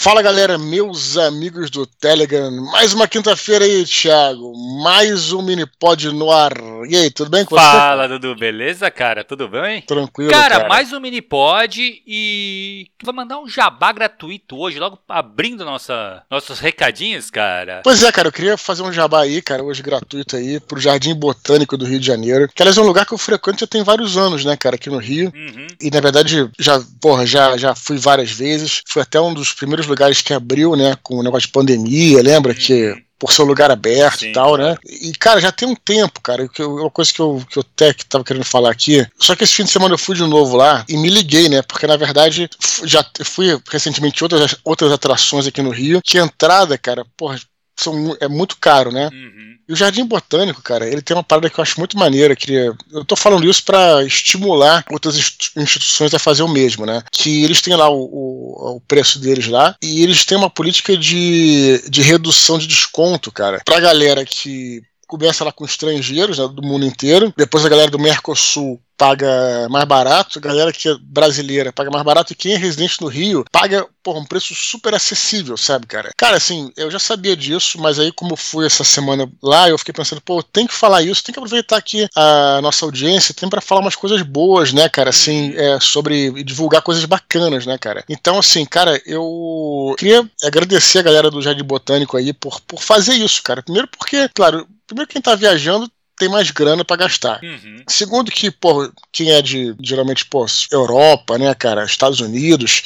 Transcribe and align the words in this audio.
Fala 0.00 0.22
galera, 0.22 0.56
meus 0.56 1.16
amigos 1.16 1.70
do 1.70 1.84
Telegram. 1.84 2.52
Mais 2.70 2.94
uma 2.94 3.08
quinta-feira 3.08 3.64
aí, 3.64 3.84
Thiago. 3.84 4.52
Mais 4.80 5.32
um 5.32 5.42
mini 5.42 5.66
pod 5.66 6.12
no 6.12 6.30
ar. 6.30 6.52
E 6.88 6.96
aí, 6.96 7.10
tudo 7.10 7.32
bem 7.32 7.44
com 7.44 7.56
você? 7.56 7.64
Fala, 7.64 8.06
Dudu, 8.06 8.36
beleza, 8.36 8.88
cara? 8.92 9.24
Tudo 9.24 9.48
bem? 9.48 9.82
Tranquilo. 9.82 10.30
Cara, 10.30 10.58
cara. 10.58 10.68
mais 10.68 10.92
um 10.92 11.00
mini 11.00 11.20
pod 11.20 12.00
e. 12.06 12.86
Vou 13.02 13.12
mandar 13.12 13.40
um 13.40 13.48
jabá 13.48 13.90
gratuito 13.90 14.56
hoje, 14.56 14.78
logo 14.78 15.00
abrindo 15.08 15.64
nossa, 15.64 16.22
nossos 16.30 16.60
recadinhos, 16.60 17.28
cara. 17.28 17.80
Pois 17.82 18.00
é, 18.00 18.12
cara, 18.12 18.28
eu 18.28 18.32
queria 18.32 18.56
fazer 18.56 18.84
um 18.84 18.92
jabá 18.92 19.22
aí, 19.22 19.42
cara, 19.42 19.64
hoje 19.64 19.82
gratuito 19.82 20.36
aí, 20.36 20.60
pro 20.60 20.80
Jardim 20.80 21.14
Botânico 21.14 21.76
do 21.76 21.84
Rio 21.84 21.98
de 21.98 22.06
Janeiro. 22.06 22.48
Que 22.54 22.62
aliás 22.62 22.78
é 22.78 22.80
um 22.80 22.86
lugar 22.86 23.04
que 23.04 23.14
eu 23.14 23.18
frequento 23.18 23.60
já 23.60 23.66
tem 23.66 23.82
vários 23.82 24.16
anos, 24.16 24.44
né, 24.44 24.56
cara, 24.56 24.76
aqui 24.76 24.90
no 24.90 24.98
Rio. 24.98 25.32
Uhum. 25.34 25.66
E 25.80 25.90
na 25.90 26.00
verdade, 26.00 26.48
já, 26.56 26.80
porra, 27.00 27.26
já, 27.26 27.56
já 27.56 27.74
fui 27.74 27.98
várias 27.98 28.30
vezes. 28.30 28.82
Fui 28.86 29.02
até 29.02 29.20
um 29.20 29.34
dos 29.34 29.52
primeiros 29.52 29.87
lugares 29.88 30.20
que 30.20 30.32
abriu, 30.32 30.76
né, 30.76 30.96
com 31.02 31.16
o 31.16 31.22
negócio 31.22 31.46
de 31.46 31.52
pandemia, 31.52 32.22
lembra 32.22 32.52
uhum. 32.52 32.58
que 32.58 33.08
por 33.18 33.32
ser 33.32 33.42
um 33.42 33.46
lugar 33.46 33.70
aberto 33.70 34.20
Sim, 34.20 34.30
e 34.30 34.32
tal, 34.32 34.56
né? 34.56 34.76
E, 34.86 35.12
cara, 35.12 35.40
já 35.40 35.50
tem 35.50 35.66
um 35.66 35.74
tempo, 35.74 36.20
cara, 36.20 36.46
que 36.48 36.62
eu, 36.62 36.76
uma 36.76 36.90
coisa 36.90 37.12
que 37.12 37.20
eu, 37.20 37.42
que 37.50 37.58
eu 37.58 37.64
até 37.72 37.92
que 37.92 38.06
tava 38.06 38.22
querendo 38.22 38.44
falar 38.44 38.70
aqui. 38.70 39.04
Só 39.18 39.34
que 39.34 39.42
esse 39.42 39.54
fim 39.54 39.64
de 39.64 39.70
semana 39.70 39.94
eu 39.94 39.98
fui 39.98 40.14
de 40.14 40.22
novo 40.22 40.56
lá 40.56 40.84
e 40.88 40.96
me 40.96 41.08
liguei, 41.08 41.48
né? 41.48 41.60
Porque 41.62 41.86
na 41.86 41.96
verdade 41.96 42.48
já 42.84 43.04
fui 43.24 43.58
recentemente 43.68 44.22
outras, 44.22 44.54
outras 44.62 44.92
atrações 44.92 45.46
aqui 45.46 45.60
no 45.60 45.70
Rio. 45.70 46.00
Que 46.02 46.18
entrada, 46.18 46.78
cara, 46.78 47.04
porra, 47.16 47.40
são, 47.78 48.16
é 48.20 48.28
muito 48.28 48.56
caro, 48.58 48.90
né? 48.90 49.08
Uhum. 49.12 49.48
E 49.68 49.72
o 49.72 49.76
Jardim 49.76 50.04
Botânico, 50.06 50.62
cara, 50.62 50.88
ele 50.88 51.02
tem 51.02 51.14
uma 51.14 51.22
parada 51.22 51.50
que 51.50 51.60
eu 51.60 51.62
acho 51.62 51.78
muito 51.78 51.98
maneira. 51.98 52.34
Que 52.34 52.52
eu 52.90 53.04
tô 53.04 53.14
falando 53.14 53.48
isso 53.48 53.62
para 53.62 54.02
estimular 54.02 54.84
outras 54.90 55.16
instituições 55.54 56.14
a 56.14 56.18
fazer 56.18 56.42
o 56.42 56.48
mesmo, 56.48 56.86
né? 56.86 57.02
Que 57.12 57.44
eles 57.44 57.60
têm 57.60 57.76
lá 57.76 57.88
o, 57.90 58.00
o, 58.00 58.76
o, 58.76 58.80
preço 58.80 59.18
deles 59.18 59.46
lá 59.46 59.76
e 59.82 60.02
eles 60.02 60.24
têm 60.24 60.38
uma 60.38 60.48
política 60.48 60.96
de, 60.96 61.82
de 61.88 62.00
redução 62.00 62.58
de 62.58 62.66
desconto, 62.66 63.30
cara, 63.30 63.60
pra 63.64 63.78
galera 63.78 64.24
que 64.24 64.82
começa 65.06 65.44
lá 65.44 65.52
com 65.52 65.64
estrangeiros 65.64 66.38
né, 66.38 66.48
do 66.48 66.62
mundo 66.62 66.84
inteiro, 66.84 67.32
depois 67.36 67.64
a 67.64 67.68
galera 67.68 67.90
do 67.90 67.98
Mercosul 67.98 68.80
paga 68.98 69.68
mais 69.70 69.84
barato, 69.86 70.40
galera 70.40 70.72
que 70.72 70.88
é 70.88 70.96
brasileira 71.00 71.72
paga 71.72 71.90
mais 71.90 72.04
barato 72.04 72.32
e 72.32 72.36
quem 72.36 72.52
é 72.52 72.56
residente 72.56 73.00
no 73.00 73.06
Rio 73.06 73.44
paga 73.50 73.86
porra, 74.08 74.20
um 74.20 74.24
preço 74.24 74.54
super 74.54 74.94
acessível, 74.94 75.56
sabe, 75.56 75.86
cara? 75.86 76.10
Cara, 76.16 76.38
assim, 76.38 76.72
eu 76.76 76.90
já 76.90 76.98
sabia 76.98 77.36
disso, 77.36 77.78
mas 77.78 77.98
aí 77.98 78.10
como 78.10 78.36
fui 78.36 78.64
essa 78.64 78.82
semana 78.82 79.30
lá, 79.42 79.68
eu 79.68 79.76
fiquei 79.76 79.92
pensando, 79.92 80.20
pô, 80.22 80.42
tem 80.42 80.66
que 80.66 80.72
falar 80.72 81.02
isso, 81.02 81.22
tem 81.22 81.32
que 81.32 81.38
aproveitar 81.38 81.76
aqui 81.76 82.08
a 82.16 82.60
nossa 82.62 82.86
audiência, 82.86 83.34
tem 83.34 83.50
para 83.50 83.60
falar 83.60 83.82
umas 83.82 83.96
coisas 83.96 84.22
boas, 84.22 84.72
né, 84.72 84.88
cara, 84.88 85.10
assim, 85.10 85.52
é, 85.54 85.78
sobre 85.78 86.42
divulgar 86.42 86.80
coisas 86.80 87.04
bacanas, 87.04 87.66
né, 87.66 87.76
cara? 87.76 88.02
Então, 88.08 88.38
assim, 88.38 88.64
cara, 88.64 89.00
eu 89.04 89.94
queria 89.98 90.28
agradecer 90.42 91.00
a 91.00 91.02
galera 91.02 91.30
do 91.30 91.42
Jardim 91.42 91.64
Botânico 91.64 92.16
aí 92.16 92.32
por, 92.32 92.60
por 92.62 92.82
fazer 92.82 93.14
isso, 93.14 93.42
cara. 93.42 93.62
Primeiro 93.62 93.88
porque, 93.88 94.28
claro, 94.30 94.66
primeiro 94.86 95.08
quem 95.08 95.20
tá 95.20 95.34
viajando 95.34 95.90
tem 96.18 96.28
mais 96.28 96.50
grana 96.50 96.84
para 96.84 96.96
gastar. 96.96 97.40
Uhum. 97.42 97.82
Segundo 97.86 98.30
que, 98.30 98.50
pô, 98.50 98.90
quem 99.12 99.30
é 99.30 99.40
de 99.40 99.74
geralmente, 99.80 100.24
pô, 100.24 100.44
Europa, 100.70 101.38
né, 101.38 101.54
cara, 101.54 101.84
Estados 101.84 102.20
Unidos, 102.20 102.82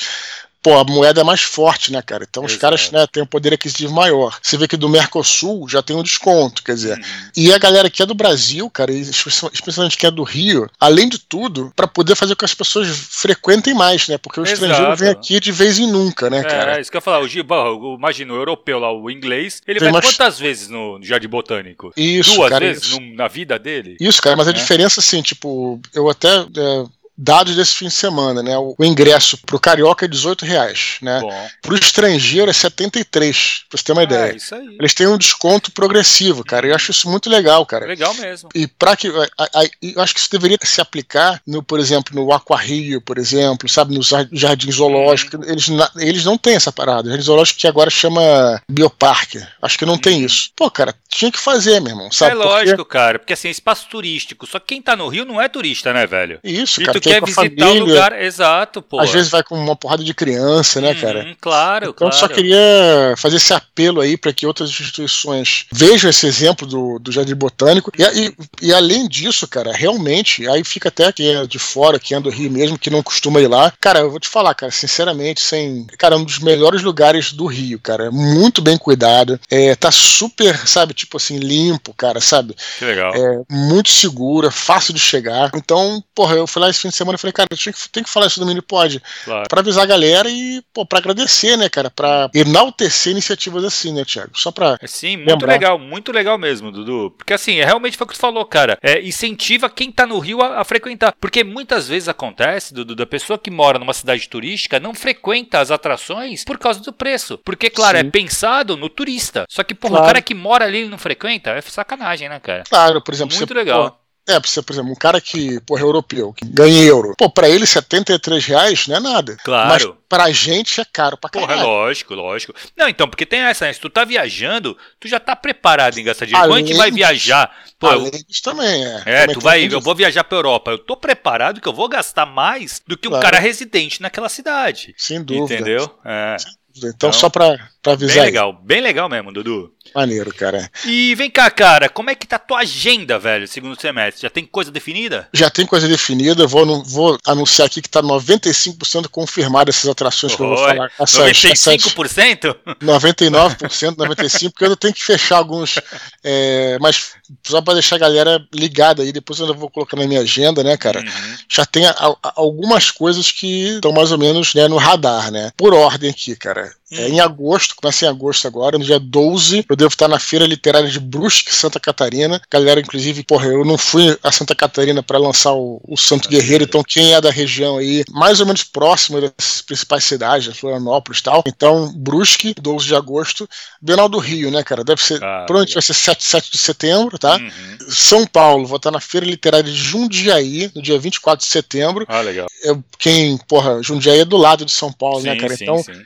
pô, 0.62 0.78
a 0.78 0.84
moeda 0.84 1.20
é 1.20 1.24
mais 1.24 1.42
forte, 1.42 1.92
né, 1.92 2.00
cara? 2.00 2.27
Então 2.28 2.44
Exato. 2.44 2.55
os 2.55 2.60
caras 2.60 2.91
né, 2.91 3.06
têm 3.10 3.22
um 3.22 3.27
poder 3.27 3.52
aquisitivo 3.52 3.92
maior. 3.92 4.38
Você 4.41 4.56
vê 4.56 4.68
que 4.68 4.77
do 4.77 4.88
Mercosul 4.88 5.68
já 5.68 5.82
tem 5.82 5.96
um 5.96 6.02
desconto, 6.02 6.62
quer 6.62 6.74
dizer. 6.74 6.98
Uhum. 6.98 7.30
E 7.36 7.52
a 7.52 7.58
galera 7.58 7.91
que 7.91 8.02
é 8.02 8.06
do 8.06 8.14
Brasil, 8.14 8.68
cara, 8.70 8.92
especialmente 8.92 9.96
quem 9.96 10.08
é 10.08 10.10
do 10.10 10.22
Rio, 10.22 10.70
além 10.78 11.08
de 11.08 11.18
tudo, 11.18 11.72
para 11.74 11.88
poder 11.88 12.14
fazer 12.14 12.34
com 12.34 12.42
que 12.42 12.44
as 12.44 12.55
pessoas 12.55 12.88
frequentem 12.88 13.72
mais, 13.72 14.08
né? 14.08 14.18
Porque 14.18 14.40
o 14.40 14.42
Exato. 14.42 14.64
estrangeiro 14.64 14.96
vem 14.96 15.08
aqui 15.10 15.38
de 15.38 15.52
vez 15.52 15.78
em 15.78 15.90
nunca, 15.90 16.28
né, 16.28 16.40
é, 16.40 16.44
cara? 16.44 16.77
É, 16.77 16.80
isso 16.80 16.90
que 16.90 16.96
eu 16.96 16.98
ia 16.98 17.02
falar. 17.02 17.20
O 17.20 17.28
Giba, 17.28 17.56
imagina, 17.96 18.33
o 18.33 18.36
europeu 18.36 18.78
lá, 18.78 18.92
o 18.92 19.10
inglês, 19.10 19.62
ele 19.66 19.78
tem 19.78 19.90
vai 19.90 20.00
mais... 20.00 20.12
quantas 20.12 20.38
vezes 20.38 20.68
no 20.68 20.98
Jardim 21.02 21.28
Botânico? 21.28 21.92
Isso, 21.96 22.34
Duas 22.34 22.50
cara, 22.50 22.66
vezes 22.66 22.84
isso. 22.84 23.00
Na 23.14 23.28
vida 23.28 23.58
dele? 23.58 23.96
Isso, 24.00 24.20
cara, 24.20 24.36
mas 24.36 24.48
a 24.48 24.50
é. 24.50 24.55
diferença, 24.55 25.00
assim, 25.00 25.22
tipo, 25.22 25.80
eu 25.95 26.11
até. 26.11 26.28
É 26.28 27.02
dados 27.17 27.55
desse 27.55 27.74
fim 27.74 27.86
de 27.86 27.95
semana, 27.95 28.42
né? 28.42 28.56
O, 28.56 28.74
ingresso 28.80 29.39
pro 29.46 29.61
carioca 29.61 30.05
é 30.05 30.08
18 30.08 30.45
reais, 30.45 30.96
né? 31.02 31.20
Bom. 31.20 31.48
Pro 31.61 31.77
estrangeiro 31.77 32.50
é 32.50 32.55
73, 32.55 33.64
pra 33.68 33.78
você 33.78 33.84
ter 33.84 33.92
uma 33.92 34.02
é, 34.02 34.05
ideia. 34.05 34.36
Isso 34.36 34.55
aí. 34.55 34.77
Eles 34.78 34.95
têm 34.95 35.06
um 35.06 35.18
desconto 35.18 35.70
progressivo, 35.72 36.45
cara. 36.45 36.67
Eu 36.67 36.74
acho 36.74 36.90
isso 36.90 37.08
muito 37.08 37.28
legal, 37.28 37.64
cara. 37.67 37.86
Legal 37.86 38.14
mesmo. 38.14 38.48
E 38.55 38.67
para 38.67 38.96
que 38.96 39.08
a, 39.08 39.45
a, 39.45 39.64
eu 39.83 40.01
acho 40.01 40.14
que 40.14 40.20
isso 40.20 40.30
deveria 40.30 40.58
se 40.62 40.80
aplicar 40.80 41.40
no, 41.46 41.62
por 41.62 41.78
exemplo, 41.78 42.14
no 42.14 42.33
Aquarrio, 42.33 43.01
por 43.01 43.18
exemplo, 43.18 43.68
sabe, 43.68 43.95
no 43.95 44.02
jardim 44.02 44.70
zoológico. 44.70 45.36
Uhum. 45.36 45.45
Eles, 45.45 45.67
eles 45.98 46.24
não 46.24 46.39
têm 46.39 46.55
essa 46.55 46.72
parada. 46.72 47.08
O 47.08 47.11
jardim 47.11 47.24
zoológico 47.24 47.61
que 47.61 47.68
agora 47.68 47.90
chama 47.90 48.61
Bioparque. 48.68 49.42
Acho 49.61 49.78
que 49.78 49.86
não 49.86 49.95
uhum. 49.95 50.01
tem 50.01 50.24
isso. 50.24 50.51
Pô, 50.56 50.70
cara, 50.70 50.95
tinha 51.08 51.30
que 51.30 51.39
fazer, 51.39 51.80
meu 51.80 51.92
irmão. 51.92 52.11
Sabe? 52.11 52.33
É 52.33 52.34
lógico, 52.34 52.77
porque... 52.78 52.92
cara, 52.92 53.18
porque 53.18 53.33
assim, 53.34 53.51
espaço 53.51 53.86
turístico. 53.89 54.46
Só 54.46 54.58
que 54.58 54.67
quem 54.67 54.83
tá 54.83 54.96
no 54.96 55.08
Rio 55.08 55.24
não 55.24 55.40
é 55.40 55.48
turista, 55.48 55.92
né, 55.92 56.06
velho? 56.06 56.40
Isso, 56.42 56.80
e 56.80 56.86
cara 56.86 57.02
quer 57.02 57.20
visitar 57.20 57.42
família, 57.42 57.83
o 57.83 57.86
lugar, 57.86 58.20
exato, 58.20 58.80
pô. 58.80 59.01
Às 59.01 59.11
vezes 59.11 59.30
vai 59.30 59.42
com 59.42 59.55
uma 59.55 59.77
porrada 59.77 60.05
de 60.05 60.14
criança, 60.14 60.80
né, 60.80 60.95
cara? 60.95 61.24
Hum, 61.24 61.35
claro, 61.40 61.90
então 61.90 62.08
claro. 62.08 62.14
só 62.14 62.29
queria 62.29 63.14
fazer 63.17 63.36
esse 63.36 63.52
apelo 63.52 64.01
aí 64.01 64.17
para 64.17 64.33
que 64.33 64.46
outras 64.46 64.70
instituições 64.70 65.67
vejam 65.73 66.08
esse 66.08 66.27
exemplo 66.27 66.67
do, 66.67 66.98
do 66.98 67.13
Jardim 67.13 67.35
Botânico. 67.35 67.90
E, 67.98 68.02
e, 68.02 68.35
e, 68.63 68.74
além 68.74 69.08
disso, 69.08 69.46
cara, 69.48 69.73
realmente, 69.73 70.48
aí 70.48 70.63
fica 70.64 70.89
até 70.89 71.13
quem 71.13 71.35
é 71.35 71.46
de 71.46 71.58
fora, 71.58 71.98
quem 71.98 72.17
é 72.17 72.20
do 72.20 72.30
Rio 72.30 72.51
mesmo, 72.51 72.79
que 72.79 72.90
não 72.90 73.02
costuma 73.02 73.40
ir 73.40 73.48
lá. 73.48 73.73
Cara, 73.80 74.01
eu 74.01 74.11
vou 74.11 74.20
te 74.20 74.29
falar, 74.29 74.55
cara, 74.55 74.70
sinceramente, 74.70 75.40
sem. 75.40 75.86
Cara, 75.98 76.14
é 76.14 76.19
um 76.19 76.24
dos 76.24 76.39
melhores 76.39 76.83
lugares 76.83 77.33
do 77.33 77.46
Rio, 77.46 77.79
cara. 77.80 78.11
Muito 78.11 78.63
bem 78.63 78.79
cuidado. 78.79 79.40
É, 79.51 79.74
tá 79.74 79.90
super, 79.90 80.57
sabe, 80.67 80.95
tipo 80.95 81.17
assim, 81.17 81.39
limpo, 81.39 81.92
cara, 81.95 82.20
sabe? 82.20 82.55
Que 82.79 82.84
legal. 82.84 83.13
É 83.14 83.42
muito 83.51 83.90
segura, 83.90 84.51
fácil 84.51 84.95
de 84.95 85.01
chegar. 85.01 85.51
Então, 85.55 86.02
porra, 86.14 86.36
eu 86.36 86.46
fui 86.46 86.61
lá 86.63 86.70
esse 86.70 86.80
fim 86.80 86.90
de 86.92 86.97
semana 86.97 87.17
e 87.17 87.19
falei, 87.19 87.33
cara, 87.33 87.48
tinha 87.55 87.73
que, 87.73 87.89
tem 87.89 88.03
que 88.03 88.11
falar 88.11 88.27
isso 88.27 88.41
no 88.41 88.47
Mini 88.47 88.63
Pod. 88.63 89.03
Claro. 89.25 89.48
Pra 89.48 89.61
avisar 89.61 89.85
a 89.85 89.86
galera 89.86 90.29
e, 90.30 90.63
pô, 90.73 90.86
pra 90.86 90.98
agradecer, 90.98 91.57
né, 91.57 91.69
cara? 91.69 91.91
Pra 91.91 92.30
enaltecer 92.35 93.13
iniciativas 93.13 93.64
assim, 93.64 93.92
né, 93.92 94.05
Thiago? 94.05 94.30
Só 94.39 94.51
pra. 94.51 94.79
É, 94.80 94.86
sim, 94.86 95.17
muito 95.17 95.31
lembrar. 95.31 95.52
legal, 95.52 95.79
muito 95.79 96.13
legal 96.13 96.39
mesmo, 96.39 96.70
Dudu. 96.70 97.11
Porque 97.17 97.33
assim, 97.33 97.57
é 97.57 97.64
realmente 97.64 97.97
foi 97.97 98.05
o 98.05 98.08
que 98.08 98.14
tu 98.14 98.20
falou, 98.20 98.45
cara. 98.45 98.79
É, 98.83 99.01
incentiva 99.02 99.69
quem 99.69 99.91
tá 99.91 100.07
no 100.07 100.19
Rio 100.19 100.41
a, 100.41 100.61
a, 100.61 100.64
frequentar. 100.64 101.14
Porque 101.20 101.42
muitas 101.42 101.89
vezes 101.89 102.08
acontece, 102.08 102.73
Dudu, 102.73 102.95
da 102.95 103.07
pessoa 103.07 103.39
que 103.39 103.51
mora 103.51 103.79
numa 103.79 103.92
cidade 103.92 104.29
turística 104.29 104.79
não 104.79 104.95
frequenta 104.95 105.61
as 105.61 105.70
atrações 105.70 106.45
por 106.45 106.58
causa 106.58 106.81
do 106.81 106.92
preço. 106.92 107.39
Porque, 107.39 107.69
claro, 107.69 107.98
Sim. 107.98 108.07
é 108.07 108.11
pensado 108.11 108.77
no 108.77 108.89
turista. 108.89 109.47
Só 109.48 109.64
que, 109.64 109.75
porra, 109.75 109.92
claro. 109.92 110.05
o 110.05 110.07
cara 110.07 110.23
que 110.23 110.35
mora 110.35 110.64
ali 110.64 110.85
e 110.85 110.89
não 110.89 110.98
frequenta, 110.98 111.51
é 111.51 111.61
sacanagem, 111.61 112.29
né, 112.29 112.39
cara? 112.41 112.64
Claro, 112.69 113.01
por 113.01 113.14
exemplo, 113.14 113.36
muito 113.36 113.48
você, 113.48 113.55
legal. 113.55 113.91
Pô, 113.91 113.97
é, 114.28 114.38
por 114.38 114.72
exemplo, 114.72 114.92
um 114.92 114.94
cara 114.94 115.20
que, 115.20 115.60
porra, 115.62 115.80
é 115.80 115.84
europeu, 115.84 116.33
que 116.33 116.44
ganha 116.44 116.83
euro. 116.84 117.14
Pô, 117.18 117.28
pra 117.28 117.48
ele 117.48 117.66
73 117.66 118.44
reais 118.46 118.86
não 118.86 118.96
é 118.96 119.00
nada. 119.00 119.36
Claro. 119.44 119.68
Mas 119.68 120.02
pra 120.08 120.30
gente 120.30 120.80
é 120.80 120.84
caro 120.84 121.16
pra 121.16 121.28
caralho. 121.28 121.48
Porra, 121.48 121.62
lógico, 121.64 122.14
lógico. 122.14 122.55
Não, 122.77 122.88
então, 122.88 123.08
porque 123.08 123.27
tem 123.27 123.40
essa, 123.40 123.64
né? 123.66 123.72
Se 123.72 123.80
tu 123.80 123.90
tá 123.90 124.05
viajando, 124.05 124.77
tu 125.00 125.08
já 125.08 125.18
tá 125.18 125.34
preparado 125.34 125.98
em 125.98 126.05
gastar 126.05 126.27
dinheiro. 126.27 126.48
Quando 126.48 126.64
a 126.64 126.66
gente 126.66 126.77
vai 126.77 126.90
viajar... 126.90 127.50
Pô, 127.78 127.88
além 127.88 128.10
disso 128.10 128.43
também, 128.43 128.84
é. 128.84 129.02
É, 129.06 129.26
tu 129.26 129.40
vai, 129.40 129.66
eu 129.69 129.81
vou 129.81 129.94
viajar 129.94 130.22
pra 130.22 130.38
Europa. 130.38 130.70
Eu 130.70 130.78
tô 130.78 130.96
preparado 130.96 131.60
que 131.60 131.69
eu 131.69 131.72
vou 131.72 131.88
gastar 131.88 132.26
mais 132.26 132.81
do 132.87 132.96
que 132.96 133.08
um 133.08 133.19
cara 133.19 133.40
residente 133.40 134.00
naquela 134.00 134.28
cidade. 134.28 134.94
Sem 134.96 135.22
dúvida. 135.22 135.54
Entendeu? 135.54 135.99
É. 136.04 136.37
Então, 136.76 136.90
então, 136.90 137.12
só 137.12 137.28
pra, 137.28 137.58
pra 137.82 137.93
avisar. 137.93 138.16
Bem 138.16 138.25
legal, 138.25 138.50
aí. 138.50 138.66
bem 138.66 138.81
legal 138.81 139.08
mesmo, 139.08 139.32
Dudu. 139.32 139.72
Maneiro, 139.94 140.32
cara. 140.32 140.70
E 140.87 141.14
vem 141.14 141.31
cá, 141.31 141.50
cara, 141.50 141.88
como 141.88 142.08
é 142.08 142.14
que 142.14 142.26
tá 142.26 142.37
a 142.37 142.38
tua 142.38 142.60
agenda, 142.60 143.19
velho, 143.19 143.46
segundo 143.46 143.78
semestre? 143.78 144.22
Já 144.22 144.31
tem 144.31 144.46
coisa 144.46 144.70
definida? 144.70 145.28
Já 145.34 145.50
tem 145.50 145.66
coisa 145.66 145.87
definida, 145.87 146.46
vou, 146.46 146.82
vou 146.84 147.19
anunciar 147.26 147.66
aqui 147.66 147.82
que 147.82 147.90
tá 147.90 148.02
95% 148.02 149.08
confirmado 149.08 149.70
essas 149.70 149.90
atrações 149.90 150.32
Oi, 150.32 150.37
que 150.37 150.43
eu 150.43 150.49
vou 150.49 150.56
falar. 150.56 150.90
Essas, 150.99 151.20
95%? 151.20 151.56
Essas 151.62 152.76
99%, 152.81 153.96
95%, 153.96 154.50
porque 154.50 154.64
eu 154.64 154.76
tenho 154.76 154.94
que 154.94 155.04
fechar 155.04 155.36
alguns. 155.36 155.78
É, 156.25 156.78
mas 156.80 157.12
só 157.44 157.60
pra 157.60 157.75
deixar 157.75 157.96
a 157.96 158.00
galera 158.00 158.46
ligada 158.54 159.02
aí, 159.02 159.12
depois 159.12 159.38
eu 159.38 159.46
ainda 159.46 159.58
vou 159.58 159.68
colocar 159.68 159.96
na 159.96 160.06
minha 160.06 160.20
agenda, 160.20 160.62
né, 160.62 160.76
cara? 160.76 161.00
Uhum. 161.00 161.36
Já 161.48 161.66
tem 161.66 161.86
a, 161.86 161.90
a, 161.90 162.32
algumas 162.36 162.90
coisas 162.90 163.30
que 163.30 163.75
estão 163.75 163.92
mais 163.92 164.12
ou 164.12 164.18
menos 164.18 164.54
né, 164.54 164.68
no 164.68 164.76
radar, 164.76 165.30
né? 165.30 165.50
Por 165.56 165.75
ordem 165.75 166.08
aqui, 166.08 166.36
cara. 166.36 166.62
É, 166.93 167.09
em 167.09 167.20
agosto, 167.20 167.75
começa 167.75 168.05
em 168.05 168.09
agosto 168.09 168.47
agora, 168.47 168.76
no 168.76 168.85
dia 168.85 169.00
12, 169.00 169.64
eu 169.69 169.75
devo 169.75 169.88
estar 169.88 170.09
na 170.09 170.19
Feira 170.19 170.47
Literária 170.47 170.88
de 170.88 171.00
Brusque, 171.00 171.55
Santa 171.55 171.81
Catarina. 171.81 172.41
Galera, 172.50 172.81
inclusive, 172.81 173.25
porra, 173.25 173.47
eu 173.47 173.64
não 173.64 173.79
fui 173.79 174.17
a 174.23 174.31
Santa 174.31 174.55
Catarina 174.55 175.03
para 175.03 175.17
lançar 175.17 175.53
o, 175.53 175.81
o, 175.88 175.97
Santo 175.97 176.29
Guerreiro, 176.29 176.64
então 176.64 176.85
quem 176.87 177.14
é 177.14 177.20
da 177.20 177.31
região 177.31 177.79
aí, 177.79 178.05
mais 178.11 178.41
ou 178.41 178.47
menos 178.47 178.62
próximo 178.62 179.20
das 179.20 179.62
principais 179.62 180.05
cidades, 180.05 180.55
Florianópolis 180.56 181.20
e 181.20 181.23
tal. 181.23 181.43
Então, 181.47 181.91
Brusque, 181.97 182.55
12 182.61 182.87
de 182.87 182.94
agosto. 182.94 183.49
Bienal 183.81 184.09
do 184.09 184.19
Rio, 184.19 184.50
né, 184.50 184.62
cara? 184.62 184.85
Deve 184.85 185.03
ser, 185.03 185.17
ah, 185.25 185.44
provavelmente 185.47 185.75
vai 185.75 185.82
ser 185.82 185.94
7, 185.94 186.23
7 186.23 186.53
de 186.53 186.59
setembro, 186.59 187.19
tá? 187.19 187.37
Uhum. 187.37 187.88
São 187.88 188.26
Paulo, 188.26 188.67
vou 188.67 188.76
estar 188.76 188.91
na 188.91 189.00
Feira 189.00 189.26
Literária 189.26 189.70
de 189.70 189.76
Jundiaí, 189.76 190.70
no 190.75 190.82
dia 190.82 190.99
24 190.99 191.44
de 191.44 191.50
setembro. 191.50 192.05
Ah, 192.06 192.20
legal. 192.20 192.49
Eu, 192.62 192.85
quem, 192.99 193.38
porra, 193.49 193.82
Jundiaí 193.82 194.20
é 194.20 194.25
do 194.26 194.37
lado 194.37 194.67
de 194.67 194.73
São 194.73 194.93
Paulo, 194.93 195.23
né, 195.23 195.31
sim, 195.31 195.37
né, 195.37 195.41
cara? 195.41 195.56
Sim, 195.56 195.64
então, 195.64 195.82
sim 195.82 195.93
é, 195.93 196.05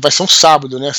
vai 0.00 0.10
ser 0.10 0.22
um 0.22 0.28
sábado, 0.28 0.78
né? 0.78 0.90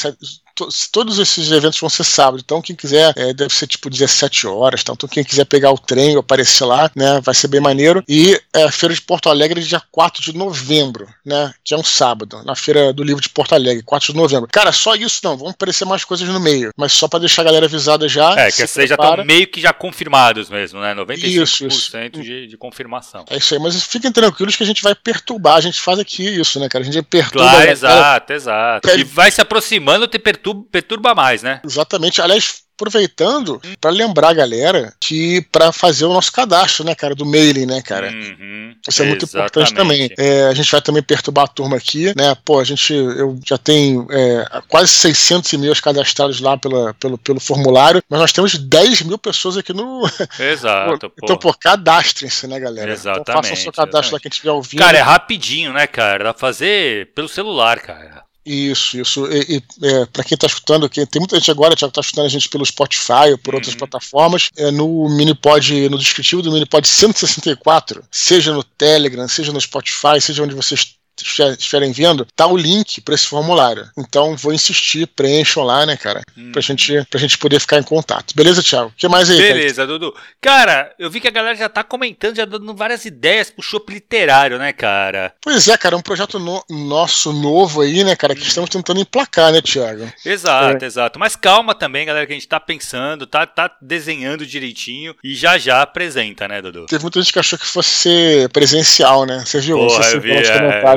Todos 0.91 1.19
esses 1.19 1.51
eventos 1.51 1.79
vão 1.79 1.89
ser 1.89 2.03
sábado, 2.03 2.41
então 2.43 2.61
quem 2.61 2.75
quiser, 2.75 3.13
é, 3.17 3.33
deve 3.33 3.53
ser 3.53 3.67
tipo 3.67 3.89
17 3.89 4.47
horas, 4.47 4.83
tá? 4.83 4.93
então 4.93 5.07
quem 5.09 5.23
quiser 5.23 5.45
pegar 5.45 5.71
o 5.71 5.77
trem 5.77 6.13
ou 6.13 6.21
aparecer 6.21 6.65
lá, 6.65 6.89
né, 6.95 7.19
vai 7.21 7.35
ser 7.35 7.47
bem 7.47 7.59
maneiro. 7.59 8.03
E 8.07 8.39
é, 8.53 8.63
a 8.63 8.71
Feira 8.71 8.95
de 8.95 9.01
Porto 9.01 9.29
Alegre 9.29 9.61
dia 9.61 9.81
4 9.91 10.21
de 10.21 10.33
novembro, 10.33 11.07
né, 11.25 11.53
que 11.63 11.73
é 11.73 11.77
um 11.77 11.83
sábado, 11.83 12.41
na 12.45 12.55
Feira 12.55 12.93
do 12.93 13.03
Livro 13.03 13.21
de 13.21 13.29
Porto 13.29 13.53
Alegre, 13.53 13.83
4 13.83 14.13
de 14.13 14.17
novembro. 14.17 14.47
Cara, 14.51 14.71
só 14.71 14.95
isso 14.95 15.19
não, 15.23 15.37
vão 15.37 15.49
aparecer 15.49 15.85
mais 15.85 16.03
coisas 16.03 16.27
no 16.27 16.39
meio, 16.39 16.71
mas 16.77 16.93
só 16.93 17.07
para 17.07 17.19
deixar 17.19 17.41
a 17.41 17.45
galera 17.45 17.65
avisada 17.65 18.07
já. 18.07 18.33
É, 18.39 18.51
que 18.51 18.65
vocês 18.65 18.89
já 18.89 18.95
estão 18.95 19.25
meio 19.25 19.47
que 19.47 19.59
já 19.59 19.73
confirmados 19.73 20.49
mesmo, 20.49 20.79
né, 20.79 20.95
95% 20.95 21.41
isso, 21.41 21.67
isso. 21.67 21.91
De, 22.11 22.47
de 22.47 22.57
confirmação. 22.57 23.25
É 23.29 23.37
isso 23.37 23.53
aí, 23.53 23.59
mas 23.59 23.81
fiquem 23.83 24.11
tranquilos 24.11 24.55
que 24.55 24.63
a 24.63 24.65
gente 24.65 24.81
vai 24.81 24.95
perturbar, 24.95 25.55
a 25.55 25.61
gente 25.61 25.81
faz 25.81 25.99
aqui 25.99 26.23
isso, 26.23 26.59
né, 26.59 26.69
cara, 26.69 26.83
a 26.83 26.85
gente 26.85 27.01
perturba. 27.03 27.49
Claro, 27.49 27.69
exato, 27.69 28.33
exato. 28.33 28.89
E 28.89 29.03
vai 29.03 29.31
se 29.31 29.41
aproximando, 29.41 30.07
te 30.07 30.17
perturba, 30.17 30.44
perturba 30.53 31.15
mais, 31.15 31.41
né? 31.41 31.61
Exatamente. 31.63 32.21
Aliás, 32.21 32.65
aproveitando 32.75 33.61
para 33.79 33.89
lembrar 33.89 34.29
a 34.29 34.33
galera 34.33 34.93
que 34.99 35.41
para 35.51 35.71
fazer 35.71 36.05
o 36.05 36.13
nosso 36.13 36.31
cadastro, 36.31 36.83
né, 36.83 36.93
cara, 36.93 37.15
do 37.15 37.25
mailing, 37.25 37.65
né, 37.65 37.81
cara. 37.81 38.11
Uhum, 38.11 38.75
Isso 38.87 39.01
é 39.01 39.05
muito 39.05 39.25
importante 39.25 39.73
também. 39.73 40.09
É, 40.17 40.43
a 40.43 40.53
gente 40.53 40.71
vai 40.71 40.81
também 40.81 41.01
perturbar 41.01 41.45
a 41.45 41.47
turma 41.47 41.77
aqui, 41.77 42.13
né? 42.15 42.35
Pô, 42.43 42.59
a 42.59 42.63
gente, 42.63 42.93
eu 42.93 43.39
já 43.45 43.57
tenho 43.57 44.07
é, 44.11 44.61
quase 44.67 44.91
600 44.91 45.51
e-mails 45.53 45.79
cadastrados 45.79 46.39
lá 46.41 46.57
pela, 46.57 46.93
pelo, 46.95 47.17
pelo 47.17 47.39
formulário, 47.39 48.03
mas 48.09 48.19
nós 48.19 48.33
temos 48.33 48.57
10 48.57 49.03
mil 49.03 49.17
pessoas 49.17 49.57
aqui 49.57 49.73
no. 49.73 50.03
Exato. 50.37 51.11
então, 51.23 51.37
pô, 51.37 51.53
cadastrem-se, 51.53 52.45
né, 52.47 52.59
galera? 52.59 52.91
Exatamente. 52.91 53.21
Então 53.21 53.35
faça 53.35 53.53
o 53.53 53.57
seu 53.57 53.71
cadastro 53.71 53.99
exatamente. 53.99 54.13
lá 54.13 54.19
quem 54.19 54.29
estiver 54.29 54.51
ouvindo. 54.51 54.79
Cara, 54.79 54.97
é 54.97 55.01
rapidinho, 55.01 55.71
né, 55.71 55.87
cara? 55.87 56.25
Dá 56.25 56.33
pra 56.33 56.39
fazer 56.39 57.13
pelo 57.13 57.29
celular, 57.29 57.79
cara. 57.79 58.24
Isso, 58.45 58.99
isso. 58.99 59.25
E, 59.31 59.57
e 59.57 59.87
é, 59.87 60.05
para 60.05 60.23
quem 60.23 60.35
está 60.35 60.45
escutando, 60.45 60.87
quem, 60.87 61.03
tem 61.05 61.19
muita 61.19 61.35
gente 61.37 61.49
agora, 61.49 61.75
Thiago, 61.75 61.89
está 61.89 62.01
escutando 62.01 62.25
a 62.25 62.29
gente 62.29 62.47
pelo 62.47 62.65
Spotify 62.65 63.31
ou 63.31 63.37
por 63.39 63.53
uhum. 63.53 63.57
outras 63.57 63.73
plataformas, 63.73 64.49
é, 64.55 64.69
no 64.69 65.09
Minipod, 65.09 65.89
no 65.89 65.97
descritivo 65.97 66.43
do 66.43 66.51
Minipod 66.51 66.87
164, 66.87 68.03
seja 68.11 68.53
no 68.53 68.63
Telegram, 68.63 69.27
seja 69.27 69.51
no 69.51 69.59
Spotify, 69.59 70.21
seja 70.21 70.43
onde 70.43 70.53
vocês 70.53 70.95
estiverem 71.17 71.91
vendo, 71.91 72.25
tá 72.35 72.47
o 72.47 72.57
link 72.57 73.01
para 73.01 73.15
esse 73.15 73.27
formulário. 73.27 73.89
Então 73.97 74.35
vou 74.35 74.53
insistir, 74.53 75.07
preencham 75.07 75.63
lá, 75.63 75.85
né, 75.85 75.97
cara? 75.97 76.21
Hum. 76.37 76.51
Pra, 76.51 76.61
gente, 76.61 77.05
pra 77.09 77.19
gente 77.19 77.37
poder 77.37 77.59
ficar 77.59 77.79
em 77.79 77.83
contato. 77.83 78.35
Beleza, 78.35 78.63
Thiago? 78.63 78.89
O 78.89 78.93
que 78.95 79.07
mais 79.07 79.29
aí? 79.29 79.37
Beleza, 79.37 79.85
cara? 79.85 79.87
Dudu. 79.87 80.15
Cara, 80.41 80.93
eu 80.99 81.09
vi 81.09 81.19
que 81.19 81.27
a 81.27 81.31
galera 81.31 81.55
já 81.55 81.69
tá 81.69 81.83
comentando, 81.83 82.35
já 82.35 82.45
dando 82.45 82.75
várias 82.75 83.05
ideias 83.05 83.49
pro 83.49 83.61
show 83.61 83.83
literário, 83.87 84.57
né, 84.57 84.73
cara? 84.73 85.33
Pois 85.41 85.67
é, 85.67 85.77
cara, 85.77 85.95
é 85.95 85.97
um 85.97 86.01
projeto 86.01 86.39
no, 86.39 86.63
nosso 86.69 87.31
novo 87.31 87.81
aí, 87.81 88.03
né, 88.03 88.15
cara, 88.15 88.35
que 88.35 88.41
hum. 88.41 88.47
estamos 88.47 88.69
tentando 88.69 88.99
emplacar, 88.99 89.51
né, 89.51 89.61
Thiago? 89.61 90.11
Exato, 90.25 90.83
é. 90.83 90.87
exato. 90.87 91.19
Mas 91.19 91.35
calma 91.35 91.73
também, 91.73 92.05
galera, 92.05 92.25
que 92.25 92.33
a 92.33 92.35
gente 92.35 92.47
tá 92.47 92.59
pensando, 92.59 93.25
tá, 93.25 93.45
tá 93.45 93.71
desenhando 93.81 94.45
direitinho 94.45 95.15
e 95.23 95.33
já 95.35 95.57
já 95.57 95.81
apresenta, 95.81 96.47
né, 96.47 96.61
Dudu? 96.61 96.85
Teve 96.87 97.01
muita 97.01 97.21
gente 97.21 97.31
que 97.31 97.39
achou 97.39 97.57
que 97.57 97.65
fosse 97.65 97.89
ser 97.89 98.49
presencial, 98.49 99.25
né? 99.25 99.43
Você 99.45 99.59
viu? 99.59 99.77
Porra, 99.77 100.05
eu 100.11 100.21
vi, 100.21 100.31
é, 100.31 100.41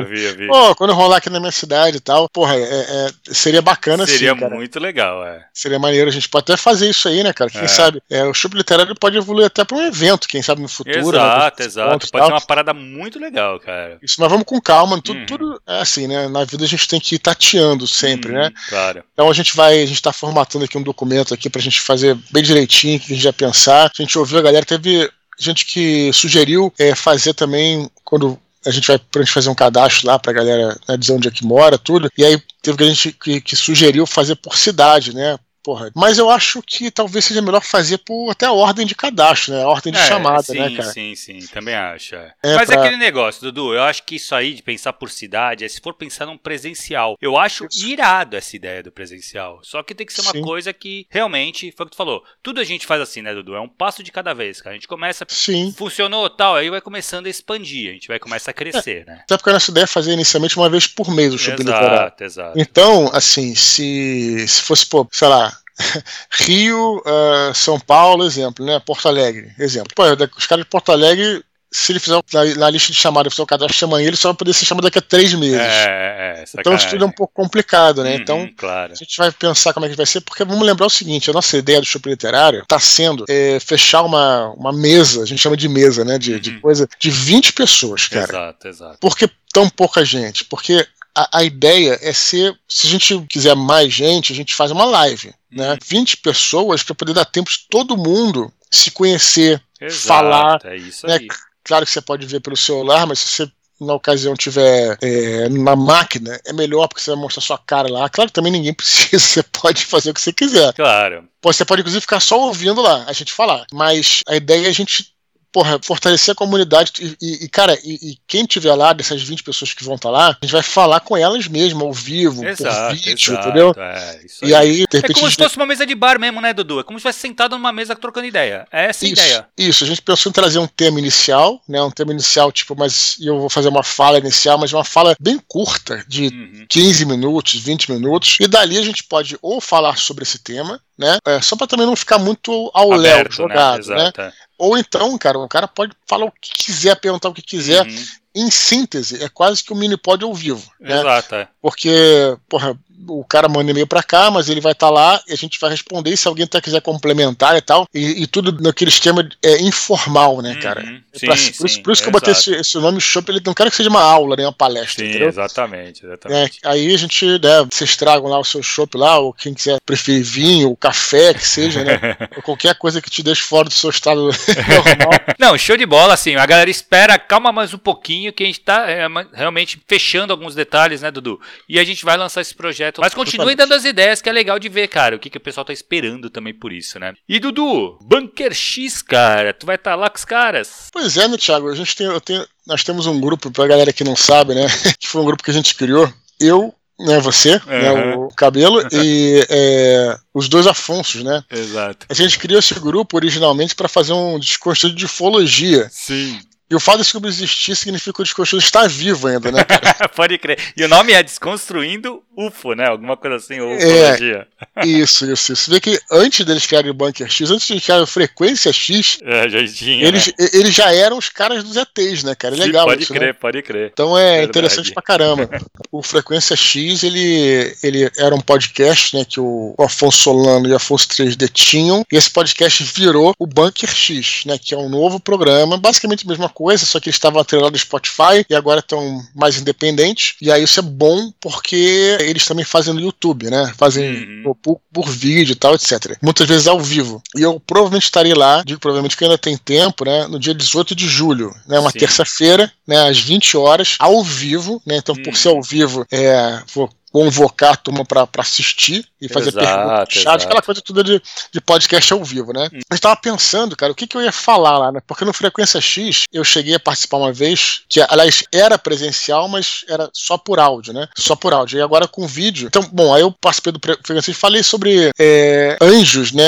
vi, 0.09 0.23
eu 0.23 0.35
vi. 0.35 0.47
Pô, 0.47 0.75
quando 0.75 0.93
rolar 0.93 1.17
aqui 1.17 1.29
na 1.29 1.39
minha 1.39 1.51
cidade 1.51 1.97
e 1.97 1.99
tal, 1.99 2.27
porra, 2.29 2.55
é, 2.55 2.61
é, 2.61 3.09
seria 3.31 3.61
bacana 3.61 4.05
seria 4.05 4.31
assim, 4.31 4.39
Seria 4.39 4.55
muito 4.55 4.79
legal, 4.79 5.25
é. 5.25 5.45
Seria 5.53 5.79
maneiro, 5.79 6.09
a 6.09 6.13
gente 6.13 6.27
pode 6.27 6.43
até 6.43 6.57
fazer 6.57 6.89
isso 6.89 7.07
aí, 7.07 7.23
né, 7.23 7.31
cara? 7.31 7.49
Quem 7.49 7.61
é. 7.61 7.67
sabe? 7.67 8.01
É, 8.09 8.23
o 8.25 8.33
Chup 8.33 8.55
Literário 8.55 8.95
pode 8.95 9.17
evoluir 9.17 9.45
até 9.45 9.63
para 9.63 9.77
um 9.77 9.85
evento, 9.85 10.27
quem 10.27 10.41
sabe 10.41 10.61
no 10.61 10.67
futuro. 10.67 10.97
Exato, 10.97 11.61
né, 11.61 11.65
exato. 11.65 12.11
Pode 12.11 12.25
ser 12.25 12.33
uma 12.33 12.41
parada 12.41 12.73
muito 12.73 13.19
legal, 13.19 13.59
cara. 13.59 13.97
Isso, 14.01 14.15
mas 14.19 14.29
vamos 14.29 14.45
com 14.45 14.59
calma, 14.59 15.01
tudo, 15.01 15.19
uhum. 15.19 15.25
tudo 15.25 15.61
é 15.67 15.81
assim, 15.81 16.07
né? 16.07 16.27
Na 16.27 16.43
vida 16.43 16.63
a 16.63 16.67
gente 16.67 16.87
tem 16.87 16.99
que 16.99 17.15
ir 17.15 17.19
tateando 17.19 17.87
sempre, 17.87 18.31
uhum, 18.31 18.39
né? 18.39 18.51
Claro. 18.69 19.03
Então 19.13 19.29
a 19.29 19.33
gente 19.33 19.55
vai, 19.55 19.81
a 19.81 19.85
gente 19.85 20.01
tá 20.01 20.11
formatando 20.11 20.65
aqui 20.65 20.77
um 20.77 20.83
documento 20.83 21.33
aqui 21.33 21.49
pra 21.49 21.61
gente 21.61 21.79
fazer 21.79 22.17
bem 22.31 22.43
direitinho, 22.43 22.97
o 22.97 22.99
que 22.99 23.13
a 23.13 23.15
gente 23.15 23.25
ia 23.25 23.33
pensar. 23.33 23.85
A 23.85 24.01
gente 24.01 24.17
ouviu 24.17 24.39
a 24.39 24.41
galera, 24.41 24.65
teve 24.65 25.09
gente 25.37 25.65
que 25.65 26.11
sugeriu 26.13 26.71
é, 26.77 26.93
fazer 26.93 27.33
também, 27.33 27.89
quando 28.03 28.39
a 28.65 28.71
gente 28.71 28.87
vai 28.87 28.99
pra 28.99 29.21
gente 29.21 29.31
fazer 29.31 29.49
um 29.49 29.55
cadastro 29.55 30.07
lá 30.07 30.19
pra 30.19 30.33
galera 30.33 30.77
né, 30.87 30.97
dizer 30.97 31.13
onde 31.13 31.27
é 31.27 31.31
que 31.31 31.45
mora, 31.45 31.77
tudo. 31.77 32.09
E 32.17 32.25
aí 32.25 32.41
teve 32.61 32.85
gente 32.85 33.13
que, 33.13 33.41
que 33.41 33.55
sugeriu 33.55 34.05
fazer 34.05 34.35
por 34.35 34.57
cidade, 34.57 35.13
né? 35.13 35.37
Porra, 35.63 35.91
mas 35.95 36.17
eu 36.17 36.29
acho 36.29 36.61
que 36.61 36.89
talvez 36.89 37.25
seja 37.25 37.41
melhor 37.41 37.61
fazer 37.61 37.97
por 37.99 38.29
até 38.31 38.45
a 38.45 38.51
ordem 38.51 38.85
de 38.85 38.95
cadastro, 38.95 39.53
né? 39.53 39.63
A 39.63 39.67
ordem 39.67 39.91
de 39.91 39.99
é, 39.99 40.05
chamada, 40.05 40.43
sim, 40.43 40.57
né, 40.57 40.75
cara? 40.75 40.91
Sim, 40.91 41.15
sim, 41.15 41.39
também 41.47 41.75
acho. 41.75 42.15
É. 42.15 42.33
É 42.43 42.55
mas 42.55 42.69
é 42.69 42.73
pra... 42.73 42.75
é 42.75 42.87
aquele 42.87 42.97
negócio, 42.97 43.41
Dudu, 43.41 43.73
eu 43.73 43.83
acho 43.83 44.03
que 44.03 44.15
isso 44.15 44.33
aí 44.33 44.53
de 44.53 44.63
pensar 44.63 44.93
por 44.93 45.09
cidade, 45.09 45.65
é 45.65 45.67
se 45.67 45.81
for 45.81 45.93
pensar 45.93 46.25
num 46.25 46.37
presencial. 46.37 47.17
Eu 47.21 47.37
acho 47.37 47.67
isso. 47.69 47.87
irado 47.87 48.35
essa 48.35 48.55
ideia 48.55 48.81
do 48.81 48.91
presencial. 48.91 49.59
Só 49.63 49.83
que 49.83 49.93
tem 49.93 50.05
que 50.05 50.13
ser 50.13 50.21
uma 50.21 50.31
sim. 50.31 50.41
coisa 50.41 50.71
que 50.73 51.05
realmente, 51.09 51.73
foi 51.75 51.85
o 51.85 51.89
que 51.89 51.95
tu 51.95 51.97
falou, 51.97 52.23
tudo 52.41 52.59
a 52.59 52.63
gente 52.63 52.85
faz 52.85 53.01
assim, 53.01 53.21
né, 53.21 53.33
Dudu? 53.33 53.55
É 53.55 53.61
um 53.61 53.69
passo 53.69 54.01
de 54.01 54.11
cada 54.11 54.33
vez, 54.33 54.61
cara. 54.61 54.71
A 54.71 54.77
gente 54.77 54.87
começa, 54.87 55.25
sim. 55.27 55.73
funcionou 55.77 56.29
tal, 56.29 56.55
aí 56.55 56.69
vai 56.69 56.81
começando 56.81 57.25
a 57.25 57.29
expandir, 57.29 57.89
a 57.89 57.93
gente 57.93 58.07
vai 58.07 58.19
começar 58.19 58.51
a 58.51 58.53
crescer, 58.53 59.05
né? 59.05 59.21
Até 59.23 59.37
porque 59.37 59.49
a 59.49 59.53
nossa 59.53 59.71
ideia 59.71 59.83
é 59.83 59.87
fazer 59.87 60.13
inicialmente 60.13 60.57
uma 60.57 60.69
vez 60.69 60.87
por 60.87 61.11
mês 61.11 61.33
o 61.33 61.37
shopping 61.37 61.63
exato. 61.63 62.23
Exato, 62.23 62.59
Então, 62.59 63.09
assim, 63.13 63.55
se, 63.55 64.47
se 64.47 64.61
fosse, 64.61 64.85
pô, 64.85 65.07
sei 65.11 65.27
lá, 65.27 65.58
Rio, 66.31 66.97
uh, 66.97 67.53
São 67.53 67.79
Paulo, 67.79 68.25
exemplo, 68.25 68.65
né? 68.65 68.79
Porto 68.79 69.07
Alegre, 69.07 69.51
exemplo. 69.57 69.93
Pô, 69.95 70.03
os 70.37 70.47
caras 70.47 70.65
de 70.65 70.69
Porto 70.69 70.91
Alegre 70.91 71.43
se 71.71 71.91
ele 71.91 71.99
fizer 71.99 72.19
na, 72.33 72.45
na 72.55 72.69
lista 72.69 72.91
de 72.91 72.97
chamada, 72.97 73.29
fizer 73.29 73.43
o 73.43 73.45
cadastro 73.45 73.77
chama 73.77 74.01
ele, 74.01 74.15
só 74.15 74.29
vai 74.29 74.37
poder 74.37 74.53
ser 74.53 74.65
chamado 74.65 74.85
daqui 74.85 74.97
a 74.97 75.01
três 75.01 75.33
meses. 75.33 75.59
É, 75.59 76.35
é, 76.39 76.43
então 76.57 76.73
isso 76.73 76.89
tudo 76.89 77.03
é 77.03 77.07
um 77.07 77.11
pouco 77.11 77.33
complicado, 77.33 78.03
né? 78.03 78.15
Uhum, 78.15 78.21
então 78.21 78.49
claro. 78.57 78.91
a 78.91 78.95
gente 78.95 79.15
vai 79.17 79.31
pensar 79.31 79.73
como 79.73 79.85
é 79.85 79.89
que 79.89 79.95
vai 79.95 80.05
ser, 80.05 80.21
porque 80.21 80.43
vamos 80.43 80.65
lembrar 80.65 80.87
o 80.87 80.89
seguinte: 80.89 81.29
a 81.29 81.33
nossa 81.33 81.57
ideia 81.57 81.79
do 81.79 81.85
shopping 81.85 82.09
literário 82.09 82.61
está 82.61 82.79
sendo 82.79 83.25
é, 83.29 83.59
fechar 83.59 84.01
uma, 84.01 84.49
uma 84.57 84.73
mesa, 84.73 85.21
a 85.21 85.25
gente 85.25 85.39
chama 85.39 85.55
de 85.55 85.69
mesa, 85.69 86.03
né? 86.03 86.17
De, 86.17 86.33
uhum. 86.33 86.39
de 86.39 86.59
coisa, 86.59 86.89
de 86.97 87.11
20 87.11 87.53
pessoas, 87.53 88.07
cara. 88.07 88.23
Exato, 88.23 88.67
exato. 88.67 88.97
Por 88.99 89.15
que 89.15 89.29
tão 89.53 89.69
pouca 89.69 90.03
gente? 90.03 90.45
Porque 90.45 90.87
a, 91.19 91.39
a, 91.39 91.43
ideia 91.43 91.99
é 92.01 92.13
ser, 92.13 92.57
se 92.67 92.87
a 92.87 92.89
gente 92.89 93.25
quiser 93.27 93.55
mais 93.55 93.93
gente, 93.93 94.31
a 94.31 94.35
gente 94.35 94.55
faz 94.55 94.71
uma 94.71 94.85
live, 94.85 95.33
né? 95.51 95.77
20 95.85 96.13
uhum. 96.13 96.21
pessoas 96.23 96.83
para 96.83 96.95
poder 96.95 97.13
dar 97.13 97.25
tempo 97.25 97.49
de 97.49 97.59
todo 97.69 97.97
mundo 97.97 98.51
se 98.71 98.91
conhecer, 98.91 99.61
Exato, 99.81 100.07
falar. 100.07 100.61
É 100.65 100.77
isso 100.77 101.05
né? 101.05 101.15
aí. 101.15 101.27
Claro 101.63 101.85
que 101.85 101.91
você 101.91 102.01
pode 102.01 102.25
ver 102.25 102.39
pelo 102.39 102.55
celular, 102.55 103.05
mas 103.05 103.19
se 103.19 103.27
você 103.27 103.51
na 103.81 103.93
ocasião 103.93 104.35
tiver 104.35 104.97
é, 105.01 105.47
na 105.49 105.75
máquina, 105.75 106.39
é 106.45 106.51
melhor 106.51 106.87
porque 106.87 107.01
você 107.01 107.11
vai 107.11 107.19
mostrar 107.19 107.41
sua 107.41 107.57
cara 107.57 107.89
lá. 107.89 108.09
Claro 108.09 108.29
que 108.29 108.33
também 108.33 108.51
ninguém 108.51 108.73
precisa, 108.75 109.19
você 109.19 109.43
pode 109.43 109.85
fazer 109.85 110.11
o 110.11 110.13
que 110.13 110.21
você 110.21 110.33
quiser. 110.33 110.73
Claro. 110.73 111.27
Você 111.41 111.63
pode, 111.63 111.81
inclusive, 111.81 112.01
ficar 112.01 112.19
só 112.19 112.39
ouvindo 112.39 112.81
lá 112.81 113.05
a 113.07 113.13
gente 113.13 113.31
falar. 113.31 113.65
Mas 113.73 114.21
a 114.27 114.35
ideia 114.35 114.67
é 114.67 114.69
a 114.69 114.73
gente 114.73 115.13
porra, 115.51 115.79
fortalecer 115.83 116.31
a 116.31 116.35
comunidade. 116.35 117.17
E, 117.21 117.45
e, 117.45 117.49
cara, 117.49 117.77
e, 117.83 118.11
e, 118.11 118.17
quem 118.27 118.45
tiver 118.45 118.73
lá, 118.75 118.93
dessas 118.93 119.21
20 119.21 119.43
pessoas 119.43 119.73
que 119.73 119.83
vão 119.83 119.95
estar 119.95 120.09
tá 120.09 120.13
lá, 120.13 120.27
a 120.29 120.45
gente 120.45 120.51
vai 120.51 120.61
falar 120.61 120.99
com 120.99 121.17
elas 121.17 121.47
mesmo, 121.47 121.83
ao 121.83 121.93
vivo, 121.93 122.45
exato, 122.45 122.95
por 122.95 122.95
vídeo, 122.95 123.33
exato, 123.33 123.47
entendeu? 123.47 123.75
É, 123.77 124.19
e 124.43 124.55
aí, 124.55 124.85
de 124.89 124.97
repente, 124.97 125.11
é 125.11 125.13
como 125.13 125.31
se 125.31 125.37
fosse 125.37 125.57
uma 125.57 125.65
mesa 125.65 125.85
de 125.85 125.95
bar 125.95 126.19
mesmo, 126.19 126.41
né, 126.41 126.53
Dudu? 126.53 126.79
É 126.79 126.83
como 126.83 126.99
se 126.99 127.07
estivesse 127.07 127.19
sentado 127.19 127.57
numa 127.57 127.71
mesa 127.71 127.95
trocando 127.95 128.27
ideia. 128.27 128.67
É 128.71 128.85
essa 128.85 129.05
a 129.05 129.09
ideia. 129.09 129.47
Isso, 129.57 129.83
a 129.83 129.87
gente 129.87 130.01
pensou 130.01 130.29
em 130.29 130.33
trazer 130.33 130.59
um 130.59 130.67
tema 130.67 130.99
inicial, 130.99 131.61
né? 131.67 131.81
Um 131.81 131.91
tema 131.91 132.11
inicial, 132.11 132.51
tipo, 132.51 132.75
mas 132.75 133.17
eu 133.19 133.39
vou 133.39 133.49
fazer 133.49 133.69
uma 133.69 133.83
fala 133.83 134.17
inicial, 134.17 134.57
mas 134.57 134.73
uma 134.73 134.83
fala 134.83 135.15
bem 135.19 135.39
curta, 135.47 136.03
de 136.07 136.27
uhum. 136.27 136.65
15 136.69 137.05
minutos, 137.05 137.55
20 137.55 137.91
minutos. 137.91 138.37
E 138.39 138.47
dali 138.47 138.77
a 138.77 138.81
gente 138.81 139.03
pode 139.03 139.37
ou 139.41 139.59
falar 139.59 139.97
sobre 139.97 140.23
esse 140.23 140.39
tema, 140.39 140.79
né? 140.97 141.17
É, 141.25 141.41
só 141.41 141.55
para 141.55 141.67
também 141.67 141.85
não 141.85 141.95
ficar 141.95 142.19
muito 142.19 142.69
ao 142.73 142.91
léu 142.91 143.19
né? 143.19 143.25
jogado, 143.29 143.87
né? 143.87 144.11
né? 144.17 144.31
Ou 144.59 144.77
então, 144.77 145.17
cara, 145.17 145.39
o 145.39 145.47
cara 145.47 145.69
pode 145.69 145.93
falar 146.05 146.25
o 146.25 146.31
que 146.31 146.51
quiser, 146.51 146.99
perguntar 146.99 147.29
o 147.29 147.33
que 147.33 147.41
quiser. 147.41 147.87
Uhum. 147.87 148.05
Em 148.35 148.51
síntese, 148.51 149.23
é 149.23 149.29
quase 149.29 149.63
que 149.63 149.73
um 149.73 149.77
mini 149.77 149.97
pod 149.97 150.23
ao 150.23 150.33
vivo. 150.33 150.69
Né? 150.79 150.99
Exato. 150.99 151.35
É. 151.35 151.47
Porque, 151.61 152.37
porra, 152.47 152.77
o 153.07 153.23
cara 153.23 153.47
manda 153.47 153.71
e-mail 153.71 153.87
para 153.87 154.03
cá, 154.03 154.29
mas 154.31 154.49
ele 154.49 154.61
vai 154.61 154.73
estar 154.73 154.87
tá 154.87 154.93
lá 154.93 155.21
e 155.27 155.33
a 155.33 155.35
gente 155.35 155.59
vai 155.59 155.69
responder. 155.69 156.15
se 156.17 156.27
alguém 156.27 156.47
tá, 156.47 156.61
quiser 156.61 156.81
complementar 156.81 157.55
e 157.57 157.61
tal, 157.61 157.87
e, 157.93 158.23
e 158.23 158.27
tudo 158.27 158.61
naquele 158.61 158.89
esquema 158.89 159.27
é, 159.43 159.61
informal, 159.61 160.41
né, 160.41 160.55
cara? 160.55 160.83
Uhum. 160.83 161.01
É 161.13 161.25
pra, 161.25 161.37
sim, 161.37 161.51
por, 161.53 161.65
isso, 161.65 161.75
sim, 161.75 161.83
por 161.83 161.93
isso 161.93 162.01
que 162.01 162.07
eu 162.07 162.11
botei 162.11 162.33
esse, 162.33 162.51
esse, 162.51 162.77
nome 162.77 162.99
Shop. 162.99 163.29
Ele 163.29 163.41
não 163.45 163.53
quero 163.53 163.69
que 163.69 163.77
seja 163.77 163.89
uma 163.89 164.01
aula, 164.01 164.35
nem 164.35 164.45
uma 164.45 164.53
palestra. 164.53 165.03
Sim, 165.03 165.09
entendeu? 165.09 165.27
exatamente. 165.27 166.05
exatamente. 166.05 166.59
É, 166.63 166.69
aí 166.69 166.93
a 166.93 166.97
gente, 166.97 167.25
né, 167.25 167.67
vocês 167.71 167.95
tragam 167.95 168.29
lá 168.29 168.39
o 168.39 168.43
seu 168.43 168.61
shop 168.61 168.97
lá, 168.97 169.19
ou 169.19 169.33
quem 169.33 169.53
quiser 169.53 169.79
preferir 169.85 170.23
vinho, 170.23 170.75
café, 170.75 171.33
que 171.33 171.45
seja, 171.45 171.83
né? 171.83 171.99
ou 172.35 172.43
qualquer 172.43 172.75
coisa 172.75 173.01
que 173.01 173.09
te 173.09 173.23
deixe 173.23 173.41
fora 173.41 173.67
do 173.67 173.73
seu 173.73 173.89
estado 173.89 174.23
normal. 174.67 175.11
Não, 175.37 175.57
show 175.57 175.77
de 175.77 175.85
bola, 175.85 176.13
assim. 176.13 176.35
A 176.35 176.45
galera 176.45 176.69
espera, 176.69 177.17
calma 177.17 177.51
mais 177.51 177.73
um 177.73 177.77
pouquinho, 177.77 178.33
que 178.33 178.43
a 178.43 178.45
gente 178.45 178.59
tá 178.59 178.89
é, 178.89 179.07
realmente 179.33 179.81
fechando 179.87 180.33
alguns 180.33 180.55
detalhes, 180.55 181.01
né, 181.01 181.11
Dudu? 181.11 181.39
E 181.67 181.79
a 181.79 181.83
gente 181.83 182.05
vai 182.05 182.17
lançar 182.17 182.41
esse 182.41 182.53
projeto. 182.53 182.88
Mas 182.97 183.13
continue 183.13 183.55
dando 183.55 183.73
as 183.73 183.85
ideias, 183.85 184.21
que 184.21 184.29
é 184.29 184.31
legal 184.31 184.59
de 184.59 184.69
ver, 184.69 184.87
cara, 184.87 185.15
o 185.15 185.19
que, 185.19 185.29
que 185.29 185.37
o 185.37 185.41
pessoal 185.41 185.65
tá 185.65 185.73
esperando 185.73 186.29
também 186.29 186.53
por 186.53 186.71
isso, 186.71 186.99
né? 186.99 187.13
E 187.27 187.39
Dudu, 187.39 187.97
Bunker 188.01 188.53
X, 188.53 189.01
cara, 189.01 189.53
tu 189.53 189.65
vai 189.65 189.75
estar 189.75 189.91
tá 189.91 189.95
lá 189.95 190.09
com 190.09 190.17
os 190.17 190.25
caras? 190.25 190.87
Pois 190.91 191.17
é, 191.17 191.27
né, 191.27 191.37
Thiago? 191.37 191.69
A 191.69 191.75
gente 191.75 191.95
tem, 191.95 192.07
eu 192.07 192.21
tenho, 192.21 192.45
nós 192.65 192.83
temos 192.83 193.05
um 193.05 193.19
grupo, 193.19 193.51
pra 193.51 193.67
galera 193.67 193.93
que 193.93 194.03
não 194.03 194.15
sabe, 194.15 194.55
né? 194.55 194.67
que 194.99 195.07
foi 195.07 195.21
um 195.21 195.25
grupo 195.25 195.43
que 195.43 195.51
a 195.51 195.53
gente 195.53 195.75
criou. 195.75 196.11
Eu, 196.39 196.73
né, 196.99 197.19
você, 197.19 197.53
uhum. 197.53 197.61
né, 197.67 198.15
o 198.15 198.27
cabelo, 198.29 198.81
e 198.91 199.45
é, 199.49 200.17
os 200.33 200.49
dois 200.49 200.67
Afonsos, 200.67 201.23
né? 201.23 201.43
Exato. 201.49 202.05
A 202.09 202.13
gente 202.13 202.37
criou 202.37 202.59
esse 202.59 202.73
grupo 202.75 203.15
originalmente 203.15 203.75
para 203.75 203.87
fazer 203.87 204.13
um 204.13 204.37
desconstruído 204.39 204.97
de 204.97 205.05
ufologia. 205.05 205.87
Sim. 205.91 206.39
E 206.69 206.75
o 206.75 206.79
fato 206.79 206.99
desse 206.99 207.11
grupo 207.11 207.27
existir 207.27 207.75
significa 207.75 208.13
que 208.13 208.21
o 208.21 208.23
desconstruído 208.23 208.63
está 208.63 208.87
vivo 208.87 209.27
ainda, 209.27 209.51
né? 209.51 209.65
Pode 210.15 210.37
crer. 210.37 210.59
E 210.77 210.83
o 210.83 210.87
nome 210.87 211.13
é 211.13 211.23
Desconstruindo 211.23 212.21
UFO, 212.37 212.73
né? 212.73 212.87
Alguma 212.87 213.17
coisa 213.17 213.35
assim, 213.37 213.59
ou 213.59 213.75
ufologia. 213.75 214.47
É, 214.75 214.87
isso, 214.87 215.25
isso, 215.25 215.51
isso. 215.51 215.55
Você 215.55 215.71
vê 215.71 215.79
que 215.79 215.99
antes 216.11 216.45
deles 216.45 216.65
criarem 216.65 216.89
o 216.89 216.93
Bunker 216.93 217.29
X, 217.29 217.51
antes 217.51 217.67
de 217.67 217.81
criar 217.81 218.01
a 218.01 218.05
Frequência 218.05 218.71
X, 218.71 219.19
é, 219.23 219.49
já 219.49 219.65
tinha, 219.67 220.07
eles, 220.07 220.27
né? 220.27 220.33
eles 220.53 220.73
já 220.73 220.93
eram 220.93 221.17
os 221.17 221.27
caras 221.27 221.63
dos 221.63 221.75
ETs, 221.75 222.23
né, 222.23 222.35
cara? 222.35 222.55
É 222.55 222.59
legal 222.59 222.83
Sim, 222.83 222.89
pode 222.89 223.03
isso, 223.03 223.13
crer, 223.13 223.27
né? 223.27 223.33
pode 223.33 223.61
crer. 223.61 223.89
Então 223.91 224.17
é 224.17 224.23
Verdade. 224.23 224.49
interessante 224.49 224.93
pra 224.93 225.03
caramba. 225.03 225.49
o 225.91 226.01
Frequência 226.01 226.55
X, 226.55 227.03
ele, 227.03 227.75
ele 227.83 228.09
era 228.17 228.33
um 228.33 228.41
podcast, 228.41 229.17
né, 229.17 229.25
que 229.25 229.39
o 229.39 229.75
Afonso 229.77 230.17
Solano 230.19 230.67
e 230.67 230.73
Afonso 230.73 231.07
3D 231.09 231.49
tinham, 231.51 232.05
e 232.11 232.15
esse 232.15 232.29
podcast 232.29 232.83
virou 232.83 233.33
o 233.37 233.47
Bunker 233.47 233.89
X, 233.89 234.43
né, 234.45 234.57
que 234.57 234.73
é 234.73 234.77
um 234.77 234.87
novo 234.87 235.19
programa, 235.19 235.77
basicamente 235.77 236.25
a 236.25 236.29
mesma 236.29 236.47
coisa, 236.47 236.58
só 236.85 236.99
que 236.99 237.09
eles 237.09 237.15
estavam 237.15 237.41
atrelados 237.41 237.79
ao 237.79 237.85
Spotify 237.85 238.45
e 238.49 238.55
agora 238.55 238.79
estão 238.79 239.21
mais 239.35 239.57
independentes, 239.57 240.35
e 240.41 240.51
aí 240.51 240.63
isso 240.63 240.79
é 240.79 240.83
bom 240.83 241.31
porque 241.39 242.17
eles 242.19 242.45
também 242.45 242.65
fazem 242.65 242.93
no 242.93 242.99
YouTube, 242.99 243.49
né? 243.49 243.71
Fazem 243.77 244.43
uhum. 244.45 244.53
por, 244.61 244.79
por, 244.91 245.09
vídeo 245.09 245.53
e 245.53 245.55
tal, 245.55 245.75
etc. 245.75 246.17
Muitas 246.21 246.47
vezes 246.47 246.67
ao 246.67 246.79
vivo. 246.79 247.21
E 247.35 247.41
eu 247.41 247.59
provavelmente 247.59 248.03
estarei 248.03 248.33
lá, 248.33 248.63
digo 248.65 248.79
provavelmente 248.79 249.15
que 249.15 249.23
ainda 249.23 249.37
tem 249.37 249.57
tempo, 249.57 250.05
né? 250.05 250.27
No 250.27 250.39
dia 250.39 250.53
18 250.53 250.95
de 250.95 251.07
julho, 251.07 251.53
né? 251.67 251.79
Uma 251.79 251.91
terça-feira, 251.91 252.71
né? 252.87 253.07
Às 253.07 253.19
20 253.19 253.57
horas, 253.57 253.95
ao 253.99 254.23
vivo, 254.23 254.81
né? 254.85 254.97
Então, 254.97 255.15
por 255.15 255.29
uhum. 255.29 255.35
ser 255.35 255.49
ao 255.49 255.61
vivo, 255.61 256.05
é, 256.11 256.61
vou 256.73 256.89
convocar 257.11 257.73
a 257.73 257.75
turma 257.75 258.05
para 258.05 258.27
assistir 258.37 259.05
e 259.21 259.27
fazer 259.27 259.49
exato, 259.49 259.65
perguntas 259.65 260.15
no 260.15 260.21
chat, 260.21 260.45
aquela 260.45 260.61
coisa 260.61 260.81
toda 260.81 261.03
de, 261.03 261.21
de 261.51 261.61
podcast 261.61 262.13
ao 262.13 262.23
vivo, 262.23 262.53
né? 262.53 262.69
Hum. 262.73 262.79
Eu 262.89 262.95
estava 262.95 263.15
pensando, 263.15 263.75
cara, 263.75 263.91
o 263.91 263.95
que, 263.95 264.07
que 264.07 264.15
eu 264.15 264.21
ia 264.21 264.31
falar 264.31 264.77
lá, 264.77 264.91
né? 264.91 265.01
Porque 265.05 265.25
no 265.25 265.33
Frequência 265.33 265.81
X 265.81 266.23
eu 266.31 266.43
cheguei 266.43 266.75
a 266.75 266.79
participar 266.79 267.17
uma 267.17 267.33
vez, 267.33 267.81
que 267.89 268.01
aliás 268.01 268.43
era 268.51 268.77
presencial, 268.77 269.47
mas 269.47 269.83
era 269.87 270.09
só 270.13 270.37
por 270.37 270.59
áudio, 270.59 270.93
né? 270.93 271.07
Só 271.17 271.35
por 271.35 271.53
áudio. 271.53 271.79
E 271.79 271.81
agora 271.81 272.07
com 272.07 272.27
vídeo. 272.27 272.67
Então, 272.67 272.87
bom, 272.91 273.13
aí 273.13 273.21
eu 273.21 273.31
participei 273.31 273.73
do 273.73 273.79
Frequência 273.79 274.31
X 274.31 274.37
e 274.37 274.39
falei 274.39 274.63
sobre 274.63 275.11
é, 275.19 275.77
anjos, 275.81 276.31
né? 276.31 276.43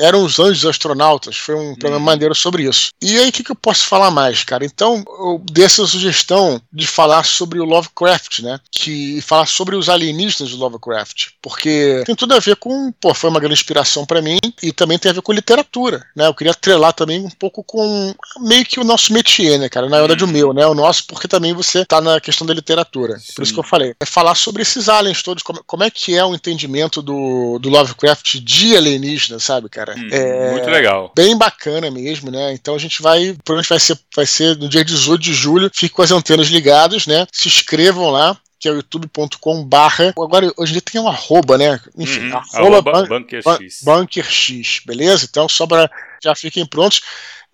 É, 0.00 0.06
eram 0.06 0.24
os 0.24 0.38
anjos 0.38 0.66
astronautas. 0.66 1.36
Foi 1.36 1.54
um 1.54 1.74
programa 1.74 2.02
hum. 2.02 2.06
maneiro 2.06 2.34
sobre 2.34 2.64
isso. 2.64 2.88
E 3.00 3.18
aí, 3.18 3.28
o 3.28 3.32
que, 3.32 3.44
que 3.44 3.52
eu 3.52 3.56
posso 3.56 3.86
falar 3.86 4.10
mais, 4.10 4.42
cara? 4.42 4.64
Então, 4.64 5.04
eu 5.06 5.42
dei 5.50 5.64
essa 5.64 5.86
sugestão 5.86 6.60
de 6.72 6.86
falar 6.86 7.24
sobre 7.24 7.60
o 7.60 7.64
Lovecraft, 7.64 8.40
né? 8.40 8.58
Que 8.70 9.20
falar 9.20 9.46
sobre 9.46 9.76
os 9.76 9.88
aliens 9.88 10.05
alienígenas 10.06 10.52
do 10.52 10.56
Lovecraft, 10.56 11.28
porque 11.42 12.02
tem 12.06 12.14
tudo 12.14 12.34
a 12.34 12.38
ver 12.38 12.56
com, 12.56 12.92
pô, 12.92 13.12
foi 13.14 13.28
uma 13.30 13.40
grande 13.40 13.54
inspiração 13.54 14.06
para 14.06 14.22
mim 14.22 14.38
e 14.62 14.72
também 14.72 14.98
tem 14.98 15.10
a 15.10 15.14
ver 15.14 15.22
com 15.22 15.32
literatura, 15.32 16.04
né? 16.14 16.26
Eu 16.26 16.34
queria 16.34 16.52
atrelar 16.52 16.92
também 16.92 17.20
um 17.20 17.30
pouco 17.30 17.62
com 17.64 18.14
meio 18.40 18.64
que 18.64 18.78
o 18.78 18.84
nosso 18.84 19.12
métier, 19.12 19.58
né, 19.58 19.68
cara? 19.68 19.88
Na 19.88 19.98
verdade 19.98 20.24
o 20.24 20.28
meu, 20.28 20.52
né? 20.52 20.66
O 20.66 20.74
nosso, 20.74 21.06
porque 21.06 21.28
também 21.28 21.52
você 21.52 21.84
tá 21.84 22.00
na 22.00 22.20
questão 22.20 22.46
da 22.46 22.54
literatura. 22.54 23.18
Sim. 23.18 23.32
Por 23.34 23.42
isso 23.42 23.52
que 23.52 23.60
eu 23.60 23.64
falei. 23.64 23.94
É 24.00 24.06
falar 24.06 24.34
sobre 24.34 24.62
esses 24.62 24.88
aliens 24.88 25.22
todos, 25.22 25.42
como, 25.42 25.62
como 25.66 25.84
é 25.84 25.90
que 25.90 26.14
é 26.14 26.24
o 26.24 26.34
entendimento 26.34 27.02
do, 27.02 27.58
do 27.58 27.68
Lovecraft 27.68 28.36
de 28.40 28.76
alienígena, 28.76 29.38
sabe, 29.38 29.68
cara? 29.68 29.94
Hum, 29.96 30.08
é, 30.10 30.52
muito 30.52 30.70
legal. 30.70 31.12
Bem 31.14 31.36
bacana 31.36 31.90
mesmo, 31.90 32.30
né? 32.30 32.52
Então 32.52 32.74
a 32.74 32.78
gente 32.78 33.02
vai, 33.02 33.36
provavelmente 33.44 33.68
vai 33.68 33.80
ser, 33.80 33.98
vai 34.14 34.26
ser 34.26 34.56
no 34.56 34.68
dia 34.68 34.84
18 34.84 35.20
de 35.20 35.34
julho. 35.34 35.70
Fique 35.72 35.94
com 35.94 36.02
as 36.02 36.10
antenas 36.10 36.48
ligadas, 36.48 37.06
né? 37.06 37.26
Se 37.32 37.48
inscrevam 37.48 38.10
lá 38.10 38.36
que 38.58 38.68
é 38.68 38.72
o 38.72 38.76
youtube.com 38.76 39.64
barra. 39.64 40.14
Agora, 40.18 40.52
hoje 40.56 40.72
em 40.72 40.74
dia 40.74 40.82
tem 40.82 41.00
um 41.00 41.08
arroba, 41.08 41.58
né? 41.58 41.80
Enfim, 41.96 42.30
uhum, 42.30 42.36
arroba, 42.54 42.90
arroba 42.90 43.06
bunker, 43.06 43.42
X. 43.42 43.82
bunker 43.84 44.24
X, 44.24 44.80
beleza? 44.84 45.26
Então, 45.28 45.48
só 45.48 45.66
para 45.66 45.90
já 46.22 46.34
fiquem 46.34 46.66
prontos. 46.66 47.02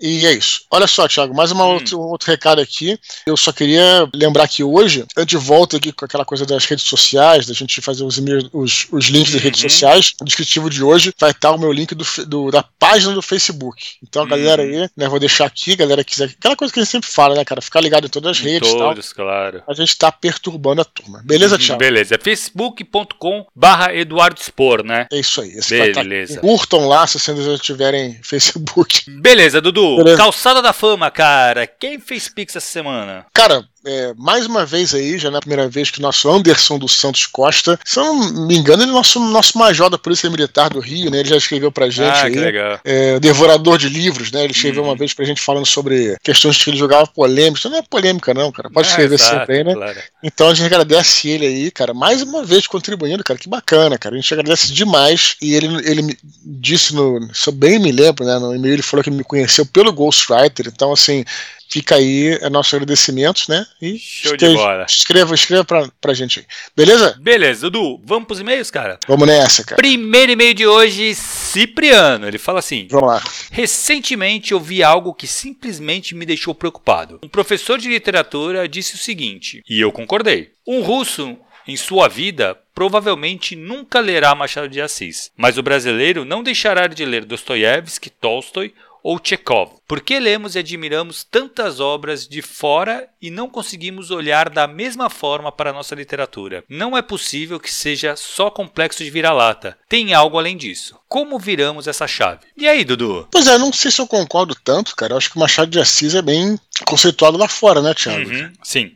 E 0.00 0.26
é 0.26 0.32
isso. 0.32 0.62
Olha 0.70 0.86
só, 0.86 1.06
Thiago, 1.06 1.34
mais 1.34 1.52
uma 1.52 1.64
hum. 1.64 1.74
outro, 1.74 1.98
um 1.98 2.08
outro 2.08 2.30
recado 2.30 2.60
aqui. 2.60 2.98
Eu 3.26 3.36
só 3.36 3.52
queria 3.52 4.08
lembrar 4.14 4.48
que 4.48 4.64
hoje, 4.64 5.04
a 5.16 5.20
gente 5.20 5.36
volta 5.36 5.76
aqui 5.76 5.92
com 5.92 6.04
aquela 6.04 6.24
coisa 6.24 6.44
das 6.44 6.64
redes 6.64 6.84
sociais, 6.84 7.46
da 7.46 7.54
gente 7.54 7.80
fazer 7.80 8.04
os, 8.04 8.18
os, 8.52 8.86
os 8.90 9.06
links 9.06 9.32
das 9.32 9.42
redes 9.42 9.62
uhum. 9.62 9.68
sociais. 9.68 10.14
No 10.20 10.26
descritivo 10.26 10.68
de 10.68 10.82
hoje 10.82 11.12
vai 11.18 11.30
estar 11.30 11.52
o 11.52 11.58
meu 11.58 11.72
link 11.72 11.94
do, 11.94 12.04
do 12.26 12.50
da 12.50 12.62
página 12.62 13.14
do 13.14 13.22
Facebook. 13.22 13.96
Então, 14.02 14.22
a 14.22 14.26
galera 14.26 14.62
uhum. 14.62 14.82
aí, 14.82 14.90
né, 14.96 15.08
vou 15.08 15.20
deixar 15.20 15.46
aqui, 15.46 15.76
galera 15.76 16.02
quiser. 16.02 16.30
Aquela 16.30 16.56
coisa 16.56 16.72
que 16.72 16.80
a 16.80 16.82
gente 16.82 16.90
sempre 16.90 17.08
fala, 17.08 17.34
né, 17.34 17.44
cara? 17.44 17.60
Ficar 17.60 17.80
ligado 17.80 18.06
em 18.06 18.10
todas 18.10 18.36
as 18.36 18.44
em 18.44 18.50
redes. 18.50 18.70
Todos, 18.70 19.12
tal, 19.12 19.24
claro. 19.24 19.62
A 19.68 19.74
gente 19.74 19.96
tá 19.96 20.10
perturbando 20.10 20.80
a 20.82 20.84
turma. 20.84 21.22
Beleza, 21.24 21.54
uhum, 21.54 21.60
Thiago? 21.60 21.78
Beleza. 21.78 22.14
É 22.14 22.18
facebook.com/barra 22.18 23.94
Eduardo 23.94 24.40
Spor, 24.42 24.84
né? 24.84 25.06
É 25.12 25.18
isso 25.18 25.40
aí. 25.40 25.50
Esse 25.52 25.92
tá 25.92 26.02
Beleza. 26.02 26.34
Tá 26.36 26.40
Curtam 26.40 26.88
lá 26.88 27.06
se 27.06 27.18
vocês 27.18 27.44
já 27.44 27.58
tiverem 27.58 28.18
Facebook. 28.22 29.04
Beleza, 29.08 29.60
Dudu. 29.60 29.81
Beleza. 29.96 30.16
Calçada 30.16 30.62
da 30.62 30.72
Fama, 30.72 31.10
cara. 31.10 31.66
Quem 31.66 31.98
fez 31.98 32.28
Pix 32.28 32.56
essa 32.56 32.66
semana? 32.66 33.26
Cara, 33.34 33.64
é, 33.84 34.14
mais 34.16 34.46
uma 34.46 34.64
vez 34.64 34.94
aí, 34.94 35.18
já 35.18 35.30
na 35.30 35.40
primeira 35.40 35.68
vez 35.68 35.90
que 35.90 35.98
o 35.98 36.02
nosso 36.02 36.30
Anderson 36.30 36.78
dos 36.78 36.92
Santos 36.92 37.26
Costa, 37.26 37.78
se 37.84 37.98
eu 37.98 38.04
não 38.04 38.46
me 38.46 38.56
engano, 38.56 38.82
ele 38.82 38.90
é 38.90 38.94
nosso, 38.94 39.18
nosso 39.18 39.58
major 39.58 39.90
da 39.90 39.98
Polícia 39.98 40.30
Militar 40.30 40.70
do 40.70 40.80
Rio, 40.80 41.10
né? 41.10 41.20
Ele 41.20 41.28
já 41.28 41.36
escreveu 41.36 41.72
pra 41.72 41.90
gente 41.90 42.06
ah, 42.08 42.24
aí. 42.24 42.32
Que 42.32 42.38
legal. 42.38 42.80
É, 42.84 43.18
devorador 43.18 43.78
de 43.78 43.88
livros, 43.88 44.30
né? 44.30 44.44
Ele 44.44 44.52
escreveu 44.52 44.82
hum. 44.82 44.86
uma 44.86 44.96
vez 44.96 45.12
pra 45.12 45.24
gente 45.24 45.40
falando 45.40 45.66
sobre 45.66 46.16
questões 46.22 46.62
que 46.62 46.70
ele 46.70 46.76
jogava 46.76 47.06
polêmicas. 47.06 47.70
Não 47.70 47.78
é 47.78 47.82
polêmica, 47.82 48.32
não, 48.32 48.52
cara. 48.52 48.70
Pode 48.70 48.88
ah, 48.88 48.90
escrever 48.90 49.14
exato, 49.16 49.38
sempre 49.38 49.56
aí, 49.56 49.64
né? 49.64 49.74
Claro. 49.74 49.98
Então 50.22 50.48
a 50.48 50.54
gente 50.54 50.66
agradece 50.66 51.28
ele 51.28 51.46
aí, 51.46 51.70
cara, 51.70 51.92
mais 51.92 52.22
uma 52.22 52.44
vez 52.44 52.66
contribuindo, 52.66 53.24
cara. 53.24 53.38
Que 53.38 53.48
bacana, 53.48 53.98
cara. 53.98 54.14
A 54.14 54.18
gente 54.18 54.32
agradece 54.32 54.72
demais. 54.72 55.36
E 55.42 55.54
ele, 55.54 55.66
ele 55.88 56.16
disse 56.44 56.94
no. 56.94 57.28
Se 57.34 57.48
eu 57.48 57.52
bem 57.52 57.78
me 57.78 57.90
lembro, 57.90 58.24
né? 58.24 58.38
No 58.38 58.54
e-mail 58.54 58.74
ele 58.74 58.82
falou 58.82 59.02
que 59.02 59.10
me 59.10 59.24
conheceu 59.24 59.66
pelo 59.66 59.92
Ghostwriter. 59.92 60.66
Então, 60.68 60.92
assim, 60.92 61.24
fica 61.72 61.94
aí 61.94 62.38
é 62.42 62.50
nosso 62.50 62.76
agradecimento, 62.76 63.44
né? 63.48 63.64
E 63.80 63.98
Show 63.98 64.36
de 64.36 64.52
bola. 64.52 64.84
Escreva, 64.86 65.34
escreva 65.34 65.64
pra, 65.64 65.88
pra 65.98 66.12
gente 66.12 66.40
aí. 66.40 66.46
Beleza? 66.76 67.16
Beleza, 67.18 67.70
Dudu, 67.70 67.98
vamos 68.04 68.26
pros 68.26 68.40
e-mails, 68.40 68.70
cara? 68.70 68.98
Vamos 69.08 69.26
nessa, 69.26 69.64
cara. 69.64 69.76
Primeiro 69.76 70.32
e-mail 70.32 70.52
de 70.52 70.66
hoje, 70.66 71.14
Cipriano. 71.14 72.28
Ele 72.28 72.36
fala 72.36 72.58
assim: 72.58 72.86
Vamos 72.90 73.08
lá. 73.08 73.22
Recentemente 73.50 74.52
ouvi 74.52 74.82
algo 74.82 75.14
que 75.14 75.26
simplesmente 75.26 76.14
me 76.14 76.26
deixou 76.26 76.54
preocupado. 76.54 77.18
Um 77.22 77.28
professor 77.28 77.78
de 77.78 77.88
literatura 77.88 78.68
disse 78.68 78.94
o 78.94 78.98
seguinte, 78.98 79.62
e 79.66 79.80
eu 79.80 79.90
concordei. 79.90 80.50
Um 80.66 80.82
russo 80.82 81.38
em 81.66 81.76
sua 81.76 82.06
vida, 82.08 82.58
provavelmente 82.74 83.56
nunca 83.56 84.00
lerá 84.00 84.34
Machado 84.34 84.68
de 84.68 84.80
Assis, 84.80 85.30
mas 85.36 85.56
o 85.56 85.62
brasileiro 85.62 86.24
não 86.24 86.42
deixará 86.42 86.86
de 86.86 87.04
ler 87.04 87.24
Dostoiévski, 87.24 88.10
Tolstói 88.10 88.74
ou 89.02 89.20
Chekhov. 89.22 89.72
Por 89.86 90.00
que 90.00 90.18
lemos 90.18 90.54
e 90.54 90.58
admiramos 90.58 91.24
tantas 91.24 91.80
obras 91.80 92.26
de 92.26 92.40
fora 92.40 93.08
e 93.20 93.30
não 93.30 93.48
conseguimos 93.48 94.10
olhar 94.10 94.48
da 94.48 94.66
mesma 94.66 95.10
forma 95.10 95.50
para 95.52 95.70
a 95.70 95.72
nossa 95.72 95.94
literatura? 95.94 96.64
Não 96.68 96.96
é 96.96 97.02
possível 97.02 97.60
que 97.60 97.72
seja 97.72 98.16
só 98.16 98.50
complexo 98.50 99.04
de 99.04 99.10
vira-lata. 99.10 99.76
Tem 99.88 100.14
algo 100.14 100.38
além 100.38 100.56
disso. 100.56 100.96
Como 101.08 101.38
viramos 101.38 101.86
essa 101.86 102.06
chave? 102.06 102.40
E 102.56 102.66
aí, 102.66 102.84
Dudu? 102.84 103.28
Pois 103.30 103.46
é, 103.46 103.58
não 103.58 103.72
sei 103.72 103.90
se 103.90 104.00
eu 104.00 104.06
concordo 104.06 104.54
tanto, 104.54 104.96
cara. 104.96 105.12
Eu 105.12 105.18
acho 105.18 105.30
que 105.30 105.36
o 105.36 105.40
Machado 105.40 105.70
de 105.70 105.80
Assis 105.80 106.14
é 106.14 106.22
bem 106.22 106.58
conceituado 106.86 107.36
lá 107.36 107.48
fora, 107.48 107.82
né, 107.82 107.92
Thiago? 107.94 108.30
Uhum, 108.30 108.52
sim. 108.62 108.92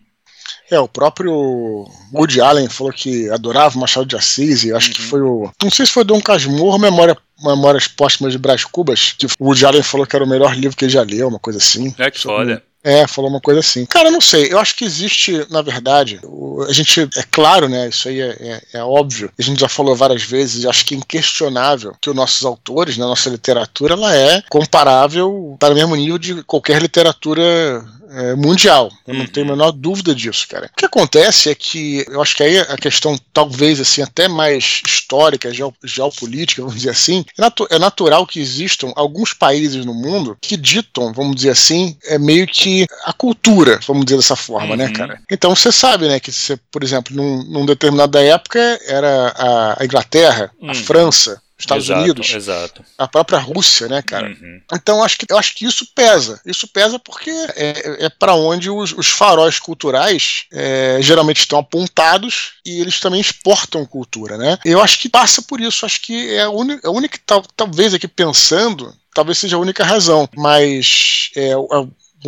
É, 0.70 0.80
o 0.80 0.88
próprio 0.88 1.86
Woody 2.12 2.40
Allen 2.40 2.68
falou 2.68 2.92
que 2.92 3.28
adorava 3.30 3.78
Machado 3.78 4.06
de 4.06 4.16
Assis, 4.16 4.64
e 4.64 4.72
acho 4.72 4.88
uhum. 4.88 4.94
que 4.94 5.02
foi 5.02 5.20
o. 5.20 5.50
Não 5.62 5.70
sei 5.70 5.86
se 5.86 5.92
foi 5.92 6.04
Dom 6.04 6.20
Casmurro, 6.20 6.78
Memória, 6.78 7.16
Memórias 7.42 7.86
Póstumas 7.86 8.32
de 8.32 8.38
Brás 8.38 8.64
Cubas, 8.64 9.14
que 9.16 9.26
o 9.26 9.30
Woody 9.40 9.66
Allen 9.66 9.82
falou 9.82 10.06
que 10.06 10.16
era 10.16 10.24
o 10.24 10.28
melhor 10.28 10.54
livro 10.54 10.76
que 10.76 10.84
ele 10.84 10.92
já 10.92 11.02
leu, 11.02 11.28
uma 11.28 11.38
coisa 11.38 11.58
assim. 11.58 11.94
É 11.98 12.10
que 12.10 12.20
foda. 12.20 12.62
É, 12.86 13.04
falou 13.08 13.28
uma 13.28 13.40
coisa 13.40 13.58
assim. 13.58 13.84
Cara, 13.84 14.12
não 14.12 14.20
sei. 14.20 14.52
Eu 14.52 14.60
acho 14.60 14.76
que 14.76 14.84
existe, 14.84 15.44
na 15.50 15.60
verdade, 15.60 16.20
a 16.68 16.72
gente, 16.72 17.00
é 17.00 17.22
claro, 17.32 17.68
né? 17.68 17.88
Isso 17.88 18.08
aí 18.08 18.20
é, 18.20 18.36
é, 18.38 18.62
é 18.74 18.84
óbvio. 18.84 19.28
A 19.36 19.42
gente 19.42 19.60
já 19.60 19.68
falou 19.68 19.96
várias 19.96 20.22
vezes, 20.22 20.64
acho 20.64 20.84
que 20.84 20.94
é 20.94 20.98
inquestionável 20.98 21.96
que 22.00 22.08
os 22.08 22.14
nossos 22.14 22.44
autores, 22.44 22.96
né, 22.96 23.04
nossa 23.04 23.28
literatura, 23.28 23.94
ela 23.94 24.14
é 24.14 24.40
comparável, 24.48 25.56
para 25.58 25.74
o 25.74 25.76
mesmo 25.76 25.96
nível 25.96 26.16
de 26.16 26.44
qualquer 26.44 26.80
literatura 26.80 27.84
é, 28.10 28.34
mundial. 28.34 28.90
Eu 29.06 29.14
não 29.14 29.26
tenho 29.26 29.46
a 29.46 29.50
uhum. 29.50 29.56
menor 29.56 29.72
dúvida 29.72 30.14
disso, 30.14 30.46
cara. 30.48 30.70
O 30.72 30.76
que 30.76 30.84
acontece 30.84 31.50
é 31.50 31.54
que 31.54 32.04
eu 32.08 32.20
acho 32.22 32.36
que 32.36 32.42
aí 32.42 32.58
a 32.58 32.76
questão, 32.76 33.18
talvez 33.32 33.80
assim, 33.80 34.02
até 34.02 34.28
mais 34.28 34.80
histórica, 34.86 35.52
geopolítica, 35.84 36.62
vamos 36.62 36.76
dizer 36.76 36.90
assim, 36.90 37.24
é, 37.36 37.40
natu 37.40 37.66
é 37.70 37.78
natural 37.78 38.26
que 38.26 38.40
existam 38.40 38.92
alguns 38.96 39.32
países 39.32 39.84
no 39.84 39.94
mundo 39.94 40.36
que 40.40 40.56
ditam, 40.56 41.12
vamos 41.12 41.36
dizer 41.36 41.50
assim, 41.50 41.96
é 42.04 42.18
meio 42.18 42.46
que 42.46 42.75
a 43.04 43.12
cultura, 43.12 43.80
vamos 43.86 44.04
dizer 44.04 44.16
dessa 44.16 44.36
forma, 44.36 44.76
né, 44.76 44.84
uhum. 44.84 44.90
né, 44.90 44.96
cara? 44.96 45.22
Então 45.30 45.54
você 45.54 45.70
sabe, 45.70 46.08
né, 46.08 46.20
que 46.20 46.32
você, 46.32 46.58
por 46.70 46.82
exemplo, 46.82 47.14
num, 47.14 47.42
num 47.44 47.66
determinada 47.66 48.22
época 48.22 48.58
era 48.86 49.28
a, 49.36 49.82
a 49.82 49.84
Inglaterra, 49.84 50.50
uhum. 50.60 50.70
a 50.70 50.74
França, 50.74 51.40
Estados 51.58 51.86
exato, 51.86 52.02
Unidos, 52.02 52.34
exato. 52.34 52.84
a 52.98 53.08
própria 53.08 53.38
Rússia, 53.38 53.88
né, 53.88 54.02
cara? 54.02 54.28
Uhum. 54.28 54.60
Então 54.74 55.02
acho 55.02 55.16
que 55.16 55.26
eu 55.26 55.38
acho 55.38 55.54
que 55.54 55.64
isso 55.64 55.86
pesa. 55.94 56.38
Isso 56.44 56.68
pesa 56.68 56.98
porque 56.98 57.30
é, 57.30 58.04
é 58.04 58.08
para 58.10 58.34
onde 58.34 58.68
os, 58.68 58.92
os, 58.92 59.06
faróis 59.06 59.58
culturais 59.58 60.44
é, 60.52 60.98
geralmente 61.00 61.38
estão 61.38 61.58
apontados 61.58 62.56
e 62.64 62.78
eles 62.78 63.00
também 63.00 63.22
exportam 63.22 63.86
cultura, 63.86 64.36
né? 64.36 64.58
Eu 64.66 64.82
acho 64.82 64.98
que 64.98 65.08
passa 65.08 65.40
por 65.40 65.58
isso. 65.58 65.86
Acho 65.86 66.02
que 66.02 66.34
é 66.34 66.42
a 66.42 66.50
única, 66.50 66.86
a 66.86 66.90
única 66.90 67.18
tal, 67.24 67.42
talvez 67.56 67.94
aqui 67.94 68.06
pensando 68.06 68.94
talvez 69.14 69.38
seja 69.38 69.56
a 69.56 69.58
única 69.58 69.82
razão, 69.82 70.28
mas 70.36 71.30
é, 71.34 71.52
é 71.52 71.56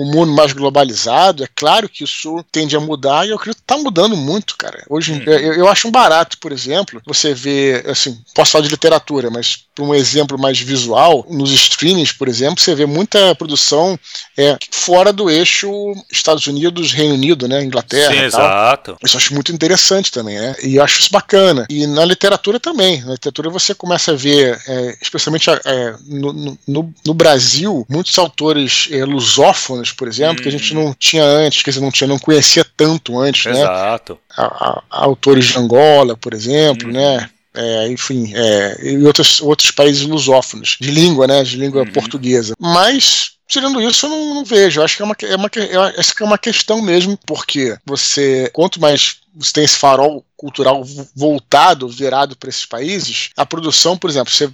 um 0.01 0.11
mundo 0.11 0.33
mais 0.33 0.53
globalizado, 0.53 1.45
é 1.45 1.49
claro 1.55 1.89
que 1.89 2.05
isso 2.05 2.45
tende 2.51 2.77
a 2.77 2.81
mudar 2.81 3.27
e 3.27 3.31
eu 3.31 3.37
acredito 3.37 3.59
que 3.59 3.63
está 3.63 3.77
mudando 3.77 4.17
muito, 4.17 4.57
cara. 4.57 4.85
Hoje 4.89 5.13
uhum. 5.13 5.23
eu, 5.25 5.55
eu, 5.55 5.69
acho 5.69 5.89
um 5.89 5.91
barato, 5.91 6.39
por 6.39 6.53
exemplo, 6.53 7.01
você 7.05 7.35
vê, 7.35 7.85
assim, 7.87 8.19
posso 8.35 8.53
falar 8.53 8.65
de 8.65 8.71
literatura, 8.71 9.31
mas 9.31 9.65
para 9.79 9.85
um 9.85 9.95
exemplo 9.95 10.37
mais 10.37 10.59
visual, 10.59 11.25
nos 11.31 11.53
streamings, 11.53 12.11
por 12.11 12.27
exemplo, 12.27 12.61
você 12.61 12.75
vê 12.75 12.85
muita 12.85 13.33
produção 13.37 13.97
é, 14.37 14.59
fora 14.73 15.13
do 15.13 15.31
eixo 15.31 15.69
Estados 16.11 16.49
Unidos, 16.49 16.91
Reino 16.91 17.15
Unido, 17.15 17.47
né, 17.47 17.63
Inglaterra. 17.63 18.13
Sim, 18.13 18.23
exato. 18.23 18.97
Isso 19.05 19.15
eu 19.15 19.19
acho 19.19 19.35
muito 19.35 19.53
interessante 19.53 20.11
também, 20.11 20.37
né? 20.37 20.57
E 20.65 20.77
eu 20.77 20.83
acho 20.83 20.99
isso 20.99 21.11
bacana. 21.13 21.65
E 21.71 21.87
na 21.87 22.05
literatura 22.05 22.59
também. 22.59 23.03
Na 23.03 23.13
literatura 23.13 23.51
você 23.51 23.73
começa 23.73 24.11
a 24.11 24.17
ver, 24.17 24.61
é, 24.67 24.97
especialmente 25.01 25.49
é, 25.49 25.95
no, 26.07 26.59
no, 26.67 26.95
no, 27.07 27.15
Brasil, 27.15 27.87
muitos 27.89 28.19
autores 28.19 28.89
é, 28.91 29.05
lusófonos 29.05 29.93
por 29.93 30.09
exemplo, 30.09 30.41
hum. 30.41 30.43
que 30.43 30.49
a 30.49 30.53
gente 30.53 30.75
não 30.75 30.93
tinha 30.93 31.23
antes, 31.23 31.63
quer 31.63 31.71
dizer, 31.71 31.83
não, 31.83 31.93
tinha, 31.93 32.09
não 32.09 32.19
conhecia 32.19 32.67
tanto 32.77 33.19
antes, 33.19 33.47
Exato. 33.47 34.15
né? 34.15 34.19
Exato. 34.33 34.83
Autores 34.91 35.47
de 35.47 35.59
Angola, 35.59 36.17
por 36.17 36.35
exemplo, 36.35 36.89
hum. 36.89 36.93
né? 36.93 37.31
É, 37.61 37.89
enfim, 37.89 38.33
é, 38.35 38.79
e 38.93 39.05
outros, 39.05 39.41
outros 39.41 39.73
países 39.73 40.03
lusófonos, 40.03 40.77
de 40.81 40.93
língua, 40.93 41.27
né? 41.27 41.43
De 41.43 41.57
língua 41.57 41.83
uhum. 41.83 41.93
portuguesa. 41.93 42.55
Mas 42.59 43.33
Tirando 43.49 43.81
isso, 43.81 44.05
eu 44.05 44.11
não, 44.11 44.35
não, 44.35 44.45
vejo. 44.45 44.79
Eu 44.79 44.85
acho 44.85 44.95
que 44.95 45.03
é 45.03 45.05
uma, 45.07 45.17
é 45.23 45.35
uma, 45.35 45.51
é, 45.57 45.99
essa 45.99 46.13
é 46.21 46.25
uma 46.25 46.37
questão 46.37 46.83
mesmo, 46.83 47.19
porque 47.25 47.79
você, 47.87 48.51
quanto 48.53 48.79
mais 48.79 49.21
você 49.35 49.53
tem 49.55 49.65
esse 49.65 49.77
farol 49.77 50.23
cultural 50.37 50.85
voltado, 51.17 51.89
virado 51.89 52.37
para 52.37 52.51
esses 52.51 52.67
países, 52.67 53.31
a 53.37 53.47
produção, 53.47 53.97
por 53.97 54.11
exemplo, 54.11 54.31
você 54.31 54.51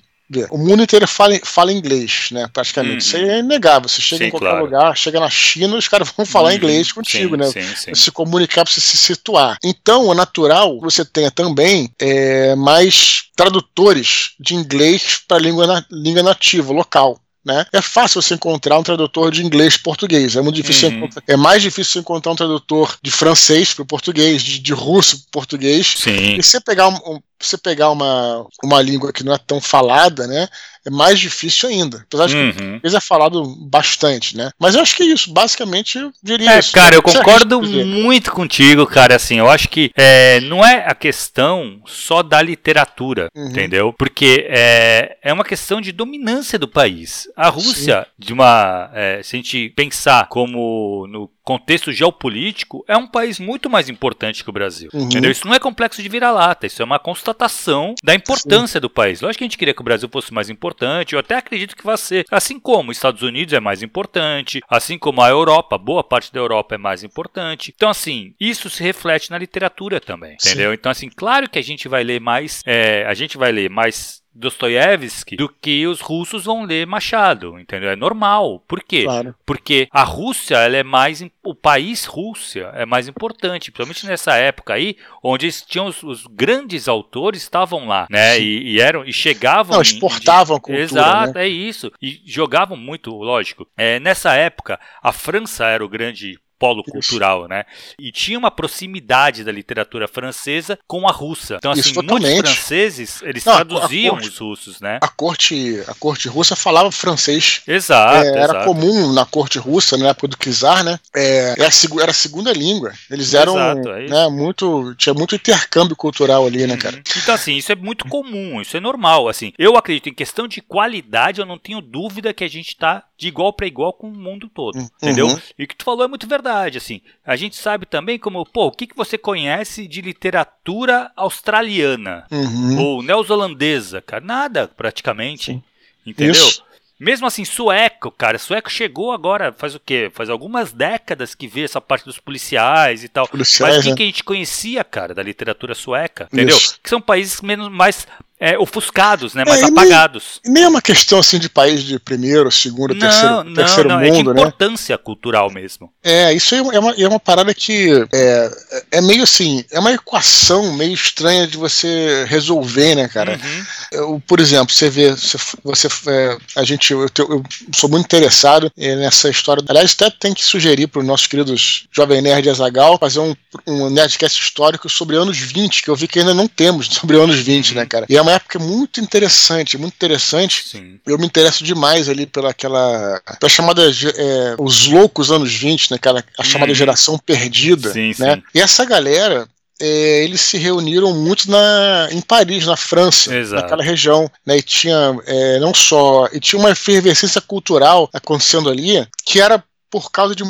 o 0.50 0.59
mundo 0.59 0.83
inteiro 0.83 1.07
fala, 1.07 1.38
fala 1.45 1.73
inglês, 1.73 2.28
né? 2.31 2.49
Praticamente. 2.52 2.93
Uhum. 2.93 2.99
Isso 2.99 3.16
é 3.16 3.38
inegável. 3.40 3.88
Você 3.88 4.00
chega 4.00 4.25
sim, 4.25 4.28
em 4.28 4.31
qualquer 4.31 4.49
claro. 4.49 4.64
lugar, 4.64 4.97
chega 4.97 5.21
na 5.21 5.28
China, 5.28 5.76
os 5.76 5.87
caras 5.87 6.11
vão 6.16 6.25
falar 6.25 6.50
uhum. 6.50 6.57
inglês 6.57 6.93
contigo, 6.93 7.35
sim, 7.35 7.59
né? 7.59 7.75
Sim, 7.76 7.95
se 7.95 8.11
comunicar 8.11 8.66
você 8.66 8.81
se 8.81 8.97
situar. 8.97 9.59
Então, 9.62 10.11
é 10.11 10.14
natural 10.14 10.78
que 10.78 10.85
você 10.85 11.04
tenha 11.04 11.31
também 11.31 11.90
é, 11.99 12.54
mais 12.54 13.25
tradutores 13.37 14.33
de 14.40 14.54
inglês 14.54 15.21
para 15.28 15.38
língua, 15.38 15.66
na, 15.66 15.85
língua 15.90 16.23
nativa, 16.23 16.73
local. 16.73 17.21
Né? 17.45 17.66
É 17.75 17.83
fácil 17.83 18.23
você 18.23 18.35
encontrar 18.35 18.78
um 18.78 18.83
tradutor 18.83 19.31
de 19.31 19.45
inglês 19.45 19.76
para 19.76 19.85
português. 19.85 20.35
É 20.35 20.40
muito 20.40 20.57
difícil 20.57 20.88
uhum. 20.88 21.09
É 21.28 21.37
mais 21.37 21.62
difícil 21.62 22.00
encontrar 22.00 22.33
um 22.33 22.37
tradutor 22.37 22.97
de 23.02 23.11
francês 23.11 23.75
para 23.75 23.83
o 23.83 23.87
português, 23.87 24.43
de, 24.43 24.59
de 24.59 24.73
russo 24.73 25.19
para 25.19 25.33
português. 25.33 25.95
Sim. 25.99 26.37
E 26.38 26.43
você 26.43 26.59
pegar 26.59 26.88
um, 26.88 26.95
um, 26.95 27.21
você 27.40 27.58
pegar 27.58 27.90
uma, 27.90 28.46
uma 28.62 28.80
língua 28.80 29.12
que 29.12 29.24
não 29.24 29.34
é 29.34 29.38
tão 29.38 29.60
falada, 29.60 30.26
né? 30.26 30.48
É 30.86 30.90
mais 30.90 31.18
difícil 31.18 31.68
ainda. 31.68 32.04
Apesar 32.06 32.26
de 32.26 32.36
uhum. 32.36 32.80
que 32.80 32.94
é 32.94 33.00
falado 33.00 33.42
bastante, 33.70 34.36
né? 34.36 34.50
Mas 34.58 34.74
eu 34.74 34.82
acho 34.82 34.94
que 34.94 35.02
é 35.02 35.06
isso. 35.06 35.32
Basicamente, 35.32 35.98
eu 35.98 36.12
diria 36.22 36.52
é, 36.52 36.58
isso. 36.58 36.72
Cara, 36.72 36.94
eu 36.94 37.02
concordo 37.02 37.62
muito 37.62 38.30
contigo, 38.30 38.86
cara. 38.86 39.16
Assim, 39.16 39.38
eu 39.38 39.48
acho 39.48 39.68
que 39.68 39.90
é, 39.96 40.40
não 40.40 40.64
é 40.64 40.84
a 40.86 40.94
questão 40.94 41.80
só 41.86 42.22
da 42.22 42.42
literatura, 42.42 43.28
uhum. 43.34 43.48
entendeu? 43.48 43.94
Porque 43.94 44.46
é, 44.48 45.16
é 45.22 45.32
uma 45.32 45.44
questão 45.44 45.80
de 45.80 45.90
dominância 45.90 46.58
do 46.58 46.68
país. 46.68 47.28
A 47.34 47.48
Rússia, 47.48 48.02
Sim. 48.02 48.26
de 48.26 48.32
uma. 48.34 48.90
É, 48.92 49.22
se 49.22 49.36
a 49.36 49.38
gente 49.38 49.70
pensar 49.70 50.28
como 50.28 51.06
no 51.08 51.30
contexto 51.44 51.92
geopolítico, 51.92 52.84
é 52.88 52.96
um 52.96 53.06
país 53.06 53.38
muito 53.38 53.68
mais 53.68 53.88
importante 53.88 54.42
que 54.42 54.50
o 54.50 54.52
Brasil. 54.52 54.88
Uhum. 54.92 55.02
Entendeu? 55.02 55.30
Isso 55.30 55.46
não 55.46 55.54
é 55.54 55.58
complexo 55.60 56.02
de 56.02 56.08
vira-lata, 56.08 56.66
isso 56.66 56.80
é 56.80 56.84
uma 56.84 56.98
constatação 56.98 57.94
da 58.02 58.14
importância 58.14 58.78
Sim. 58.78 58.82
do 58.82 58.90
país. 58.90 59.20
Lógico 59.20 59.38
que 59.38 59.44
a 59.44 59.46
gente 59.46 59.58
queria 59.58 59.74
que 59.74 59.80
o 59.80 59.84
Brasil 59.84 60.08
fosse 60.10 60.32
mais 60.32 60.48
importante, 60.48 61.12
eu 61.12 61.18
até 61.18 61.36
acredito 61.36 61.76
que 61.76 61.84
vai 61.84 61.98
ser. 61.98 62.25
Assim 62.30 62.58
como 62.58 62.90
os 62.90 62.97
Estados 62.97 63.23
Unidos 63.23 63.52
é 63.52 63.60
mais 63.60 63.82
importante, 63.82 64.60
assim 64.69 64.99
como 64.99 65.21
a 65.21 65.28
Europa, 65.28 65.76
boa 65.76 66.02
parte 66.02 66.32
da 66.32 66.40
Europa 66.40 66.76
é 66.76 66.78
mais 66.78 67.04
importante. 67.04 67.73
Então, 67.75 67.90
assim, 67.90 68.34
isso 68.40 68.71
se 68.71 68.82
reflete 68.82 69.30
na 69.30 69.38
literatura 69.38 70.00
também, 70.00 70.34
entendeu? 70.34 70.71
Sim. 70.71 70.75
Então, 70.75 70.90
assim, 70.90 71.10
claro 71.14 71.49
que 71.49 71.58
a 71.58 71.62
gente 71.62 71.88
vai 71.88 72.02
ler 72.02 72.21
mais, 72.21 72.62
é, 72.66 73.04
a 73.06 73.14
gente 73.14 73.36
vai 73.36 73.52
ler 73.52 73.69
mais 73.69 74.24
Dostoiévski 74.34 75.36
do 75.36 75.49
que 75.49 75.86
os 75.86 76.00
russos 76.00 76.44
vão 76.44 76.64
ler 76.64 76.86
Machado, 76.86 77.58
entendeu? 77.58 77.90
É 77.90 77.97
normal. 77.97 78.62
Por 78.66 78.82
quê? 78.82 79.04
Claro. 79.04 79.34
Porque 79.47 79.88
a 79.90 80.02
Rússia, 80.02 80.56
ela 80.56 80.76
é 80.76 80.82
mais 80.82 81.23
o 81.42 81.54
país 81.54 82.04
Rússia 82.06 82.70
é 82.75 82.86
mais 82.86 83.06
importante, 83.06 83.70
principalmente 83.70 84.06
nessa 84.06 84.34
época 84.34 84.75
aí, 84.75 84.97
onde 85.23 85.50
tinham 85.52 85.86
os, 85.86 86.02
os 86.02 86.26
grandes 86.26 86.88
autores 86.88 87.42
estavam 87.42 87.86
lá, 87.86 88.06
né? 88.10 88.38
E, 88.38 88.73
e, 88.73 88.80
eram 88.80 89.04
e 89.04 89.12
chegavam, 89.12 89.75
Não, 89.75 89.82
exportavam 89.82 90.56
em, 90.56 90.60
cultura, 90.60 90.82
Exato, 90.82 91.34
né? 91.34 91.44
é 91.44 91.49
isso. 91.49 91.92
E 92.00 92.20
jogavam 92.25 92.76
muito, 92.76 93.10
lógico. 93.10 93.66
É, 93.76 94.00
nessa 94.00 94.34
época, 94.34 94.80
a 95.02 95.12
França 95.12 95.66
era 95.66 95.84
o 95.84 95.88
grande 95.88 96.38
polo 96.64 96.82
cultural, 96.82 97.46
né? 97.46 97.64
E 97.98 98.10
tinha 98.10 98.38
uma 98.38 98.50
proximidade 98.50 99.44
da 99.44 99.52
literatura 99.52 100.08
francesa 100.08 100.78
com 100.86 101.06
a 101.06 101.12
russa. 101.12 101.56
Então, 101.56 101.72
assim, 101.72 101.90
Isso, 101.90 102.02
muitos 102.02 102.30
franceses, 102.38 103.22
eles 103.22 103.44
Não, 103.44 103.54
traduziam 103.54 104.14
corte, 104.14 104.28
os 104.28 104.38
russos, 104.38 104.80
né? 104.80 104.98
A 105.02 105.08
corte, 105.08 105.84
a 105.86 105.94
corte 105.94 106.26
russa 106.26 106.56
falava 106.56 106.90
francês. 106.90 107.60
Exato. 107.66 108.24
É, 108.24 108.28
era 108.28 108.44
exato. 108.44 108.64
comum 108.64 109.12
na 109.12 109.26
corte 109.26 109.58
russa, 109.58 109.98
na 109.98 110.08
época 110.08 110.28
do 110.28 110.36
czar, 110.36 110.82
né? 110.82 110.98
É, 111.14 111.54
era, 111.58 111.68
a, 111.68 112.02
era 112.02 112.10
a 112.10 112.14
segunda 112.14 112.50
língua. 112.52 112.92
Eles 113.10 113.34
eram, 113.34 113.54
exato, 113.54 113.88
é 113.90 114.08
né, 114.08 114.28
muito, 114.28 114.94
tinha 114.94 115.12
muito 115.12 115.34
intercâmbio 115.34 115.94
cultural 115.94 116.46
ali, 116.46 116.66
né, 116.66 116.78
cara? 116.78 116.96
Uhum. 116.96 117.02
Então, 117.22 117.34
assim, 117.34 117.56
isso 117.56 117.70
é 117.72 117.76
muito 117.76 118.06
comum, 118.08 118.62
isso 118.62 118.76
é 118.76 118.80
normal, 118.80 119.28
assim. 119.28 119.52
Eu 119.58 119.76
acredito 119.76 120.08
em 120.08 120.14
questão 120.14 120.48
de 120.48 120.62
qualidade, 120.62 121.40
eu 121.40 121.46
não 121.46 121.58
tenho 121.58 121.82
dúvida 121.82 122.32
que 122.32 122.44
a 122.44 122.48
gente 122.48 122.68
está 122.68 123.04
de 123.18 123.28
igual 123.28 123.52
para 123.52 123.66
igual 123.66 123.92
com 123.92 124.08
o 124.08 124.16
mundo 124.16 124.48
todo, 124.48 124.76
uhum. 124.76 124.88
entendeu? 125.02 125.28
E 125.58 125.64
o 125.64 125.68
que 125.68 125.76
tu 125.76 125.84
falou 125.84 126.04
é 126.04 126.08
muito 126.08 126.26
verdade, 126.26 126.53
assim. 126.62 127.00
A 127.25 127.36
gente 127.36 127.56
sabe 127.56 127.86
também 127.86 128.19
como, 128.19 128.45
pô, 128.45 128.67
o 128.67 128.73
que, 128.73 128.86
que 128.86 128.97
você 128.97 129.19
conhece 129.19 129.86
de 129.86 130.00
literatura 130.00 131.10
australiana 131.17 132.26
uhum. 132.30 132.78
ou 132.78 133.02
neozelandesa, 133.02 134.00
cara? 134.00 134.25
Nada, 134.25 134.69
praticamente. 134.69 135.52
Sim. 135.52 135.62
Entendeu? 136.06 136.32
Isso. 136.32 136.62
Mesmo 136.99 137.26
assim, 137.26 137.45
sueco, 137.45 138.10
cara, 138.10 138.38
sueco 138.38 138.71
chegou 138.71 139.10
agora, 139.10 139.52
faz 139.52 139.75
o 139.75 139.80
quê? 139.80 140.10
Faz 140.14 140.30
algumas 140.30 140.73
décadas 140.73 141.34
que 141.34 141.49
vê 141.49 141.64
essa 141.64 141.80
parte 141.80 142.04
dos 142.04 142.19
policiais 142.19 143.02
e 143.02 143.08
tal. 143.08 143.26
Policiais, 143.26 143.76
Mas 143.76 143.78
o 143.78 143.82
que, 143.82 143.90
né? 143.90 143.97
que 143.97 144.02
a 144.04 144.06
gente 144.06 144.25
conhecia, 144.25 144.84
cara, 144.84 145.12
da 145.12 145.23
literatura 145.23 145.75
sueca, 145.75 146.28
entendeu? 146.32 146.56
Isso. 146.56 146.78
Que 146.80 146.88
são 146.88 147.00
países 147.00 147.40
menos 147.40 147.69
mais 147.69 148.06
é, 148.45 148.59
ofuscados, 148.59 149.33
né? 149.33 149.43
Mais 149.47 149.63
é, 149.63 149.65
apagados. 149.65 150.39
Nem, 150.45 150.54
nem 150.54 150.63
é 150.65 150.69
uma 150.69 150.83
questão 150.83 151.19
assim 151.19 151.39
de 151.39 151.49
país 151.49 151.83
de 151.83 151.99
primeiro, 151.99 152.52
segundo, 152.52 152.93
não, 152.93 153.00
terceiro, 153.00 153.45
não, 153.45 153.54
terceiro 153.54 153.89
não, 153.89 154.00
mundo, 154.00 154.07
é 154.07 154.11
de 154.11 154.23
né? 154.23 154.30
importância 154.33 154.99
cultural 154.99 155.50
mesmo. 155.50 155.91
É, 156.02 156.30
isso 156.35 156.54
é 156.54 156.61
uma, 156.61 156.93
é 156.93 157.09
uma 157.09 157.19
parada 157.19 157.54
que 157.54 158.07
é, 158.13 158.50
é 158.91 159.00
meio 159.00 159.23
assim, 159.23 159.65
é 159.71 159.80
uma 159.80 159.93
equação 159.93 160.75
meio 160.75 160.93
estranha 160.93 161.47
de 161.47 161.57
você 161.57 162.26
resolver, 162.28 162.95
né, 162.95 163.09
cara? 163.09 163.41
Uhum. 163.43 163.65
Eu, 163.93 164.23
por 164.26 164.39
exemplo, 164.39 164.75
você 164.75 164.91
vê, 164.91 165.11
você, 165.13 165.39
você 165.65 165.89
é, 166.09 166.37
a 166.57 166.65
gente, 166.65 166.93
eu, 166.93 167.07
eu, 167.19 167.43
sou 167.75 167.89
muito 167.89 168.04
interessado 168.04 168.71
é, 168.76 168.95
nessa 168.97 169.30
história. 169.30 169.65
Aliás, 169.67 169.97
até 169.99 170.11
tem 170.11 170.35
que 170.35 170.45
sugerir 170.45 170.89
para 170.89 171.00
os 171.00 171.07
nossos 171.07 171.26
queridos 171.26 171.87
Jovem 171.91 172.21
Nerd 172.21 172.47
e 172.47 172.50
Azagal 172.50 172.99
fazer 172.99 173.21
um, 173.21 173.35
um 173.67 173.89
Nerdcast 173.89 174.43
histórico 174.43 174.91
sobre 174.91 175.17
anos 175.17 175.39
20, 175.39 175.83
que 175.83 175.89
eu 175.89 175.97
vi 175.97 176.07
que 176.07 176.19
ainda 176.19 176.35
não 176.35 176.47
temos 176.47 176.89
sobre 176.93 177.17
anos 177.17 177.39
20, 177.39 177.71
uhum. 177.71 177.76
né, 177.76 177.87
cara? 177.87 178.04
E 178.07 178.19
é 178.19 178.21
uma 178.21 178.33
época 178.34 178.58
muito 178.58 179.00
interessante, 179.00 179.78
muito 179.78 179.94
interessante. 179.94 180.64
Sim. 180.68 181.00
Eu 181.06 181.18
me 181.18 181.26
interesso 181.26 181.64
demais 181.64 182.08
ali 182.08 182.26
pela 182.26 182.50
aquela, 182.50 183.20
pela 183.38 183.50
chamada 183.50 183.82
é, 183.82 184.56
os 184.58 184.86
loucos 184.86 185.30
anos 185.30 185.52
20, 185.52 185.90
né, 185.90 185.99
cara? 185.99 186.25
A 186.38 186.44
chamada 186.44 186.73
hum. 186.73 186.75
geração 186.75 187.18
perdida, 187.18 187.92
sim, 187.92 188.14
né? 188.18 188.36
Sim. 188.36 188.42
E 188.54 188.60
essa 188.60 188.84
galera 188.84 189.49
é, 189.80 190.25
eles 190.25 190.40
se 190.40 190.56
reuniram 190.56 191.12
muito 191.12 191.50
na, 191.50 192.08
em 192.10 192.20
Paris, 192.20 192.66
na 192.66 192.76
França, 192.76 193.34
Exato. 193.34 193.62
naquela 193.62 193.82
região, 193.82 194.30
né? 194.47 194.58
E 194.58 194.62
tinha 194.62 195.16
é, 195.26 195.58
não 195.58 195.75
só 195.75 196.28
e 196.32 196.40
tinha 196.40 196.58
uma 196.58 196.70
efervescência 196.70 197.40
cultural 197.40 198.08
acontecendo 198.12 198.70
ali 198.70 199.06
que 199.25 199.40
era 199.40 199.62
por 199.95 200.11
causa 200.11 200.35
de 200.35 200.43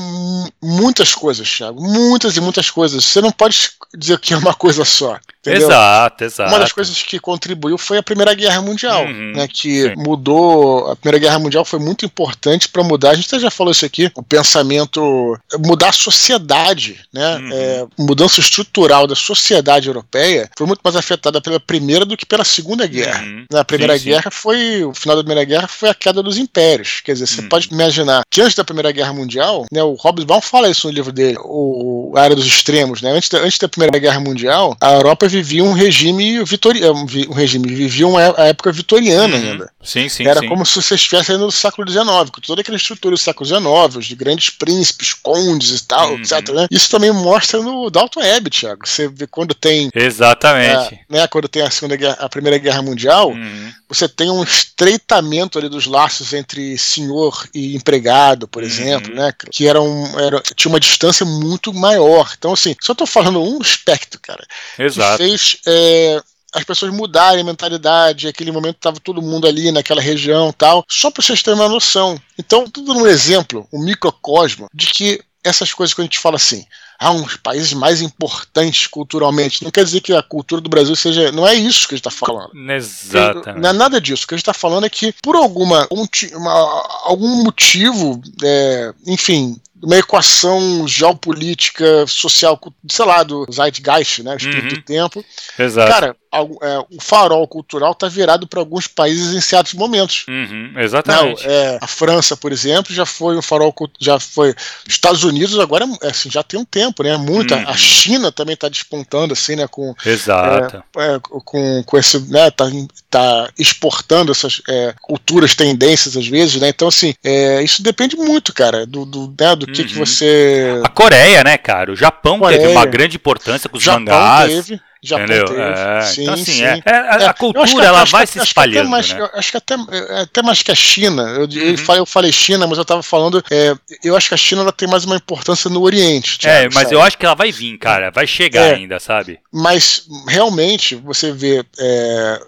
muitas 0.62 1.12
coisas, 1.12 1.46
Thiago. 1.46 1.78
Muitas 1.78 2.34
e 2.34 2.40
muitas 2.40 2.70
coisas. 2.70 3.04
Você 3.04 3.20
não 3.20 3.30
pode 3.30 3.72
dizer 3.94 4.18
que 4.18 4.32
é 4.32 4.38
uma 4.38 4.54
coisa 4.54 4.86
só. 4.86 5.18
Entendeu? 5.44 5.68
Exato, 5.68 6.24
exato. 6.24 6.50
Uma 6.50 6.58
das 6.58 6.72
coisas 6.72 7.02
que 7.02 7.20
contribuiu 7.20 7.76
foi 7.76 7.98
a 7.98 8.02
Primeira 8.02 8.32
Guerra 8.32 8.62
Mundial, 8.62 9.04
uhum, 9.04 9.32
né, 9.36 9.46
que 9.46 9.82
sim. 9.82 9.94
mudou. 9.98 10.90
A 10.90 10.96
Primeira 10.96 11.18
Guerra 11.18 11.38
Mundial 11.38 11.66
foi 11.66 11.78
muito 11.78 12.06
importante 12.06 12.66
para 12.66 12.82
mudar. 12.82 13.10
A 13.10 13.14
gente 13.14 13.38
já 13.38 13.50
falou 13.50 13.70
isso 13.70 13.84
aqui. 13.84 14.10
O 14.14 14.22
pensamento, 14.22 15.38
mudar 15.58 15.90
a 15.90 15.92
sociedade, 15.92 17.00
né, 17.12 17.36
uhum. 17.36 17.50
é, 17.52 17.86
mudança 17.98 18.40
estrutural 18.40 19.06
da 19.06 19.14
sociedade 19.14 19.88
europeia 19.88 20.50
foi 20.56 20.66
muito 20.66 20.80
mais 20.82 20.96
afetada 20.96 21.42
pela 21.42 21.60
Primeira 21.60 22.06
do 22.06 22.16
que 22.16 22.24
pela 22.24 22.44
Segunda 22.44 22.86
Guerra. 22.86 23.22
Uhum. 23.22 23.44
Na 23.52 23.62
Primeira 23.62 23.98
sim, 23.98 24.04
Guerra 24.06 24.30
sim. 24.30 24.38
foi 24.40 24.84
o 24.84 24.94
final 24.94 25.14
da 25.14 25.22
Primeira 25.22 25.44
Guerra 25.44 25.68
foi 25.68 25.90
a 25.90 25.94
queda 25.94 26.22
dos 26.22 26.38
impérios. 26.38 27.02
Quer 27.04 27.12
dizer, 27.12 27.26
você 27.26 27.42
uhum. 27.42 27.48
pode 27.50 27.68
imaginar 27.70 28.22
que 28.30 28.40
antes 28.40 28.54
da 28.54 28.64
Primeira 28.64 28.90
Guerra 28.92 29.12
Mundial, 29.12 29.33
né, 29.70 29.82
o 29.82 29.94
Hobbes 29.94 30.24
Baum 30.24 30.40
fala 30.40 30.68
isso 30.68 30.86
no 30.86 30.92
livro 30.92 31.12
dele, 31.12 31.36
o, 31.40 32.12
a 32.16 32.22
área 32.22 32.36
dos 32.36 32.46
extremos, 32.46 33.02
né? 33.02 33.10
Antes 33.10 33.28
da, 33.28 33.38
antes 33.38 33.58
da 33.58 33.68
Primeira 33.68 33.98
Guerra 33.98 34.20
Mundial, 34.20 34.76
a 34.80 34.92
Europa 34.92 35.28
vivia 35.28 35.64
um 35.64 35.72
regime 35.72 36.42
vitoriano, 36.44 37.06
um 37.28 37.34
regime, 37.34 37.72
vivia 37.72 38.06
uma 38.06 38.22
época 38.22 38.72
vitoriana 38.72 39.36
uhum. 39.36 39.42
ainda. 39.42 39.70
Sim, 39.82 40.08
sim, 40.08 40.26
Era 40.26 40.40
sim. 40.40 40.48
como 40.48 40.64
se 40.64 40.80
você 40.80 40.94
estivesse 40.94 41.32
ainda 41.32 41.44
no 41.44 41.52
século 41.52 41.88
XIX, 41.88 42.30
com 42.32 42.40
toda 42.40 42.60
aquela 42.60 42.76
estrutura 42.76 43.14
do 43.14 43.18
século 43.18 43.46
XIX, 43.46 43.96
os 43.96 44.06
de 44.06 44.14
grandes 44.14 44.50
príncipes, 44.50 45.12
condes 45.12 45.80
e 45.80 45.86
tal, 45.86 46.12
uhum. 46.12 46.20
etc. 46.20 46.48
Né? 46.50 46.66
Isso 46.70 46.90
também 46.90 47.12
mostra 47.12 47.60
no 47.60 47.90
Dalton 47.90 48.20
Web, 48.20 48.50
Thiago. 48.50 48.86
Você 48.88 49.08
vê 49.08 49.26
quando 49.26 49.54
tem. 49.54 49.90
Exatamente. 49.94 50.94
É, 50.94 51.00
né, 51.08 51.26
quando 51.28 51.48
tem 51.48 51.62
a, 51.62 51.70
segunda 51.70 51.96
guerra, 51.96 52.16
a 52.20 52.28
Primeira 52.28 52.58
Guerra 52.58 52.82
Mundial, 52.82 53.30
uhum. 53.30 53.72
você 53.88 54.08
tem 54.08 54.30
um 54.30 54.42
estreitamento 54.42 55.58
ali 55.58 55.68
dos 55.68 55.86
laços 55.86 56.32
entre 56.32 56.76
senhor 56.78 57.48
e 57.54 57.76
empregado, 57.76 58.48
por 58.48 58.62
uhum. 58.62 58.68
exemplo, 58.68 59.13
né? 59.14 59.32
Que 59.50 59.66
era 59.66 59.80
um, 59.80 60.18
era, 60.18 60.40
tinha 60.54 60.70
uma 60.70 60.80
distância 60.80 61.24
muito 61.24 61.72
maior. 61.72 62.32
Então, 62.36 62.52
assim, 62.52 62.74
só 62.80 62.92
estou 62.92 63.06
falando 63.06 63.42
um 63.42 63.60
aspecto, 63.62 64.20
cara. 64.20 64.44
Exato. 64.78 65.18
Que 65.18 65.28
fez. 65.28 65.56
É, 65.66 66.20
as 66.54 66.62
pessoas 66.62 66.92
mudarem 66.92 67.40
a 67.40 67.44
mentalidade, 67.44 68.28
aquele 68.28 68.52
momento 68.52 68.76
estava 68.76 69.00
todo 69.00 69.20
mundo 69.20 69.46
ali 69.46 69.72
naquela 69.72 70.00
região 70.00 70.52
tal, 70.52 70.84
só 70.88 71.10
para 71.10 71.20
vocês 71.20 71.42
terem 71.42 71.58
uma 71.58 71.68
noção. 71.68 72.20
Então, 72.38 72.70
tudo 72.70 72.92
um 72.92 73.06
exemplo, 73.06 73.66
um 73.72 73.82
microcosmo, 73.84 74.68
de 74.72 74.86
que 74.86 75.20
essas 75.44 75.72
coisas 75.72 75.92
que 75.92 76.00
a 76.00 76.04
gente 76.04 76.18
fala 76.18 76.36
assim, 76.36 76.64
ah, 76.98 77.12
uns 77.12 77.36
países 77.36 77.72
mais 77.74 78.00
importantes 78.00 78.86
culturalmente. 78.86 79.62
Não 79.62 79.70
quer 79.70 79.84
dizer 79.84 80.00
que 80.00 80.12
a 80.12 80.22
cultura 80.22 80.60
do 80.60 80.70
Brasil 80.70 80.96
seja. 80.96 81.30
Não 81.30 81.46
é 81.46 81.54
isso 81.54 81.86
que 81.86 81.94
a 81.94 81.96
gente 81.96 82.06
está 82.06 82.10
falando. 82.10 82.50
Exatamente. 82.70 83.62
Não 83.62 83.70
é 83.70 83.72
nada 83.72 84.00
disso. 84.00 84.24
O 84.24 84.28
que 84.28 84.34
a 84.34 84.36
gente 84.38 84.42
está 84.42 84.54
falando 84.54 84.86
é 84.86 84.90
que, 84.90 85.14
por 85.22 85.36
alguma, 85.36 85.86
um, 85.90 86.06
uma, 86.36 87.02
algum 87.04 87.42
motivo, 87.42 88.20
é, 88.42 88.94
enfim, 89.06 89.60
uma 89.82 89.98
equação 89.98 90.88
geopolítica, 90.88 92.06
social, 92.06 92.58
sei 92.88 93.04
lá, 93.04 93.22
do 93.22 93.46
Zeitgeist, 93.52 94.22
né? 94.22 94.34
O 94.34 94.36
espírito 94.36 94.74
uhum. 94.74 94.80
do 94.80 94.82
tempo. 94.82 95.24
Exato. 95.58 95.90
Cara, 95.90 96.16
é, 96.40 96.78
o 96.90 97.00
farol 97.00 97.46
cultural 97.46 97.92
está 97.92 98.08
virado 98.08 98.46
para 98.46 98.60
alguns 98.60 98.86
países 98.86 99.34
em 99.34 99.40
certos 99.40 99.74
momentos. 99.74 100.24
Uhum, 100.28 100.72
exatamente. 100.76 101.46
Não, 101.46 101.52
é, 101.52 101.78
a 101.80 101.86
França, 101.86 102.36
por 102.36 102.52
exemplo, 102.52 102.94
já 102.94 103.06
foi 103.06 103.36
um 103.36 103.42
farol, 103.42 103.74
já 104.00 104.18
foi. 104.18 104.54
Estados 104.86 105.24
Unidos 105.24 105.58
agora 105.58 105.86
é, 106.02 106.08
assim, 106.08 106.30
já 106.30 106.42
tem 106.42 106.58
um 106.58 106.64
tempo, 106.64 107.02
né? 107.02 107.16
Muita. 107.16 107.56
Uhum. 107.56 107.68
A 107.68 107.76
China 107.76 108.32
também 108.32 108.54
está 108.54 108.68
despontando 108.68 109.32
assim, 109.32 109.56
né? 109.56 109.66
Com, 109.68 109.94
Exato. 110.04 110.82
É, 110.96 111.14
é, 111.14 111.20
com, 111.22 111.82
com 111.84 111.98
esse, 111.98 112.18
né? 112.30 112.50
Tá, 112.50 112.66
tá 113.10 113.48
exportando 113.58 114.32
essas 114.32 114.60
é, 114.68 114.94
culturas, 115.00 115.54
tendências 115.54 116.16
às 116.16 116.26
vezes, 116.26 116.60
né? 116.60 116.68
Então 116.68 116.88
assim, 116.88 117.14
isso 117.62 117.82
depende 117.82 118.16
muito, 118.16 118.52
cara, 118.52 118.86
do, 118.86 119.04
do, 119.04 119.34
né, 119.38 119.54
do 119.56 119.66
que 119.66 119.82
uhum. 119.82 119.88
que 119.88 119.94
você. 119.94 120.80
A 120.84 120.88
Coreia, 120.88 121.44
né, 121.44 121.56
cara? 121.58 121.92
O 121.92 121.96
Japão 121.96 122.38
Coreia. 122.38 122.60
teve 122.60 122.72
uma 122.72 122.86
grande 122.86 123.16
importância 123.16 123.68
com 123.68 123.76
os 123.76 123.82
Japão 123.82 124.00
mangás. 124.00 124.66
Teve. 124.66 124.80
Japão 125.04 125.24
Entendeu? 125.24 125.46
teve. 125.46 125.60
É, 125.60 126.00
sim, 126.02 126.22
então, 126.22 126.34
assim, 126.34 126.44
sim. 126.44 126.64
É, 126.64 126.82
é, 126.84 126.96
a, 126.96 127.30
a, 127.30 127.34
cultura 127.34 127.84
ela 127.84 128.04
vai 128.04 128.26
se 128.26 128.38
espalhando. 128.38 128.88
Mais, 128.88 129.12
né? 129.12 129.28
Acho 129.34 129.50
que 129.50 129.56
até, 129.56 129.74
é, 129.74 130.20
até 130.22 130.42
mais 130.42 130.62
que 130.62 130.70
a 130.70 130.74
China. 130.74 131.22
Eu, 131.22 131.42
uhum. 131.42 131.96
eu, 131.96 132.06
falei 132.06 132.32
China, 132.32 132.66
mas 132.66 132.78
eu 132.78 132.82
estava 132.82 133.02
falando. 133.02 133.44
É, 133.50 133.74
eu 134.02 134.16
acho 134.16 134.28
que 134.28 134.34
a 134.34 134.38
China 134.38 134.62
ela 134.62 134.72
tem 134.72 134.88
mais 134.88 135.04
uma 135.04 135.16
importância 135.16 135.68
no 135.70 135.82
Oriente. 135.82 136.38
Thiago, 136.38 136.66
é, 136.66 136.68
mas 136.74 136.84
sabe? 136.84 136.94
eu 136.94 137.02
acho 137.02 137.18
que 137.18 137.26
ela 137.26 137.34
vai 137.34 137.52
vir, 137.52 137.78
cara. 137.78 138.10
Vai 138.10 138.26
chegar 138.26 138.62
é, 138.62 138.74
ainda, 138.74 138.98
sabe? 138.98 139.38
Mas 139.52 140.06
realmente, 140.26 140.94
você 140.94 141.32
vê 141.32 141.64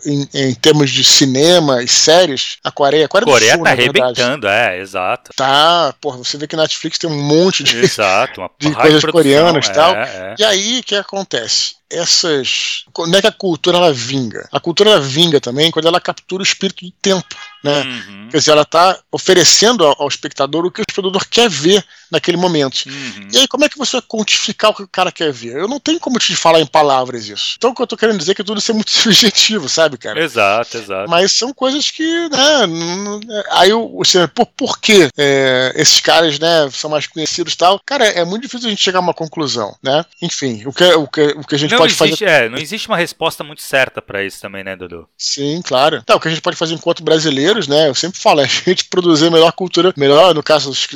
em, 0.04 0.28
em, 0.32 0.54
termos 0.54 0.90
de 0.90 1.04
cinema 1.04 1.82
e 1.82 1.88
séries, 1.88 2.58
a 2.64 2.70
Coreia. 2.70 3.06
A 3.06 3.08
Coreia, 3.08 3.30
Coreia 3.30 3.54
Sul, 3.54 3.64
tá 3.64 3.70
arrebentando, 3.70 4.48
é, 4.48 4.80
exato. 4.80 5.30
Tá, 5.36 5.94
porra, 6.00 6.18
você 6.18 6.36
vê 6.36 6.46
que 6.46 6.56
na 6.56 6.62
Netflix 6.62 6.98
tem 6.98 7.08
um 7.08 7.22
monte 7.22 7.62
de, 7.62 7.78
exato, 7.78 8.48
de 8.58 8.74
coisas 8.74 9.04
coreanas 9.04 9.66
e 9.66 9.72
tal. 9.72 9.94
E 10.38 10.44
aí, 10.44 10.80
o 10.80 10.82
que 10.82 10.94
acontece? 10.94 11.76
Essas. 11.90 12.84
Quando 12.92 13.16
é 13.16 13.20
que 13.20 13.26
a 13.26 13.32
cultura 13.32 13.78
ela 13.78 13.92
vinga? 13.92 14.48
A 14.52 14.60
cultura 14.60 14.90
ela 14.90 15.00
vinga 15.00 15.40
também 15.40 15.70
quando 15.70 15.86
ela 15.86 16.00
captura 16.00 16.42
o 16.42 16.46
espírito 16.46 16.84
do 16.84 16.90
tempo. 16.90 17.36
Né? 17.66 17.82
Uhum. 17.82 18.28
Quer 18.30 18.38
dizer, 18.38 18.50
ela 18.52 18.62
está 18.62 18.98
oferecendo 19.10 19.84
ao, 19.84 20.02
ao, 20.02 20.08
espectador 20.08 20.64
o 20.64 20.70
que 20.70 20.80
o 20.80 20.84
espectador 20.88 21.26
quer 21.28 21.48
ver 21.48 21.84
naquele 22.10 22.36
momento. 22.36 22.84
Uhum. 22.86 23.28
E 23.32 23.38
aí, 23.38 23.48
como 23.48 23.64
é 23.64 23.68
que 23.68 23.76
você 23.76 23.96
vai 23.96 24.02
quantificar 24.02 24.70
o 24.70 24.74
que 24.74 24.82
o 24.82 24.88
cara 24.88 25.10
quer 25.10 25.32
ver? 25.32 25.56
Eu 25.56 25.66
não 25.66 25.80
tenho 25.80 25.98
como 25.98 26.18
te 26.18 26.36
falar 26.36 26.60
em 26.60 26.66
palavras 26.66 27.28
isso. 27.28 27.54
Então, 27.56 27.70
o 27.70 27.74
que 27.74 27.82
eu 27.82 27.84
estou 27.84 27.98
querendo 27.98 28.18
dizer 28.18 28.32
é 28.32 28.34
que 28.34 28.44
tudo 28.44 28.58
isso 28.58 28.70
é 28.70 28.74
muito 28.74 28.90
subjetivo, 28.94 29.68
sabe, 29.68 29.96
cara? 29.96 30.22
Exato, 30.22 30.76
exato. 30.78 31.10
Mas 31.10 31.32
são 31.32 31.52
coisas 31.52 31.90
que, 31.90 32.28
né, 32.28 33.42
aí 33.50 33.70
você, 33.72 34.28
por, 34.28 34.46
por 34.46 34.78
que 34.78 35.08
é, 35.16 35.72
esses 35.74 35.98
caras, 35.98 36.38
né, 36.38 36.68
são 36.70 36.90
mais 36.90 37.06
conhecidos 37.06 37.54
e 37.54 37.56
tal? 37.56 37.80
Cara, 37.84 38.06
é 38.06 38.24
muito 38.24 38.42
difícil 38.42 38.68
a 38.68 38.70
gente 38.70 38.82
chegar 38.82 38.98
a 38.98 39.02
uma 39.02 39.14
conclusão, 39.14 39.74
né? 39.82 40.04
Enfim, 40.22 40.62
o 40.66 40.72
que, 40.72 40.84
o 40.84 41.06
que, 41.08 41.22
o 41.36 41.44
que 41.44 41.54
a 41.54 41.58
gente 41.58 41.72
não 41.72 41.78
pode 41.78 41.92
existe, 41.92 42.24
fazer. 42.24 42.44
É, 42.44 42.48
não 42.48 42.58
existe 42.58 42.88
uma 42.88 42.96
resposta 42.96 43.42
muito 43.42 43.62
certa 43.62 44.00
para 44.00 44.24
isso 44.24 44.40
também, 44.40 44.62
né, 44.62 44.76
Dudu? 44.76 45.08
Sim, 45.18 45.60
claro. 45.62 46.00
Então, 46.02 46.16
o 46.16 46.20
que 46.20 46.28
a 46.28 46.30
gente 46.30 46.42
pode 46.42 46.56
fazer 46.56 46.74
enquanto 46.74 47.02
brasileiros, 47.56 47.68
né? 47.68 47.88
Eu 47.88 47.94
sempre 47.94 48.18
falo, 48.18 48.40
é 48.40 48.44
a 48.44 48.46
gente 48.46 48.84
produzir 48.84 49.26
a 49.26 49.30
melhor 49.30 49.52
cultura, 49.52 49.92
melhor, 49.96 50.34
no 50.34 50.42
caso 50.42 50.70
dos 50.70 50.88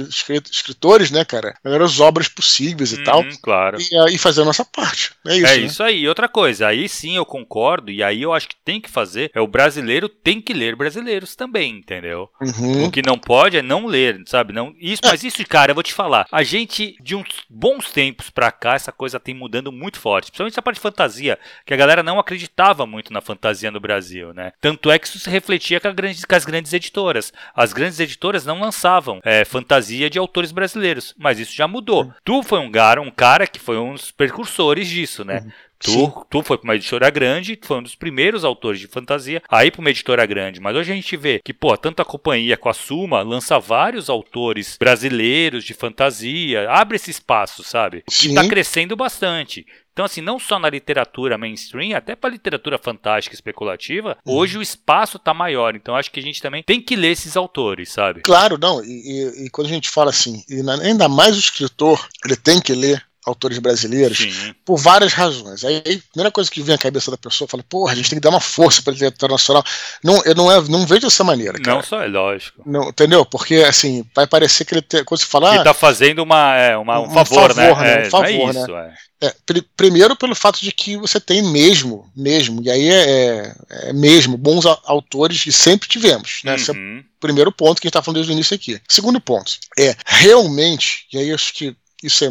escritores, 0.50 1.10
né, 1.10 1.24
cara? 1.24 1.54
Melhores 1.64 1.98
obras 2.00 2.28
possíveis 2.28 2.92
e 2.92 2.96
uhum, 2.96 3.04
tal. 3.04 3.24
Claro. 3.42 3.78
E, 3.80 4.14
e 4.14 4.18
fazer 4.18 4.42
a 4.42 4.44
nossa 4.44 4.64
parte. 4.64 5.12
É 5.26 5.36
isso. 5.36 5.46
É 5.46 5.56
né? 5.56 5.58
isso 5.58 5.82
aí. 5.82 6.08
Outra 6.08 6.28
coisa, 6.28 6.68
aí 6.68 6.88
sim 6.88 7.16
eu 7.16 7.24
concordo, 7.24 7.90
e 7.90 8.02
aí 8.02 8.22
eu 8.22 8.32
acho 8.32 8.48
que 8.48 8.56
tem 8.64 8.80
que 8.80 8.90
fazer, 8.90 9.30
é 9.34 9.40
o 9.40 9.46
brasileiro 9.46 10.08
tem 10.08 10.40
que 10.40 10.52
ler 10.52 10.76
brasileiros 10.76 11.34
também, 11.34 11.76
entendeu? 11.76 12.28
Uhum. 12.40 12.84
O 12.84 12.90
que 12.90 13.02
não 13.02 13.18
pode 13.18 13.56
é 13.56 13.62
não 13.62 13.86
ler, 13.86 14.22
sabe? 14.26 14.52
Não, 14.52 14.74
isso, 14.78 15.02
é. 15.04 15.08
Mas 15.08 15.24
isso, 15.24 15.44
cara, 15.46 15.70
eu 15.70 15.74
vou 15.74 15.82
te 15.82 15.94
falar. 15.94 16.26
A 16.30 16.42
gente, 16.42 16.96
de 17.00 17.14
uns 17.14 17.28
bons 17.48 17.90
tempos 17.90 18.30
pra 18.30 18.50
cá, 18.50 18.74
essa 18.74 18.92
coisa 18.92 19.20
tem 19.20 19.34
mudando 19.34 19.72
muito 19.72 19.98
forte. 19.98 20.26
Principalmente 20.26 20.54
essa 20.54 20.62
parte 20.62 20.76
de 20.76 20.82
fantasia, 20.82 21.38
que 21.64 21.74
a 21.74 21.76
galera 21.76 22.02
não 22.02 22.18
acreditava 22.18 22.86
muito 22.86 23.12
na 23.12 23.20
fantasia 23.20 23.70
no 23.70 23.80
Brasil, 23.80 24.32
né? 24.32 24.52
Tanto 24.60 24.90
é 24.90 24.98
que 24.98 25.06
isso 25.06 25.18
se 25.18 25.30
refletia 25.30 25.80
com, 25.80 25.92
grande, 25.94 26.26
com 26.26 26.34
as 26.34 26.44
grandes 26.50 26.72
editoras. 26.72 27.32
As 27.54 27.72
grandes 27.72 27.98
editoras 28.00 28.44
não 28.44 28.60
lançavam 28.60 29.20
é, 29.24 29.44
fantasia 29.44 30.10
de 30.10 30.18
autores 30.18 30.52
brasileiros, 30.52 31.14
mas 31.16 31.38
isso 31.38 31.54
já 31.54 31.66
mudou. 31.66 32.04
Uhum. 32.04 32.12
Tu 32.24 32.42
foi 32.42 32.58
um 32.58 32.70
cara, 32.70 33.00
um 33.00 33.10
cara 33.10 33.46
que 33.46 33.58
foi 33.58 33.78
um 33.78 33.94
dos 33.94 34.10
precursores 34.10 34.88
disso, 34.88 35.24
né? 35.24 35.42
Uhum. 35.44 35.50
Tu, 35.82 36.26
tu 36.28 36.42
foi 36.42 36.58
para 36.58 36.64
uma 36.64 36.74
editora 36.74 37.08
grande, 37.08 37.58
foi 37.62 37.78
um 37.78 37.82
dos 37.82 37.94
primeiros 37.94 38.44
autores 38.44 38.78
de 38.78 38.86
fantasia 38.86 39.42
a 39.48 39.64
ir 39.64 39.70
para 39.70 39.80
uma 39.80 39.88
editora 39.88 40.26
grande. 40.26 40.60
Mas 40.60 40.76
hoje 40.76 40.92
a 40.92 40.94
gente 40.94 41.16
vê 41.16 41.40
que, 41.42 41.54
pô, 41.54 41.74
tanto 41.74 42.02
a 42.02 42.04
companhia 42.04 42.56
com 42.58 42.68
a 42.68 42.74
Suma 42.74 43.22
lança 43.22 43.58
vários 43.58 44.10
autores 44.10 44.76
brasileiros 44.78 45.64
de 45.64 45.72
fantasia, 45.72 46.70
abre 46.70 46.96
esse 46.96 47.10
espaço, 47.10 47.64
sabe? 47.64 48.04
Sim. 48.10 48.32
E 48.32 48.34
tá 48.34 48.46
crescendo 48.46 48.94
bastante. 48.94 49.66
Então, 50.00 50.06
assim, 50.06 50.22
não 50.22 50.38
só 50.38 50.58
na 50.58 50.70
literatura 50.70 51.36
mainstream, 51.36 51.94
até 51.94 52.16
para 52.16 52.30
literatura 52.30 52.78
fantástica 52.78 53.34
e 53.34 53.36
especulativa, 53.36 54.16
uhum. 54.24 54.32
hoje 54.34 54.56
o 54.56 54.62
espaço 54.62 55.18
está 55.18 55.34
maior. 55.34 55.76
Então, 55.76 55.94
acho 55.94 56.10
que 56.10 56.18
a 56.18 56.22
gente 56.22 56.40
também 56.40 56.62
tem 56.62 56.80
que 56.80 56.96
ler 56.96 57.10
esses 57.10 57.36
autores, 57.36 57.92
sabe? 57.92 58.22
Claro, 58.22 58.56
não. 58.56 58.82
E, 58.82 58.88
e, 58.88 59.44
e 59.44 59.50
quando 59.50 59.66
a 59.66 59.70
gente 59.70 59.90
fala 59.90 60.08
assim, 60.08 60.42
ainda 60.82 61.06
mais 61.06 61.36
o 61.36 61.38
escritor, 61.38 62.08
ele 62.24 62.34
tem 62.34 62.62
que 62.62 62.72
ler 62.72 63.04
autores 63.24 63.58
brasileiros 63.58 64.18
Sim. 64.18 64.54
por 64.64 64.78
várias 64.78 65.12
razões. 65.12 65.64
Aí, 65.64 65.76
a 65.76 66.12
primeira 66.12 66.30
coisa 66.30 66.50
que 66.50 66.62
vem 66.62 66.74
à 66.74 66.78
cabeça 66.78 67.10
da 67.10 67.18
pessoa 67.18 67.46
fala, 67.48 67.62
porra, 67.62 67.92
a 67.92 67.94
gente 67.94 68.08
tem 68.08 68.18
que 68.18 68.22
dar 68.22 68.30
uma 68.30 68.40
força 68.40 68.82
para 68.82 68.92
a 68.92 68.94
literatura 68.94 69.32
nacional. 69.32 69.64
Não, 70.02 70.22
eu 70.24 70.34
não, 70.34 70.50
é, 70.50 70.60
não 70.68 70.86
vejo 70.86 71.02
dessa 71.02 71.22
maneira. 71.22 71.58
Cara. 71.58 71.76
Não 71.76 71.82
só 71.82 72.02
é 72.02 72.06
lógico. 72.06 72.62
Não, 72.64 72.88
entendeu? 72.88 73.24
Porque 73.24 73.56
assim, 73.56 74.04
vai 74.14 74.26
parecer 74.26 74.64
que 74.64 74.74
ele 74.74 74.82
tem, 74.82 75.04
quando 75.04 75.20
se 75.20 75.26
falar. 75.26 75.54
Ele 75.54 75.64
tá 75.64 75.74
fazendo 75.74 76.22
uma, 76.22 76.56
é, 76.56 76.76
uma, 76.76 77.00
um, 77.00 77.04
um 77.04 77.10
favor, 77.10 77.54
favor, 77.54 77.56
né? 77.56 77.74
né? 77.74 78.04
É, 78.04 78.06
um 78.06 78.10
favor, 78.10 78.26
é 78.26 78.32
isso, 78.32 78.72
né? 78.72 78.94
É, 79.22 79.34
pr 79.44 79.60
primeiro 79.76 80.16
pelo 80.16 80.34
fato 80.34 80.60
de 80.60 80.72
que 80.72 80.96
você 80.96 81.20
tem 81.20 81.42
mesmo, 81.42 82.10
mesmo, 82.16 82.62
e 82.62 82.70
aí 82.70 82.88
é, 82.88 83.54
é, 83.68 83.92
mesmo, 83.92 84.38
bons 84.38 84.64
autores 84.64 85.44
e 85.46 85.52
sempre 85.52 85.86
tivemos. 85.88 86.40
Né? 86.42 86.52
Uhum. 86.52 86.56
Esse 86.56 86.70
é 86.70 86.72
o 86.72 86.76
uhum. 86.76 87.04
primeiro 87.20 87.52
ponto 87.52 87.80
que 87.80 87.86
a 87.86 87.88
gente 87.88 87.90
está 87.90 88.02
falando 88.02 88.16
desde 88.16 88.32
o 88.32 88.34
início 88.34 88.54
aqui. 88.54 88.80
Segundo 88.88 89.20
ponto, 89.20 89.58
é 89.78 89.94
realmente, 90.06 91.06
e 91.12 91.18
aí 91.18 91.32
acho 91.32 91.52
que 91.52 91.76
isso 92.02 92.24
é 92.24 92.30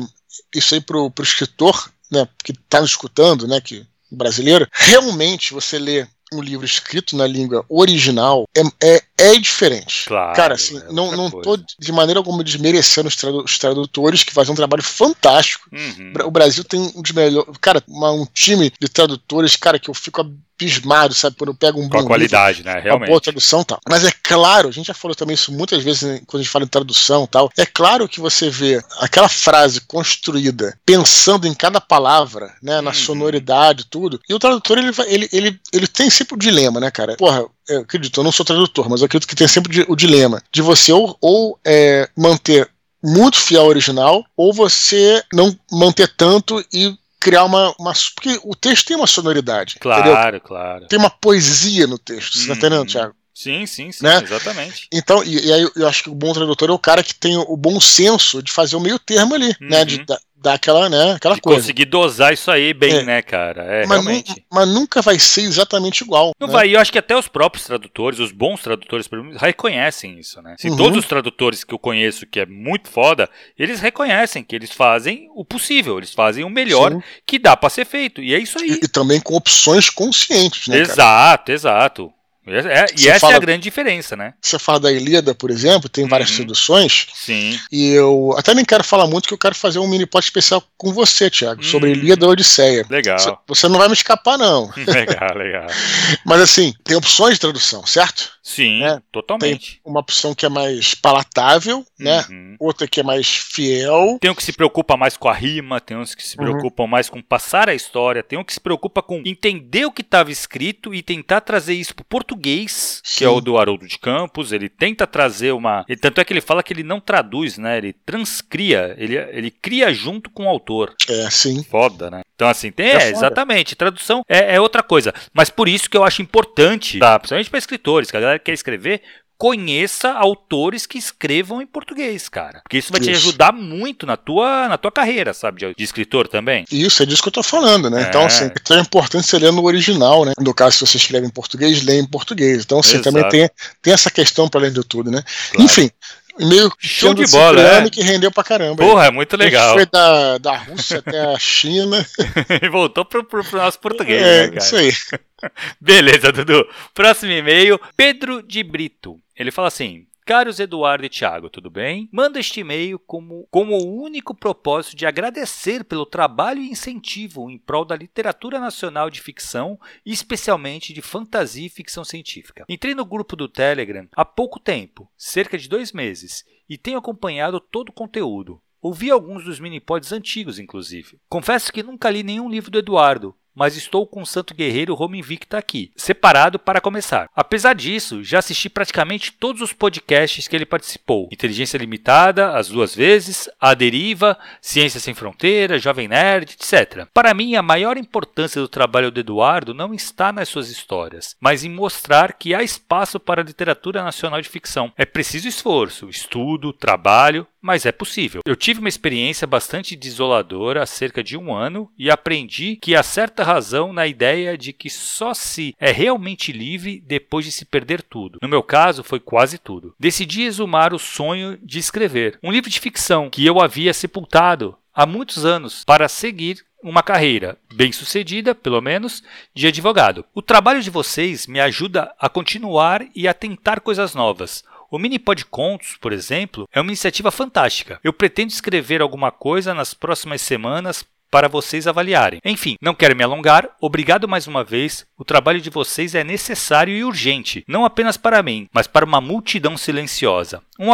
isso 0.54 0.76
aí 0.76 0.82
pro, 0.82 1.10
pro 1.12 1.24
escritor, 1.24 1.92
né, 2.12 2.28
que 2.44 2.52
está 2.52 2.82
nos 2.82 2.92
escutando, 2.92 3.48
né, 3.48 3.62
que 3.62 3.86
brasileiro, 4.12 4.68
realmente 4.72 5.54
você 5.54 5.78
lê 5.78 6.08
um 6.34 6.42
livro 6.42 6.66
escrito 6.66 7.16
na 7.16 7.26
língua 7.26 7.66
original 7.68 8.46
é, 8.56 8.62
é, 8.96 9.04
é 9.18 9.36
diferente. 9.40 10.06
Claro, 10.08 10.36
Cara, 10.36 10.56
assim, 10.56 10.78
é 10.78 10.92
não, 10.92 11.12
não 11.12 11.30
tô 11.30 11.58
de 11.58 11.92
maneira 11.92 12.20
alguma 12.20 12.44
desmerecendo 12.44 13.08
os, 13.08 13.16
tradu 13.16 13.44
os 13.44 13.58
tradutores 13.58 14.24
que 14.24 14.34
fazem 14.34 14.54
um 14.54 14.56
trabalho 14.56 14.84
fantástico. 14.84 15.68
Uhum. 15.72 16.14
O 16.26 16.32
Brasil 16.32 16.64
tem 16.64 16.80
um 16.80 17.02
dos 17.02 17.12
melhores. 17.12 17.50
Cara, 17.60 17.84
uma, 17.88 18.12
um 18.12 18.26
time 18.26 18.72
de 18.80 18.88
tradutores, 18.88 19.56
cara, 19.56 19.80
que 19.80 19.90
eu 19.90 19.94
fico 19.94 20.22
abismado, 20.22 21.14
sabe? 21.14 21.36
Quando 21.38 21.52
eu 21.52 21.56
pego 21.56 21.82
um 21.82 21.88
Com 21.88 22.00
a 22.00 22.06
qualidade, 22.06 22.60
livro, 22.60 22.74
né? 22.74 22.80
Realmente. 22.82 23.08
Uma 23.08 23.14
boa 23.14 23.22
tradução 23.22 23.64
tal. 23.64 23.80
Mas 23.88 24.04
é 24.06 24.12
claro, 24.24 24.70
a 24.70 24.72
gente 24.72 24.88
já 24.88 24.94
falou 24.94 25.16
também 25.16 25.34
isso 25.34 25.52
muitas 25.52 25.84
vezes 25.84 26.02
né, 26.02 26.22
quando 26.28 26.42
a 26.42 26.44
gente 26.44 26.52
fala 26.52 26.66
em 26.66 26.70
tradução 26.70 27.26
tal. 27.26 27.50
É 27.58 27.66
claro 27.66 28.08
que 28.08 28.20
você 28.20 28.50
vê 28.50 28.84
aquela 29.00 29.30
frase 29.30 29.82
construída 29.82 30.78
pensando 30.86 31.48
em 31.48 31.54
cada 31.54 31.80
palavra, 31.80 32.54
né? 32.62 32.82
Na 32.82 32.90
uhum. 32.90 32.94
sonoridade, 32.94 33.86
tudo. 33.90 34.20
E 34.28 34.34
o 34.34 34.40
tradutor, 34.40 34.78
ele, 34.78 34.92
ele, 35.08 35.30
ele, 35.32 35.60
ele 35.74 35.88
tem 35.88 36.10
sempre 36.20 36.36
o 36.36 36.40
dilema, 36.40 36.80
né, 36.80 36.92
cara? 36.92 37.16
Porra, 37.16 37.46
eu 37.68 37.82
acredito, 37.82 38.20
eu 38.20 38.24
não 38.24 38.32
sou 38.32 38.46
tradutor, 38.46 38.90
mas 38.90 39.02
eu 39.02 39.06
acredito 39.06 39.28
que 39.28 39.36
tem 39.36 39.48
sempre 39.48 39.86
o 39.88 39.96
dilema 39.96 40.42
de 40.52 40.62
você 40.62 40.92
ou, 40.92 41.18
ou 41.22 41.60
é, 41.66 42.10
manter 42.16 42.70
muito 43.04 43.38
fiel 43.38 43.62
ao 43.62 43.68
original, 43.68 44.26
ou 44.36 44.54
você 44.54 45.24
não 45.34 45.58
manter 45.72 46.08
tanto 46.16 46.64
e 46.74 46.94
criar 47.20 47.46
uma, 47.46 47.74
uma. 47.80 47.94
Porque 48.16 48.40
o 48.44 48.56
texto 48.56 48.88
tem 48.88 48.98
uma 48.98 49.08
sonoridade. 49.08 49.78
Claro, 49.80 50.10
entendeu? 50.10 50.42
claro. 50.42 50.88
Tem 50.88 51.00
uma 51.00 51.10
poesia 51.10 51.88
no 51.88 51.98
texto. 51.98 52.38
Você 52.38 52.48
tá 52.48 52.54
entendendo, 52.54 52.82
uhum. 52.82 52.86
Thiago? 52.86 53.16
Sim, 53.34 53.66
sim, 53.66 53.90
sim, 53.90 54.04
né? 54.04 54.22
exatamente. 54.22 54.88
Então, 54.92 55.24
e, 55.24 55.48
e, 55.48 55.54
aí 55.54 55.70
eu 55.74 55.88
acho 55.88 56.04
que 56.04 56.10
o 56.10 56.16
bom 56.16 56.34
tradutor 56.34 56.70
é 56.70 56.74
o 56.74 56.80
cara 56.80 57.02
que 57.02 57.16
tem 57.16 57.38
o 57.38 57.56
bom 57.56 57.80
senso 57.80 58.44
de 58.44 58.52
fazer 58.52 58.76
o 58.76 58.82
meio 58.82 59.00
termo 59.00 59.34
ali, 59.34 59.56
uhum. 59.62 59.70
né? 59.70 59.86
De, 59.86 60.00
uhum 60.00 60.06
dar 60.42 60.54
aquela, 60.54 60.90
né, 60.90 61.14
aquela 61.14 61.36
de 61.36 61.42
coisa. 61.42 61.62
conseguir 61.62 61.86
dosar 61.86 62.34
isso 62.34 62.50
aí 62.50 62.74
bem, 62.74 62.98
é. 62.98 63.04
né, 63.04 63.22
cara? 63.22 63.64
É, 63.64 63.86
mas, 63.86 64.04
realmente. 64.04 64.46
mas 64.52 64.68
nunca 64.68 65.02
vai 65.02 65.20
ser 65.20 65.42
exatamente 65.42 66.02
igual. 66.02 66.34
Não 66.40 66.48
né? 66.48 66.54
vai, 66.54 66.70
e 66.70 66.74
eu 66.74 66.80
acho 66.80 66.92
que 66.92 66.98
até 66.98 67.16
os 67.16 67.28
próprios 67.28 67.66
tradutores, 67.66 68.20
os 68.20 68.32
bons 68.32 68.62
tradutores, 68.62 69.10
reconhecem 69.38 70.20
isso, 70.20 70.42
né? 70.42 70.56
Se 70.58 70.70
uhum. 70.70 70.78
todos 70.78 71.00
os 71.00 71.06
tradutores 71.06 71.64
que 71.64 71.74
eu 71.74 71.80
conheço, 71.80 72.26
que 72.26 72.40
é 72.40 72.46
muito 72.46 72.90
foda, 72.90 73.30
eles 73.58 73.80
reconhecem 73.80 74.44
que 74.44 74.56
eles 74.56 74.72
fazem 74.72 75.30
o 75.36 75.44
possível, 75.44 75.98
eles 75.98 76.14
fazem 76.14 76.44
o 76.44 76.50
melhor 76.50 76.92
Sim. 76.92 77.04
que 77.26 77.40
dá 77.40 77.56
para 77.58 77.70
ser 77.70 77.86
feito. 77.86 78.22
E 78.22 78.34
é 78.34 78.40
isso 78.40 78.58
aí. 78.60 78.72
E, 78.72 78.86
e, 78.86 78.88
também 78.88 79.20
com 79.20 79.36
opções 79.36 79.90
conscientes, 79.90 80.68
né? 80.68 80.80
Exato, 80.80 81.46
cara? 81.46 81.56
exato. 81.56 82.14
É, 82.50 82.86
e 82.98 83.08
essa 83.08 83.20
fala, 83.20 83.34
é 83.34 83.38
a 83.38 83.40
grande 83.40 83.64
diferença, 83.64 84.16
né? 84.16 84.34
Você 84.42 84.58
fala 84.58 84.80
da 84.80 84.92
Ilíada, 84.92 85.34
por 85.34 85.50
exemplo, 85.52 85.90
tem 85.90 86.08
várias 86.08 86.30
uhum. 86.32 86.38
traduções. 86.38 87.08
Sim. 87.14 87.60
E 87.72 87.92
eu 87.92 88.34
até 88.38 88.54
nem 88.54 88.66
quero 88.66 88.84
falar 88.84 89.08
muito, 89.08 89.28
que 89.28 89.34
eu 89.34 89.38
quero 89.38 89.56
fazer 89.56 89.80
um 89.80 89.88
mini 89.88 90.06
pod 90.06 90.24
especial 90.24 90.64
com 90.78 90.94
você, 90.94 91.30
Thiago, 91.30 91.62
uhum. 91.62 91.68
sobre 91.68 91.92
Ilíada 91.92 92.26
e 92.26 92.30
Odisseia. 92.30 92.86
Legal. 92.90 93.44
Você 93.48 93.68
não 93.68 93.78
vai 93.78 93.88
me 93.88 93.94
escapar, 93.94 94.38
não. 94.38 94.72
Legal, 94.78 95.38
legal. 95.38 95.68
Mas 96.26 96.42
assim, 96.42 96.74
tem 96.84 96.98
opções 96.98 97.36
de 97.36 97.40
tradução, 97.40 97.86
certo? 97.86 98.40
Sim, 98.50 98.80
né? 98.80 99.00
totalmente. 99.12 99.80
Tem 99.84 99.92
uma 99.92 100.00
opção 100.00 100.34
que 100.34 100.44
é 100.44 100.50
mais 100.50 100.96
palatável, 100.96 101.86
né? 102.00 102.26
Uhum. 102.30 102.56
Outra 102.60 102.88
que 102.88 103.00
é 103.00 103.04
mais 103.04 103.28
fiel. 103.28 104.18
Tem 104.20 104.32
um 104.32 104.34
que 104.34 104.44
se 104.44 104.52
preocupa 104.52 104.98
mais 104.98 105.16
com 105.16 105.30
a 105.30 105.34
rima, 105.34 105.80
tem 105.80 105.96
uns 105.96 106.16
que 106.16 106.24
se 106.26 106.36
uhum. 106.36 106.46
preocupam 106.46 106.88
mais 106.88 107.10
com 107.10 107.22
passar 107.22 107.70
a 107.70 107.76
história, 107.76 108.24
tem 108.24 108.40
um 108.40 108.44
que 108.44 108.54
se 108.54 108.60
preocupa 108.60 109.04
com 109.04 109.22
entender 109.24 109.86
o 109.86 109.92
que 109.92 110.02
estava 110.02 110.32
escrito 110.32 110.96
e 110.96 111.04
tentar 111.04 111.42
trazer 111.42 111.76
isso 111.76 111.94
para 111.94 112.04
o 112.04 112.06
português, 112.40 113.02
Sim. 113.04 113.18
que 113.18 113.26
é 113.26 113.30
o 113.30 113.42
do 113.42 113.58
Haroldo 113.58 113.86
de 113.86 114.00
Campos. 114.00 114.52
Ele 114.52 114.70
tenta 114.70 115.06
trazer 115.06 115.52
uma. 115.52 115.86
tanto 116.02 116.22
é 116.22 116.24
que 116.24 116.34
ele 116.34 116.42
fala 116.42 116.64
que 116.64 116.74
ele 116.74 116.84
não 116.84 117.00
traduz, 117.00 117.58
né? 117.58 117.78
Ele 117.78 117.94
transcria, 117.94 118.96
ele, 118.98 119.16
ele 119.16 119.52
cria 119.52 119.94
junto 119.94 120.30
com 120.30 120.46
o 120.46 120.50
autor. 120.50 120.96
É, 121.08 121.30
sim. 121.30 121.64
Foda, 121.64 122.10
né? 122.10 122.22
Então, 122.34 122.48
assim, 122.48 122.72
tem, 122.72 122.88
é, 122.88 123.04
é 123.04 123.10
exatamente. 123.10 123.76
Tradução 123.76 124.24
é, 124.28 124.56
é, 124.56 124.62
outra 124.62 124.82
coisa. 124.82 125.14
Mas 125.34 125.50
por 125.50 125.68
isso 125.68 125.90
que 125.90 125.98
eu 125.98 126.04
acho 126.04 126.22
importante, 126.22 126.98
tá? 126.98 127.20
principalmente 127.20 127.50
para 127.50 127.60
escritores, 127.60 128.10
que 128.10 128.18
a 128.18 128.22
galera 128.22 128.40
quer 128.40 128.54
escrever, 128.54 129.02
conheça 129.40 130.12
autores 130.12 130.86
que 130.86 130.98
escrevam 130.98 131.62
em 131.62 131.66
português, 131.66 132.28
cara. 132.28 132.60
Porque 132.62 132.78
isso 132.78 132.92
vai 132.92 133.00
isso. 133.00 133.10
te 133.10 133.16
ajudar 133.16 133.54
muito 133.54 134.06
na 134.06 134.18
tua, 134.18 134.68
na 134.68 134.78
tua 134.78 134.92
carreira, 134.92 135.34
sabe, 135.34 135.62
de, 135.62 135.74
de 135.74 135.84
escritor 135.84 136.28
também. 136.28 136.66
Isso, 136.70 137.02
é 137.02 137.06
disso 137.06 137.22
que 137.22 137.30
eu 137.30 137.34
tô 137.34 137.42
falando, 137.42 137.90
né? 137.90 138.06
Então, 138.10 138.24
é. 138.24 138.26
Então, 138.26 138.26
assim, 138.26 138.52
é 138.72 138.80
importante 138.80 139.26
você 139.26 139.40
ler 139.40 139.54
no 139.54 139.64
original, 139.64 140.26
né? 140.26 140.34
No 140.38 140.54
caso, 140.54 140.78
se 140.78 140.86
você 140.86 140.98
escreve 140.98 141.26
em 141.26 141.30
português, 141.30 141.86
lê 141.86 142.02
em 142.02 142.06
português. 142.06 142.66
Então, 142.66 142.80
assim, 142.80 142.98
Exato. 142.98 143.04
também 143.12 143.30
tem, 143.30 143.50
tem 143.82 143.94
essa 143.94 144.12
questão 144.12 144.50
para 144.50 144.60
além 144.60 144.74
de 144.74 144.84
tudo, 144.84 145.10
né? 145.10 145.24
Claro. 145.52 145.64
Enfim, 145.64 145.90
meio 146.38 146.72
show 146.80 147.14
de 147.14 147.26
bola, 147.28 147.62
é. 147.62 147.90
que 147.90 148.02
rendeu 148.02 148.32
pra 148.32 148.44
caramba. 148.44 148.84
Porra, 148.84 149.08
é 149.08 149.12
muito 149.12 149.36
legal. 149.36 149.74
Foi 149.74 149.86
da, 149.86 150.38
da 150.38 150.58
Rússia 150.58 151.00
até 151.00 151.34
a 151.34 151.40
China. 151.40 152.06
e 152.62 152.70
voltou 152.70 153.06
pro, 153.06 153.24
pro, 153.24 153.44
pro, 153.44 153.58
nosso 153.58 153.80
português, 153.80 154.22
é, 154.22 154.42
né, 154.42 154.48
cara? 154.48 154.58
Isso 154.58 154.76
aí. 154.76 154.94
Beleza, 155.80 156.32
Dudu. 156.32 156.68
Próximo 156.94 157.32
e-mail, 157.32 157.80
Pedro 157.96 158.42
de 158.42 158.64
Brito. 158.64 159.20
Ele 159.40 159.52
fala 159.52 159.70
assim: 159.70 160.06
Caros 160.26 160.60
Eduardo 160.60 161.06
e 161.06 161.10
Thiago, 161.10 161.50
tudo 161.50 161.72
bem? 161.72 162.10
Mando 162.12 162.38
este 162.38 162.60
e-mail 162.60 163.00
como, 163.00 163.48
como 163.50 163.78
o 163.78 164.04
único 164.04 164.36
propósito 164.36 164.98
de 164.98 165.06
agradecer 165.06 165.86
pelo 165.86 166.06
trabalho 166.06 166.62
e 166.62 166.70
incentivo 166.70 167.50
em 167.50 167.58
prol 167.58 167.86
da 167.86 167.96
literatura 167.96 168.60
nacional 168.60 169.10
de 169.10 169.22
ficção 169.22 169.80
especialmente 170.06 170.92
de 170.92 171.02
fantasia 171.02 171.66
e 171.66 171.70
ficção 171.70 172.04
científica. 172.04 172.66
Entrei 172.68 172.94
no 172.94 173.06
grupo 173.06 173.38
do 173.38 173.48
Telegram 173.48 174.10
há 174.14 174.26
pouco 174.26 174.60
tempo, 174.60 175.10
cerca 175.18 175.58
de 175.58 175.70
dois 175.70 175.94
meses, 175.94 176.44
e 176.68 176.78
tenho 176.78 176.98
acompanhado 176.98 177.62
todo 177.62 177.90
o 177.90 177.94
conteúdo. 177.94 178.62
Ouvi 178.82 179.10
alguns 179.10 179.44
dos 179.44 179.60
minipods 179.60 180.12
antigos, 180.12 180.60
inclusive. 180.60 181.20
Confesso 181.28 181.72
que 181.72 181.84
nunca 181.84 182.10
li 182.10 182.24
nenhum 182.24 182.50
livro 182.50 182.72
do 182.72 182.80
Eduardo, 182.80 183.36
mas 183.56 183.76
estou 183.76 184.08
com 184.08 184.22
o 184.22 184.26
Santo 184.26 184.54
Guerreiro 184.54 184.96
Home 185.00 185.20
Invicta 185.20 185.58
aqui, 185.58 185.92
separado 185.96 186.58
para 186.58 186.82
começar. 186.82 187.30
Apesar 187.36 187.74
disso, 187.74 188.24
já 188.24 188.40
assisti 188.40 188.70
praticamente 188.70 189.32
todos 189.32 189.62
os 189.62 189.74
podcasts 189.74 190.48
que 190.48 190.56
ele 190.56 190.66
participou: 190.66 191.28
Inteligência 191.32 191.78
Limitada, 191.78 192.56
as 192.56 192.70
duas 192.70 192.96
vezes, 192.96 193.50
A 193.60 193.74
Deriva, 193.74 194.38
Ciência 194.62 195.00
Sem 195.00 195.14
Fronteiras, 195.14 195.82
Jovem 195.82 196.08
Nerd, 196.08 196.54
etc. 196.54 197.08
Para 197.14 197.34
mim, 197.34 197.56
a 197.56 197.62
maior 197.62 197.98
importância 197.98 198.62
do 198.62 198.68
trabalho 198.68 199.12
do 199.12 199.20
Eduardo 199.20 199.74
não 199.74 199.94
está 199.94 200.32
nas 200.32 200.50
suas 200.50 200.70
histórias, 200.70 201.36
mas 201.40 201.64
em 201.64 201.70
mostrar 201.70 202.34
que 202.34 202.54
há 202.54 202.64
espaço 202.64 203.20
para 203.20 203.42
a 203.42 203.46
literatura 203.46 204.04
nacional 204.04 204.42
de 204.42 204.50
ficção. 204.50 204.92
É 204.98 205.06
preciso 205.06 205.48
esforço, 205.48 206.10
estudo, 206.10 206.74
trabalho, 206.74 207.48
mas 207.62 207.86
é 207.86 207.92
possível. 207.92 208.42
Eu 208.46 208.56
tive 208.56 208.80
uma 208.80 208.90
experiência 208.90 209.46
bastante 209.46 209.96
desoladora 209.96 210.84
há 210.84 210.86
cerca 210.86 211.24
de 211.24 211.38
um 211.38 211.54
ano 211.54 211.92
e 211.98 212.10
aprendi 212.10 212.76
que 212.76 212.96
há 212.96 213.04
certa 213.04 213.44
razão 213.44 213.94
na 213.94 214.08
ideia 214.08 214.58
de 214.58 214.74
que 214.74 214.90
só 214.90 215.34
se 215.34 215.76
é 215.80 215.92
realmente 215.92 216.52
livre 216.52 217.02
depois 217.06 217.46
de 217.46 217.52
se 217.52 217.66
perder 217.66 218.02
tudo. 218.02 218.40
No 218.42 218.48
meu 218.48 218.64
caso, 218.64 219.04
foi 219.04 219.20
quase 219.20 219.58
tudo. 219.58 219.94
Decidi 220.00 220.44
exumar 220.44 220.94
o 220.94 221.00
sonho 221.00 221.58
de 221.62 221.80
escrever 221.80 222.40
um 222.44 222.52
livro 222.52 222.70
de 222.70 222.80
ficção 222.80 223.30
que 223.30 223.46
eu 223.46 223.60
havia 223.62 223.94
sepultado 223.94 224.78
há 224.94 225.06
muitos 225.06 225.46
anos 225.46 225.84
para 225.86 226.08
seguir 226.08 226.64
uma 226.82 227.04
carreira 227.04 227.58
bem 227.74 227.92
sucedida, 227.92 228.56
pelo 228.56 228.82
menos, 228.82 229.22
de 229.54 229.68
advogado. 229.68 230.26
O 230.34 230.42
trabalho 230.42 230.82
de 230.82 230.90
vocês 230.90 231.46
me 231.46 231.60
ajuda 231.60 232.14
a 232.20 232.30
continuar 232.30 233.06
e 233.16 233.28
a 233.28 233.34
tentar 233.34 233.82
coisas 233.82 234.16
novas. 234.16 234.64
O 234.92 234.98
Minipod 234.98 235.46
Contos, 235.46 235.98
por 236.02 236.12
exemplo, 236.12 236.68
é 236.74 236.82
uma 236.82 236.90
iniciativa 236.90 237.32
fantástica. 237.32 238.00
Eu 238.04 238.12
pretendo 238.12 238.52
escrever 238.52 239.02
alguma 239.02 239.32
coisa 239.32 239.74
nas 239.74 239.94
próximas 239.94 240.42
semanas 240.42 241.06
para 241.30 241.48
vocês 241.48 241.88
avaliarem. 241.88 242.40
Enfim, 242.44 242.76
não 242.82 242.96
quero 242.96 243.16
me 243.16 243.24
alongar, 243.24 243.70
obrigado 243.80 244.28
mais 244.28 244.48
uma 244.48 244.64
vez. 244.64 245.06
O 245.18 245.24
trabalho 245.24 245.62
de 245.62 245.70
vocês 245.70 246.16
é 246.16 246.24
necessário 246.24 246.96
e 246.96 247.04
urgente, 247.04 247.64
não 247.68 247.86
apenas 247.86 248.18
para 248.18 248.42
mim, 248.42 248.68
mas 248.74 248.88
para 248.88 249.06
uma 249.06 249.22
multidão 249.22 249.78
silenciosa. 249.78 250.62
Um, 250.80 250.88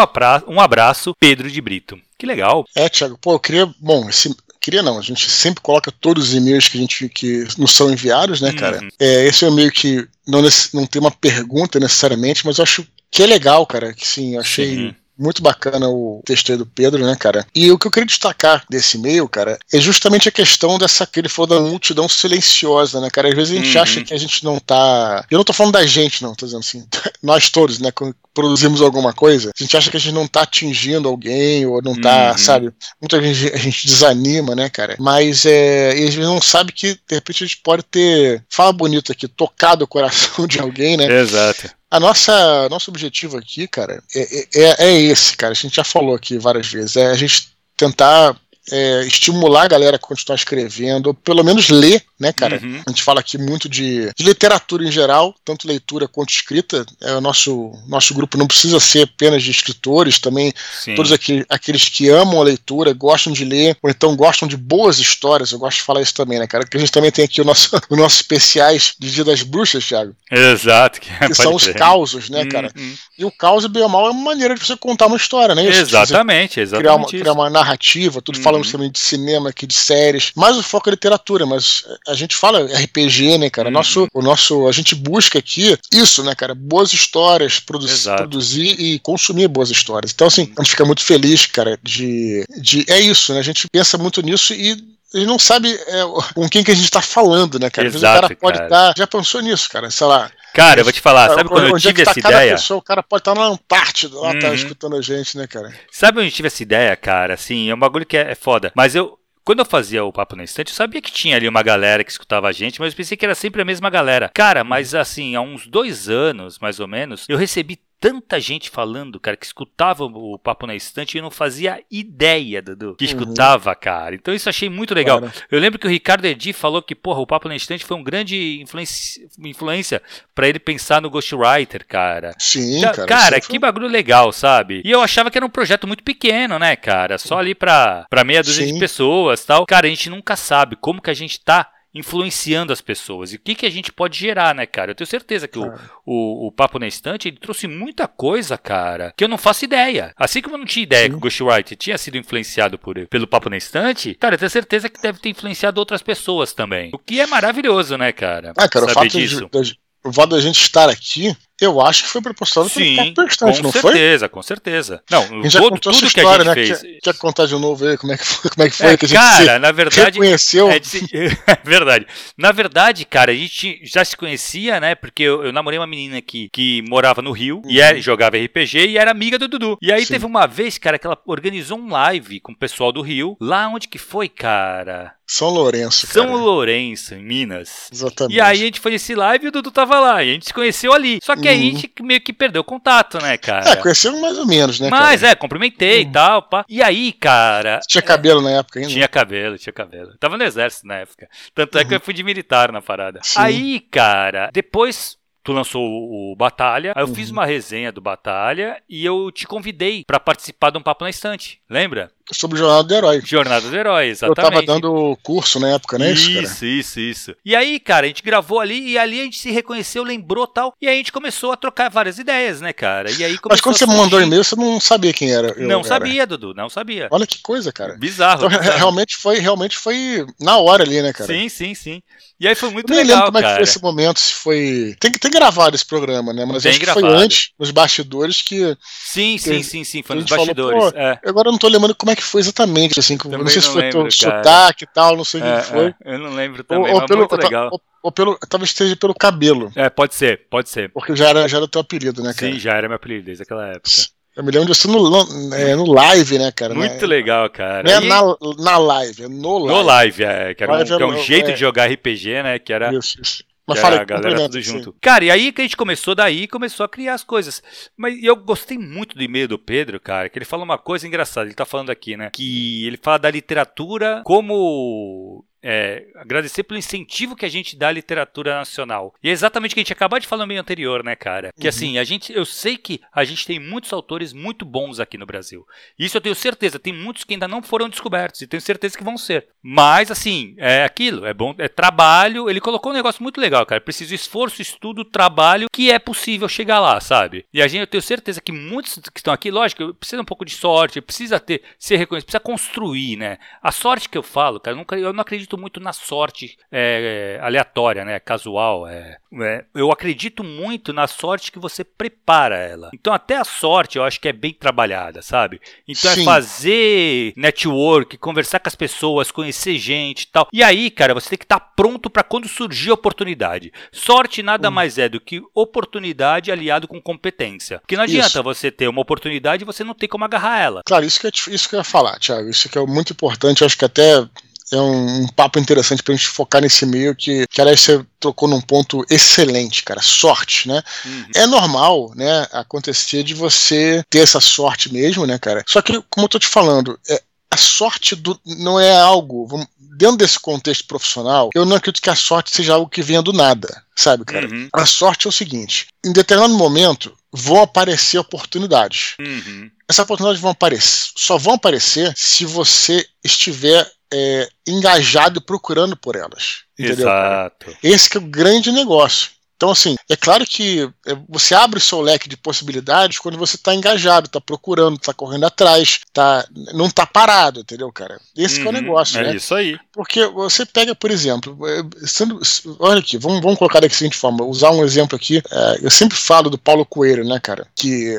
um 0.47 0.59
abraço, 0.59 1.15
Pedro 1.19 1.49
de 1.49 1.61
Brito. 1.61 1.97
Que 2.17 2.25
legal. 2.25 2.65
É, 2.75 2.89
Thiago, 2.89 3.17
pô, 3.17 3.33
eu 3.33 3.39
queria. 3.39 3.73
Bom, 3.79 4.09
esse, 4.09 4.35
queria 4.59 4.81
não, 4.81 4.97
a 4.97 5.01
gente 5.01 5.29
sempre 5.29 5.61
coloca 5.61 5.91
todos 5.91 6.29
os 6.29 6.33
e-mails 6.33 6.67
que 6.67 6.77
a 6.77 6.81
gente 6.81 7.09
que 7.09 7.47
nos 7.57 7.71
são 7.71 7.91
enviados, 7.91 8.41
né, 8.41 8.51
cara? 8.53 8.79
Uhum. 8.81 8.89
É, 8.99 9.25
esse 9.25 9.45
é 9.45 9.49
um 9.49 9.51
e-mail 9.51 9.71
que 9.71 10.07
não, 10.27 10.41
não 10.73 10.85
tem 10.87 10.99
uma 10.99 11.11
pergunta 11.11 11.79
necessariamente, 11.79 12.45
mas 12.45 12.57
eu 12.57 12.63
acho 12.63 12.87
que 13.15 13.23
é 13.23 13.25
legal, 13.25 13.65
cara. 13.65 13.93
Que 13.93 14.05
sim, 14.05 14.37
achei. 14.37 14.75
Sim. 14.75 14.95
Muito 15.17 15.41
bacana 15.41 15.87
o 15.87 16.21
texto 16.25 16.51
aí 16.51 16.57
do 16.57 16.65
Pedro, 16.65 17.05
né, 17.05 17.15
cara? 17.15 17.47
E 17.55 17.71
o 17.71 17.79
que 17.79 17.87
eu 17.87 17.91
queria 17.91 18.05
destacar 18.05 18.65
desse 18.69 18.97
e-mail, 18.97 19.29
cara, 19.29 19.57
é 19.71 19.79
justamente 19.79 20.27
a 20.27 20.31
questão 20.31 20.77
dessa 20.77 21.07
que 21.07 21.21
ele 21.21 21.29
falou 21.29 21.47
da 21.47 21.59
multidão 21.61 22.09
silenciosa, 22.09 22.99
né, 22.99 23.09
cara? 23.09 23.29
Às 23.29 23.33
vezes 23.33 23.53
a 23.53 23.55
gente 23.55 23.77
uhum. 23.77 23.81
acha 23.81 24.03
que 24.03 24.13
a 24.13 24.17
gente 24.17 24.43
não 24.43 24.59
tá. 24.59 25.25
Eu 25.31 25.37
não 25.37 25.45
tô 25.45 25.53
falando 25.53 25.71
da 25.71 25.85
gente, 25.85 26.21
não, 26.21 26.35
tô 26.35 26.45
dizendo 26.45 26.59
assim. 26.59 26.85
Nós 27.23 27.49
todos, 27.49 27.79
né, 27.79 27.93
produzimos 28.33 28.81
alguma 28.81 29.13
coisa, 29.13 29.51
a 29.57 29.63
gente 29.63 29.77
acha 29.77 29.89
que 29.89 29.95
a 29.95 29.99
gente 30.01 30.13
não 30.13 30.27
tá 30.27 30.41
atingindo 30.41 31.07
alguém, 31.07 31.65
ou 31.65 31.81
não 31.81 31.95
tá, 31.95 32.31
uhum. 32.31 32.37
sabe? 32.37 32.73
Muita 32.99 33.21
gente 33.21 33.53
a 33.53 33.57
gente 33.57 33.87
desanima, 33.87 34.53
né, 34.53 34.69
cara? 34.69 34.97
Mas 34.99 35.45
é, 35.45 35.91
a 35.91 35.95
gente 35.95 36.19
não 36.19 36.41
sabe 36.41 36.73
que, 36.73 36.99
de 37.07 37.15
repente, 37.15 37.41
a 37.41 37.47
gente 37.47 37.61
pode 37.63 37.83
ter, 37.83 38.43
fala 38.49 38.73
bonito 38.73 39.13
aqui, 39.13 39.29
tocado 39.29 39.85
o 39.85 39.87
coração 39.87 40.45
de 40.45 40.59
alguém, 40.59 40.97
né? 40.97 41.05
Exato. 41.21 41.69
A 41.95 41.99
nossa 41.99 42.67
nosso 42.67 42.91
objetivo 42.91 43.37
aqui, 43.37 43.69
cara, 43.69 44.03
é, 44.13 44.47
é, 44.53 44.85
é 44.85 44.99
esse, 44.99 45.37
cara. 45.37 45.53
A 45.53 45.55
gente 45.55 45.77
já 45.77 45.83
falou 45.85 46.13
aqui 46.13 46.37
várias 46.37 46.67
vezes. 46.67 46.97
É 46.97 47.09
a 47.09 47.13
gente 47.13 47.55
tentar 47.77 48.35
é, 48.71 49.03
estimular 49.05 49.63
a 49.63 49.67
galera 49.67 49.95
a 49.95 49.99
continuar 49.99 50.35
escrevendo, 50.35 51.07
ou 51.07 51.13
pelo 51.13 51.43
menos 51.43 51.69
ler, 51.69 52.03
né, 52.19 52.31
cara? 52.31 52.59
Uhum. 52.61 52.81
A 52.85 52.89
gente 52.89 53.03
fala 53.03 53.19
aqui 53.19 53.37
muito 53.37 53.69
de, 53.69 54.11
de, 54.15 54.23
literatura 54.23 54.83
em 54.83 54.91
geral, 54.91 55.35
tanto 55.43 55.67
leitura 55.67 56.07
quanto 56.07 56.31
escrita. 56.31 56.85
É, 57.01 57.13
o 57.15 57.21
nosso, 57.21 57.71
nosso 57.87 58.13
grupo 58.13 58.37
não 58.37 58.47
precisa 58.47 58.79
ser 58.79 59.03
apenas 59.03 59.43
de 59.43 59.51
escritores, 59.51 60.19
também 60.19 60.53
Sim. 60.79 60.95
todos 60.95 61.11
aqui, 61.11 61.45
aqueles 61.49 61.89
que 61.89 62.09
amam 62.09 62.39
a 62.39 62.43
leitura, 62.43 62.93
gostam 62.93 63.31
de 63.31 63.45
ler, 63.45 63.77
ou 63.81 63.89
então 63.89 64.15
gostam 64.15 64.47
de 64.47 64.57
boas 64.57 64.99
histórias. 64.99 65.51
Eu 65.51 65.59
gosto 65.59 65.77
de 65.77 65.83
falar 65.83 66.01
isso 66.01 66.13
também, 66.13 66.39
né, 66.39 66.47
cara? 66.47 66.65
Que 66.65 66.77
a 66.77 66.79
gente 66.79 66.91
também 66.91 67.11
tem 67.11 67.25
aqui 67.25 67.41
o 67.41 67.45
nosso, 67.45 67.69
o 67.89 67.95
nosso 67.95 68.15
especiais 68.15 68.93
de 68.97 69.11
Dia 69.11 69.23
das 69.23 69.43
Bruxas, 69.43 69.85
Thiago. 69.85 70.15
Exato. 70.31 70.99
Que, 70.99 71.09
que 71.27 71.33
são 71.35 71.53
os 71.53 71.67
causos, 71.67 72.29
né, 72.29 72.45
cara? 72.45 72.71
Hum. 72.75 72.95
E 73.17 73.25
o 73.25 73.31
caos, 73.31 73.65
bem 73.67 73.83
ou 73.83 73.89
mal, 73.89 74.07
é 74.07 74.11
uma 74.11 74.23
maneira 74.23 74.55
de 74.55 74.65
você 74.65 74.75
contar 74.75 75.07
uma 75.07 75.17
história, 75.17 75.53
né? 75.53 75.67
Isso, 75.67 75.81
exatamente, 75.81 76.59
exatamente. 76.59 76.83
Criar 76.83 76.95
uma, 76.95 77.07
criar 77.07 77.33
uma 77.33 77.49
narrativa, 77.49 78.21
tudo 78.21 78.39
hum. 78.39 78.43
Falando 78.55 78.71
também 78.71 78.91
de 78.91 78.99
cinema 78.99 79.49
aqui, 79.49 79.67
de 79.67 79.73
séries. 79.73 80.31
Mas 80.35 80.57
o 80.57 80.63
foco 80.63 80.89
é 80.89 80.91
literatura, 80.91 81.45
mas 81.45 81.83
a 82.07 82.13
gente 82.13 82.35
fala 82.35 82.65
RPG, 82.65 83.37
né, 83.37 83.49
cara? 83.49 83.69
Hum. 83.69 83.71
Nosso, 83.71 84.07
o 84.13 84.21
nosso, 84.21 84.67
a 84.67 84.71
gente 84.71 84.95
busca 84.95 85.39
aqui 85.39 85.77
isso, 85.91 86.23
né, 86.23 86.33
cara? 86.35 86.55
Boas 86.55 86.93
histórias, 86.93 87.59
produ 87.59 87.87
Exato. 87.87 88.23
produzir 88.23 88.79
e 88.79 88.99
consumir 88.99 89.47
boas 89.47 89.69
histórias. 89.69 90.11
Então, 90.13 90.27
assim, 90.27 90.51
a 90.57 90.61
gente 90.61 90.71
fica 90.71 90.85
muito 90.85 91.01
feliz, 91.01 91.45
cara, 91.45 91.77
de, 91.83 92.45
de. 92.61 92.85
É 92.87 92.99
isso, 92.99 93.33
né? 93.33 93.39
A 93.39 93.43
gente 93.43 93.67
pensa 93.67 93.97
muito 93.97 94.21
nisso 94.21 94.53
e 94.53 94.95
ele 95.13 95.25
não 95.25 95.39
sabe 95.39 95.71
é, 95.73 96.03
com 96.33 96.49
quem 96.49 96.63
que 96.63 96.71
a 96.71 96.75
gente 96.75 96.91
tá 96.91 97.01
falando, 97.01 97.57
né, 97.57 97.69
cara? 97.69 97.87
Exato, 97.87 98.17
o 98.17 98.21
cara 98.21 98.35
pode 98.35 98.57
estar. 98.57 98.69
Tá, 98.69 98.93
já 98.97 99.07
pensou 99.07 99.41
nisso, 99.41 99.69
cara? 99.69 99.89
Sei 99.89 100.05
lá. 100.05 100.29
Cara, 100.55 100.79
eu 100.79 100.83
vou 100.85 100.93
te 100.93 101.01
falar, 101.01 101.29
sabe 101.31 101.49
quando 101.49 101.67
eu 101.67 101.75
é 101.75 101.79
tive 101.79 102.01
é 102.01 102.05
tá 102.05 102.11
essa 102.11 102.19
ideia? 102.19 102.51
Pessoa, 102.53 102.79
o 102.79 102.81
cara 102.81 103.03
pode 103.03 103.19
estar 103.19 103.35
tá 103.35 103.41
na 103.41 103.47
Antártida 103.47 104.15
lá, 104.15 104.29
tá 104.29 104.33
uhum. 104.33 104.39
tá 104.39 104.53
escutando 104.53 104.95
a 104.95 105.01
gente, 105.01 105.37
né, 105.37 105.45
cara? 105.47 105.73
Sabe 105.91 106.19
onde 106.19 106.29
eu 106.29 106.31
tive 106.31 106.47
essa 106.47 106.63
ideia, 106.63 106.95
cara? 106.95 107.33
Assim, 107.33 107.69
é 107.69 107.75
um 107.75 107.79
bagulho 107.79 108.05
que 108.05 108.15
é, 108.15 108.31
é 108.31 108.35
foda. 108.35 108.71
Mas 108.73 108.95
eu, 108.95 109.19
quando 109.43 109.59
eu 109.59 109.65
fazia 109.65 110.05
o 110.05 110.13
Papo 110.13 110.33
na 110.37 110.45
Estante, 110.45 110.71
eu 110.71 110.75
sabia 110.75 111.01
que 111.01 111.11
tinha 111.11 111.35
ali 111.35 111.47
uma 111.47 111.61
galera 111.61 112.05
que 112.05 112.11
escutava 112.11 112.47
a 112.47 112.53
gente, 112.53 112.79
mas 112.79 112.93
eu 112.93 112.97
pensei 112.97 113.17
que 113.17 113.25
era 113.25 113.35
sempre 113.35 113.61
a 113.61 113.65
mesma 113.65 113.89
galera. 113.89 114.31
Cara, 114.33 114.63
mas 114.63 114.95
assim, 114.95 115.35
há 115.35 115.41
uns 115.41 115.67
dois 115.67 116.07
anos, 116.07 116.57
mais 116.57 116.79
ou 116.79 116.87
menos, 116.87 117.25
eu 117.27 117.37
recebi 117.37 117.77
tanta 118.05 118.39
gente 118.39 118.69
falando, 118.69 119.19
cara, 119.19 119.35
que 119.35 119.47
escutava 119.47 120.05
o 120.05 120.37
Papo 120.37 120.67
na 120.67 120.75
Estante 120.75 121.17
e 121.17 121.21
não 121.21 121.31
fazia 121.31 121.81
ideia, 121.89 122.61
Dudu, 122.61 122.95
que 122.95 123.03
uhum. 123.03 123.09
escutava, 123.09 123.73
cara. 123.73 124.13
Então 124.13 124.31
isso 124.31 124.47
achei 124.47 124.69
muito 124.69 124.93
legal. 124.93 125.23
Eu 125.49 125.59
lembro 125.59 125.79
que 125.79 125.87
o 125.87 125.89
Ricardo 125.89 126.23
Edi 126.25 126.53
falou 126.53 126.83
que, 126.83 126.93
porra, 126.93 127.21
o 127.21 127.25
Papo 127.25 127.47
na 127.47 127.55
Estante 127.55 127.83
foi 127.83 127.97
um 127.97 128.03
grande 128.03 128.61
influência, 128.61 129.27
influência 129.39 130.03
para 130.35 130.47
ele 130.47 130.59
pensar 130.59 131.01
no 131.01 131.09
Ghostwriter, 131.09 131.83
cara. 131.87 132.35
Sim, 132.37 132.81
cara. 132.81 133.05
Cara, 133.07 133.41
que 133.41 133.47
foi... 133.47 133.59
bagulho 133.59 133.87
legal, 133.87 134.31
sabe? 134.31 134.83
E 134.85 134.91
eu 134.91 135.01
achava 135.01 135.31
que 135.31 135.39
era 135.39 135.45
um 135.45 135.49
projeto 135.49 135.87
muito 135.87 136.03
pequeno, 136.03 136.59
né, 136.59 136.75
cara? 136.75 137.17
Só 137.17 137.39
ali 137.39 137.55
pra, 137.55 138.05
pra 138.07 138.23
meia 138.23 138.43
dúzia 138.43 138.67
Sim. 138.67 138.73
de 138.73 138.79
pessoas 138.79 139.43
tal. 139.43 139.65
Cara, 139.65 139.87
a 139.87 139.89
gente 139.89 140.11
nunca 140.11 140.35
sabe 140.35 140.75
como 140.75 141.01
que 141.01 141.09
a 141.09 141.15
gente 141.15 141.39
tá 141.39 141.71
influenciando 141.95 142.73
as 142.73 142.81
pessoas. 142.81 143.31
E 143.31 143.37
o 143.37 143.39
que, 143.39 143.55
que 143.55 143.65
a 143.65 143.69
gente 143.69 143.91
pode 143.91 144.19
gerar, 144.19 144.53
né, 144.53 144.65
cara? 144.65 144.91
Eu 144.91 144.95
tenho 144.95 145.07
certeza 145.07 145.47
que 145.47 145.57
o, 145.57 145.71
o, 146.05 146.47
o, 146.47 146.51
Papo 146.51 146.77
na 146.77 146.87
Estante 146.87 147.29
ele 147.29 147.37
trouxe 147.37 147.67
muita 147.67 148.05
coisa, 148.05 148.57
cara, 148.57 149.13
que 149.15 149.23
eu 149.23 149.29
não 149.29 149.37
faço 149.37 149.63
ideia. 149.63 150.13
Assim 150.17 150.41
como 150.41 150.55
eu 150.55 150.59
não 150.59 150.65
tinha 150.65 150.83
ideia 150.83 151.05
Sim. 151.05 151.11
que 151.11 151.15
o 151.15 151.19
Ghostwriter 151.19 151.77
tinha 151.77 151.97
sido 151.97 152.17
influenciado 152.17 152.77
por, 152.77 153.07
pelo 153.07 153.25
Papo 153.25 153.49
na 153.49 153.55
Estante, 153.55 154.13
cara, 154.15 154.35
eu 154.35 154.39
tenho 154.39 154.51
certeza 154.51 154.89
que 154.89 155.01
deve 155.01 155.19
ter 155.19 155.29
influenciado 155.29 155.79
outras 155.79 156.01
pessoas 156.01 156.51
também. 156.51 156.91
O 156.93 156.99
que 156.99 157.21
é 157.21 157.25
maravilhoso, 157.25 157.97
né, 157.97 158.11
cara? 158.11 158.53
Ah, 158.57 158.67
cara, 158.67 158.85
o 158.85 158.89
fato 158.89 159.07
disso. 159.07 159.49
De, 159.49 159.79
o 160.03 160.13
fato 160.13 160.31
da 160.31 160.41
gente 160.41 160.61
estar 160.61 160.89
aqui 160.89 161.35
eu 161.61 161.79
acho 161.79 162.03
que 162.03 162.09
foi 162.09 162.21
proporcionado 162.21 162.71
Sim, 162.71 162.95
pelo 162.95 163.13
Protestante, 163.13 163.63
não 163.63 163.71
foi? 163.71 163.81
Com 163.81 163.87
certeza, 163.87 164.29
com 164.29 164.41
certeza. 164.41 165.03
Não, 165.09 165.41
a 165.43 165.49
já 165.49 165.59
todo, 165.59 165.71
contou 165.71 165.93
tudo 165.93 166.07
história, 166.07 166.43
que 166.43 166.49
a 166.49 166.55
gente 166.55 166.69
né? 166.69 166.75
fez. 166.75 166.81
Quer, 166.81 167.13
quer, 167.13 167.17
contar 167.17 167.45
de 167.45 167.53
novo 167.53 167.85
aí 167.85 167.97
como 167.97 168.11
é 168.11 168.17
que 168.17 168.25
foi, 168.25 168.49
como 168.51 168.67
é 168.67 168.69
que, 168.69 168.75
foi 168.75 168.87
é, 168.87 168.97
que 168.97 169.05
a 169.05 169.07
gente 169.07 169.17
cara, 169.17 169.59
na 169.59 169.71
verdade, 169.71 170.19
reconheceu? 170.19 170.69
É, 170.69 170.75
é, 171.47 171.57
verdade. 171.63 172.05
Na 172.37 172.51
verdade, 172.51 173.05
cara, 173.05 173.31
a 173.31 173.35
gente 173.35 173.79
já 173.83 174.03
se 174.03 174.17
conhecia, 174.17 174.79
né? 174.79 174.95
Porque 174.95 175.23
eu, 175.23 175.45
eu 175.45 175.53
namorei 175.53 175.79
uma 175.79 175.87
menina 175.87 176.21
que, 176.21 176.49
que 176.49 176.83
morava 176.89 177.21
no 177.21 177.31
Rio 177.31 177.61
uhum. 177.63 177.71
e 177.71 177.79
era, 177.79 178.01
jogava 178.01 178.37
RPG 178.37 178.87
e 178.89 178.97
era 178.97 179.11
amiga 179.11 179.39
do 179.39 179.47
Dudu. 179.47 179.77
E 179.81 179.93
aí 179.93 180.05
Sim. 180.05 180.13
teve 180.13 180.25
uma 180.25 180.45
vez, 180.45 180.77
cara, 180.77 180.99
que 180.99 181.07
ela 181.07 181.17
organizou 181.25 181.77
um 181.77 181.89
live 181.89 182.41
com 182.41 182.51
o 182.51 182.57
pessoal 182.57 182.91
do 182.91 183.01
Rio. 183.01 183.37
Lá 183.39 183.67
onde 183.69 183.87
que 183.87 183.97
foi, 183.97 184.27
cara? 184.27 185.15
São 185.27 185.49
Lourenço, 185.49 186.07
cara. 186.07 186.13
São 186.13 186.35
Lourenço, 186.35 187.15
em 187.15 187.23
Minas. 187.23 187.89
Exatamente. 187.91 188.35
E 188.35 188.39
aí 188.39 188.61
a 188.61 188.65
gente 188.65 188.79
foi 188.79 188.91
nesse 188.91 189.15
live 189.15 189.45
e 189.45 189.47
o 189.47 189.51
Dudu 189.51 189.71
tava 189.71 189.99
lá. 189.99 190.23
E 190.23 190.29
a 190.29 190.33
gente 190.33 190.45
se 190.45 190.53
conheceu 190.53 190.93
ali. 190.93 191.19
Só 191.23 191.35
que 191.35 191.44
uhum. 191.47 191.53
aí 191.53 191.61
a 191.61 191.63
uhum. 191.65 191.77
gente 191.77 191.91
meio 192.01 192.21
que 192.21 192.33
perdeu 192.33 192.63
contato, 192.63 193.17
né, 193.21 193.37
cara? 193.37 193.69
É, 193.69 193.75
conheceu 193.75 194.19
mais 194.19 194.37
ou 194.37 194.45
menos, 194.45 194.79
né? 194.79 194.89
Mas 194.89 195.21
cara? 195.21 195.31
é, 195.31 195.35
cumprimentei 195.35 196.01
e 196.01 196.05
uhum. 196.05 196.11
tal, 196.11 196.41
pá. 196.43 196.65
E 196.67 196.81
aí, 196.81 197.11
cara. 197.13 197.79
Tinha 197.87 198.01
cabelo 198.01 198.41
na 198.41 198.51
época 198.51 198.79
ainda? 198.79 198.91
Tinha 198.91 199.07
cabelo, 199.07 199.57
tinha 199.57 199.73
cabelo. 199.73 200.17
Tava 200.17 200.37
no 200.37 200.43
exército 200.43 200.87
na 200.87 200.95
época. 200.95 201.27
Tanto 201.53 201.77
é 201.77 201.85
que 201.85 201.93
eu 201.93 201.97
uhum. 201.97 202.03
fui 202.03 202.13
de 202.13 202.23
militar 202.23 202.71
na 202.71 202.81
parada. 202.81 203.19
Sim. 203.23 203.39
Aí, 203.39 203.79
cara, 203.79 204.49
depois 204.53 205.17
tu 205.45 205.53
lançou 205.53 205.83
o 205.83 206.35
Batalha, 206.35 206.91
aí 206.95 207.03
eu 207.03 207.07
uhum. 207.07 207.13
fiz 207.13 207.29
uma 207.29 207.45
resenha 207.45 207.91
do 207.91 208.01
Batalha 208.01 208.81
e 208.89 209.05
eu 209.05 209.31
te 209.31 209.45
convidei 209.45 210.03
para 210.05 210.19
participar 210.19 210.71
de 210.71 210.79
um 210.79 210.81
papo 210.81 211.03
na 211.03 211.09
estante, 211.09 211.61
lembra? 211.69 212.11
Sobre 212.31 212.57
Jornada 212.57 212.83
do 212.83 212.93
Herói. 212.95 213.21
Jornada 213.23 213.69
do 213.69 213.75
Herói, 213.75 214.07
exatamente. 214.07 214.39
Eu 214.39 214.49
tava 214.49 214.65
dando 214.65 215.17
curso 215.21 215.59
na 215.59 215.69
época, 215.75 215.99
né? 215.99 216.11
Isso, 216.11 216.31
isso, 216.31 216.65
isso, 216.65 216.99
isso. 216.99 217.35
E 217.45 217.55
aí, 217.55 217.79
cara, 217.79 218.05
a 218.05 218.07
gente 218.07 218.23
gravou 218.23 218.59
ali 218.59 218.89
e 218.89 218.97
ali 218.97 219.21
a 219.21 219.23
gente 219.23 219.37
se 219.37 219.51
reconheceu, 219.51 220.03
lembrou 220.03 220.47
tal. 220.47 220.73
E 220.81 220.87
aí 220.87 220.95
a 220.95 220.97
gente 220.97 221.11
começou 221.11 221.51
a 221.51 221.57
trocar 221.57 221.89
várias 221.89 222.17
ideias, 222.17 222.61
né, 222.61 222.73
cara? 222.73 223.11
E 223.11 223.23
aí 223.23 223.37
Mas 223.47 223.61
quando 223.61 223.77
você 223.77 223.85
me 223.85 223.95
mandou 223.95 224.19
e-mail, 224.19 224.43
você 224.43 224.55
não 224.55 224.79
sabia 224.79 225.13
quem 225.13 225.31
era. 225.31 225.53
não 225.55 225.79
era. 225.79 225.87
sabia, 225.87 226.25
Dudu, 226.25 226.53
não 226.55 226.67
sabia. 226.67 227.07
Olha 227.11 227.27
que 227.27 227.39
coisa, 227.41 227.71
cara. 227.71 227.95
Bizarro. 227.95 228.45
Então, 228.45 228.59
bizarro. 228.59 228.77
realmente 228.77 229.17
foi, 229.17 229.37
realmente 229.37 229.77
foi 229.77 230.25
na 230.39 230.57
hora 230.57 230.83
ali, 230.83 231.01
né, 231.03 231.13
cara? 231.13 231.31
Sim, 231.31 231.47
sim, 231.47 231.75
sim. 231.75 232.01
E 232.39 232.47
aí 232.47 232.55
foi 232.55 232.69
muito 232.69 232.91
eu 232.91 232.95
nem 232.95 233.05
legal, 233.05 233.25
lembro 233.25 233.31
como 233.31 233.41
cara. 233.41 233.47
é 233.47 233.49
que 233.51 233.55
foi 233.65 233.71
esse 233.71 233.81
momento, 233.81 234.19
se 234.19 234.33
foi... 234.33 234.95
Tem 234.99 235.11
que 235.11 235.19
ter 235.19 235.29
gravado 235.29 235.75
esse 235.75 235.85
programa, 235.85 236.33
né? 236.33 236.43
Mas 236.43 236.63
tem 236.63 236.71
acho 236.71 236.79
gravado. 236.79 237.05
que 237.05 237.13
foi 237.13 237.23
antes, 237.23 237.51
nos 237.57 237.71
bastidores, 237.71 238.41
que... 238.41 238.75
Sim, 239.05 239.37
sim, 239.37 239.63
sim, 239.63 239.83
sim, 239.83 240.03
foi 240.03 240.17
nos 240.17 240.25
bastidores. 240.25 240.77
Falou, 240.77 240.93
é. 240.95 241.19
Agora 241.25 241.47
eu 241.47 241.51
não 241.53 241.59
tô 241.59 241.67
lembrando 241.67 241.95
como 241.95 242.11
é 242.11 242.14
que 242.15 242.23
foi 242.23 242.41
exatamente 242.41 242.99
assim, 242.99 243.17
também 243.17 243.39
não 243.39 243.47
sei 243.47 243.61
se 243.61 243.69
foi 243.69 243.83
lembro, 243.83 244.01
teu 244.01 244.11
sotaque 244.11 244.83
e 244.83 244.87
tal, 244.87 245.15
não 245.15 245.23
sei 245.23 245.41
o 245.41 245.45
é, 245.45 245.59
que 245.59 245.67
foi. 245.67 245.85
É, 246.03 246.15
eu 246.15 246.19
não 246.19 246.33
lembro 246.33 246.63
também, 246.63 246.93
ou, 246.93 247.01
ou 247.01 247.05
pelo, 247.05 247.19
muito 247.19 247.35
legal. 247.35 247.69
Ou, 247.71 247.81
ou, 248.03 248.11
pelo, 248.11 248.37
talvez 248.49 248.69
esteja 248.69 248.95
pelo 248.95 249.13
cabelo. 249.13 249.71
É, 249.75 249.89
pode 249.89 250.15
ser, 250.15 250.47
pode 250.49 250.69
ser. 250.69 250.89
Porque 250.91 251.15
já 251.15 251.29
era, 251.29 251.47
já 251.47 251.57
era 251.57 251.67
teu 251.67 251.81
apelido, 251.81 252.23
né, 252.23 252.33
cara? 252.33 252.51
Sim, 252.51 252.59
já 252.59 252.73
era 252.73 252.87
meu 252.87 252.95
apelido 252.95 253.25
desde 253.25 253.43
aquela 253.43 253.67
época. 253.67 253.89
Eu 254.35 254.43
me 254.43 254.51
lembro 254.51 254.67
disso 254.67 254.89
no, 254.89 255.55
é, 255.55 255.75
no 255.75 255.85
live, 255.85 256.37
né, 256.37 256.51
cara? 256.51 256.73
Muito 256.73 257.01
né? 257.01 257.07
legal, 257.07 257.49
cara. 257.49 257.83
Não 257.83 257.91
é 257.91 258.03
e... 258.03 258.07
na, 258.07 258.21
na 258.59 258.77
live, 258.77 259.23
é 259.23 259.27
no 259.29 259.57
live. 259.59 259.73
No 259.73 259.81
live, 259.81 260.23
é. 260.23 260.53
Que 260.53 260.63
era 260.63 260.73
um, 260.73 260.83
que 260.83 261.03
é 261.03 261.05
um 261.05 261.23
jeito 261.23 261.53
de 261.53 261.59
jogar 261.59 261.89
RPG, 261.89 262.43
né? 262.43 262.59
Que 262.59 262.73
era. 262.73 262.93
Isso, 262.93 263.21
isso. 263.21 263.43
Mas 263.67 263.79
fala, 263.79 264.01
a 264.01 264.03
galera 264.03 264.35
tudo 264.37 264.61
junto. 264.61 264.91
Sim. 264.91 264.97
Cara, 265.01 265.25
e 265.25 265.31
aí 265.31 265.51
que 265.51 265.61
a 265.61 265.63
gente 265.63 265.77
começou 265.77 266.13
daí 266.13 266.47
começou 266.47 266.83
a 266.83 266.89
criar 266.89 267.15
as 267.15 267.23
coisas. 267.23 267.63
Mas 267.97 268.21
eu 268.23 268.35
gostei 268.35 268.77
muito 268.77 269.15
do 269.15 269.23
e-mail 269.23 269.47
do 269.47 269.57
Pedro, 269.57 269.99
cara, 269.99 270.29
que 270.29 270.37
ele 270.37 270.45
fala 270.45 270.63
uma 270.63 270.77
coisa 270.77 271.07
engraçada. 271.07 271.47
Ele 271.47 271.55
tá 271.55 271.65
falando 271.65 271.89
aqui, 271.89 272.15
né? 272.15 272.29
Que 272.31 272.85
ele 272.85 272.99
fala 273.01 273.17
da 273.17 273.31
literatura 273.31 274.21
como 274.23 275.43
é, 275.67 276.05
agradecer 276.15 276.61
pelo 276.61 276.77
incentivo 276.77 277.35
que 277.35 277.43
a 277.43 277.49
gente 277.49 277.75
dá 277.75 277.87
à 277.87 277.91
literatura 277.91 278.55
nacional. 278.55 279.15
E 279.23 279.29
é 279.29 279.31
exatamente 279.31 279.71
o 279.71 279.73
que 279.73 279.79
a 279.79 279.83
gente 279.83 279.93
acabou 279.93 280.19
de 280.19 280.27
falar 280.27 280.43
no 280.43 280.47
meio 280.47 280.61
anterior, 280.61 281.03
né, 281.03 281.15
cara? 281.15 281.51
Que 281.59 281.65
uhum. 281.65 281.69
assim, 281.69 281.97
a 281.97 282.03
gente, 282.03 282.31
eu 282.31 282.45
sei 282.45 282.77
que 282.77 283.01
a 283.11 283.23
gente 283.23 283.47
tem 283.47 283.59
muitos 283.59 283.91
autores 283.91 284.31
muito 284.31 284.63
bons 284.63 284.99
aqui 284.99 285.17
no 285.17 285.25
Brasil. 285.25 285.65
Isso 285.97 286.15
eu 286.15 286.21
tenho 286.21 286.35
certeza. 286.35 286.77
Tem 286.77 286.93
muitos 286.93 287.23
que 287.23 287.33
ainda 287.33 287.47
não 287.47 287.63
foram 287.63 287.89
descobertos 287.89 288.43
e 288.43 288.47
tenho 288.47 288.61
certeza 288.61 288.95
que 288.95 289.03
vão 289.03 289.17
ser. 289.17 289.47
Mas 289.63 290.11
assim, 290.11 290.53
é 290.59 290.83
aquilo, 290.83 291.25
é 291.25 291.33
bom, 291.33 291.55
é 291.57 291.67
trabalho. 291.67 292.47
Ele 292.47 292.61
colocou 292.61 292.91
um 292.91 292.95
negócio 292.95 293.23
muito 293.23 293.41
legal, 293.41 293.65
cara. 293.65 293.81
Preciso 293.81 294.13
esforço, 294.13 294.61
estudo, 294.61 295.03
trabalho, 295.03 295.65
que 295.73 295.89
é 295.89 295.97
possível 295.97 296.47
chegar 296.47 296.79
lá, 296.79 297.01
sabe? 297.01 297.43
E 297.51 297.59
a 297.59 297.67
gente, 297.67 297.81
eu 297.81 297.87
tenho 297.87 298.03
certeza 298.03 298.39
que 298.39 298.51
muitos 298.51 298.99
que 299.11 299.19
estão 299.19 299.33
aqui, 299.33 299.49
lógico, 299.49 299.95
precisa 299.95 300.21
um 300.21 300.25
pouco 300.25 300.45
de 300.45 300.53
sorte, 300.53 301.01
precisa 301.01 301.39
ter, 301.39 301.63
ser 301.79 301.97
reconhecido, 301.97 302.27
precisa 302.27 302.39
construir, 302.39 303.17
né? 303.17 303.39
A 303.63 303.71
sorte 303.71 304.07
que 304.07 304.17
eu 304.17 304.21
falo, 304.21 304.59
cara, 304.59 304.75
eu, 304.75 304.77
nunca, 304.77 304.95
eu 304.95 305.11
não 305.11 305.21
acredito 305.21 305.54
acredito 305.55 305.57
muito 305.57 305.79
na 305.79 305.93
sorte 305.93 306.57
é, 306.71 307.37
é, 307.39 307.45
aleatória, 307.45 308.05
né? 308.05 308.19
Casual. 308.19 308.87
É, 308.87 309.17
é, 309.41 309.65
eu 309.73 309.91
acredito 309.91 310.43
muito 310.43 310.93
na 310.93 311.07
sorte 311.07 311.51
que 311.51 311.59
você 311.59 311.83
prepara 311.83 312.57
ela. 312.57 312.89
Então 312.93 313.13
até 313.13 313.37
a 313.37 313.43
sorte 313.43 313.97
eu 313.97 314.03
acho 314.03 314.19
que 314.19 314.27
é 314.27 314.33
bem 314.33 314.53
trabalhada, 314.53 315.21
sabe? 315.21 315.59
Então 315.87 316.11
é 316.11 316.15
Sim. 316.15 316.21
é 316.21 316.25
fazer 316.25 317.33
network, 317.35 318.17
conversar 318.17 318.59
com 318.59 318.67
as 318.69 318.75
pessoas, 318.75 319.31
conhecer 319.31 319.77
gente 319.77 320.23
e 320.23 320.27
tal. 320.27 320.47
E 320.51 320.63
aí, 320.63 320.89
cara, 320.89 321.13
você 321.13 321.29
tem 321.29 321.37
que 321.37 321.45
estar 321.45 321.59
tá 321.59 321.71
pronto 321.75 322.09
para 322.09 322.23
quando 322.23 322.47
surgir 322.47 322.91
a 322.91 322.95
oportunidade. 322.95 323.71
Sorte 323.91 324.43
nada 324.43 324.69
hum. 324.69 324.71
mais 324.71 324.97
é 324.97 325.09
do 325.09 325.19
que 325.19 325.41
oportunidade 325.53 326.51
aliado 326.51 326.87
com 326.87 327.01
competência. 327.01 327.79
Porque 327.79 327.95
não 327.95 328.03
adianta 328.03 328.27
isso. 328.27 328.43
você 328.43 328.71
ter 328.71 328.87
uma 328.87 329.01
oportunidade 329.01 329.63
e 329.63 329.65
você 329.65 329.83
não 329.83 329.93
ter 329.93 330.07
como 330.07 330.25
agarrar 330.25 330.59
ela. 330.59 330.81
Claro, 330.85 331.05
isso 331.05 331.19
que, 331.19 331.27
é, 331.27 331.31
isso 331.53 331.69
que 331.69 331.75
eu 331.75 331.79
ia 331.79 331.83
falar, 331.83 332.19
Thiago. 332.19 332.49
Isso 332.49 332.69
que 332.69 332.77
é 332.77 332.85
muito 332.85 333.13
importante. 333.13 333.61
Eu 333.61 333.65
acho 333.65 333.77
que 333.77 333.85
até 333.85 334.25
é 334.71 334.77
um, 334.77 335.23
um 335.23 335.27
papo 335.27 335.59
interessante 335.59 336.01
pra 336.01 336.15
gente 336.15 336.27
focar 336.27 336.61
nesse 336.61 336.85
meio 336.85 337.15
que, 337.15 337.45
que 337.47 337.61
aliás, 337.61 337.81
você 337.81 338.05
tocou 338.19 338.47
num 338.47 338.61
ponto 338.61 339.05
excelente, 339.09 339.83
cara. 339.83 340.01
Sorte, 340.01 340.67
né? 340.67 340.81
Uhum. 341.05 341.25
É 341.35 341.47
normal, 341.47 342.11
né, 342.15 342.47
acontecer 342.51 343.23
de 343.23 343.33
você 343.33 344.03
ter 344.09 344.19
essa 344.19 344.39
sorte 344.39 344.91
mesmo, 344.91 345.25
né, 345.25 345.37
cara? 345.37 345.63
Só 345.67 345.81
que, 345.81 346.01
como 346.09 346.25
eu 346.25 346.29
tô 346.29 346.39
te 346.39 346.47
falando, 346.47 346.99
é, 347.09 347.21
a 347.51 347.57
sorte 347.57 348.15
do, 348.15 348.39
não 348.45 348.79
é 348.79 348.95
algo. 348.95 349.47
Vamos, 349.47 349.67
dentro 349.97 350.17
desse 350.17 350.39
contexto 350.39 350.85
profissional, 350.87 351.49
eu 351.55 351.65
não 351.65 351.77
acredito 351.77 352.01
que 352.01 352.09
a 352.09 352.15
sorte 352.15 352.53
seja 352.53 352.73
algo 352.73 352.89
que 352.89 353.01
venha 353.01 353.21
do 353.21 353.31
nada, 353.31 353.83
sabe, 353.95 354.25
cara? 354.25 354.47
Uhum. 354.47 354.67
A 354.73 354.85
sorte 354.85 355.25
é 355.25 355.29
o 355.29 355.33
seguinte: 355.33 355.87
em 356.05 356.11
determinado 356.11 356.53
momento 356.53 357.15
vão 357.31 357.61
aparecer 357.61 358.17
oportunidades. 358.17 359.15
Uhum. 359.19 359.69
Essas 359.87 360.03
oportunidades 360.03 360.41
vão 360.41 360.51
aparecer, 360.51 361.11
só 361.15 361.37
vão 361.37 361.53
aparecer 361.53 362.13
se 362.15 362.45
você 362.45 363.05
estiver 363.23 363.89
é, 364.13 364.47
engajado 364.67 365.39
e 365.39 365.43
procurando 365.43 365.95
por 365.95 366.15
elas. 366.15 366.63
Entendeu? 366.77 367.07
Exato. 367.07 367.77
Esse 367.81 368.09
que 368.09 368.17
é 368.17 368.19
o 368.19 368.23
grande 368.23 368.71
negócio. 368.71 369.35
Então, 369.55 369.71
assim, 369.71 369.95
é 370.09 370.17
claro 370.17 370.45
que 370.45 370.81
é, 371.07 371.17
você 371.29 371.55
abre 371.55 371.77
o 371.77 371.81
seu 371.81 372.01
leque 372.01 372.27
de 372.27 372.35
possibilidades 372.35 373.19
quando 373.19 373.37
você 373.37 373.55
está 373.55 373.73
engajado, 373.73 374.27
está 374.27 374.41
procurando, 374.41 374.97
está 374.97 375.13
correndo 375.13 375.45
atrás, 375.45 376.01
tá, 376.11 376.45
não 376.73 376.87
está 376.87 377.05
parado, 377.05 377.61
entendeu, 377.61 377.89
cara? 377.91 378.19
Esse 378.35 378.59
uhum, 378.59 378.65
é 378.65 378.65
o 378.65 378.67
uhum, 378.67 378.81
negócio, 378.81 379.17
é 379.17 379.23
né? 379.23 379.31
É 379.31 379.35
isso 379.37 379.55
aí. 379.55 379.79
Porque 379.93 380.25
você 380.27 380.65
pega, 380.65 380.93
por 380.93 381.09
exemplo, 381.09 381.57
é, 381.67 381.81
sendo, 382.05 382.41
olha 382.79 382.99
aqui, 382.99 383.17
vamos, 383.17 383.41
vamos 383.41 383.57
colocar 383.57 383.79
da 383.79 383.89
seguinte 383.89 384.17
forma, 384.17 384.43
usar 384.43 384.71
um 384.71 384.83
exemplo 384.83 385.15
aqui. 385.15 385.41
É, 385.49 385.79
eu 385.81 385.89
sempre 385.89 386.17
falo 386.17 386.49
do 386.49 386.57
Paulo 386.57 386.85
Coelho, 386.85 387.23
né, 387.23 387.39
cara? 387.39 387.65
Que, 387.75 388.13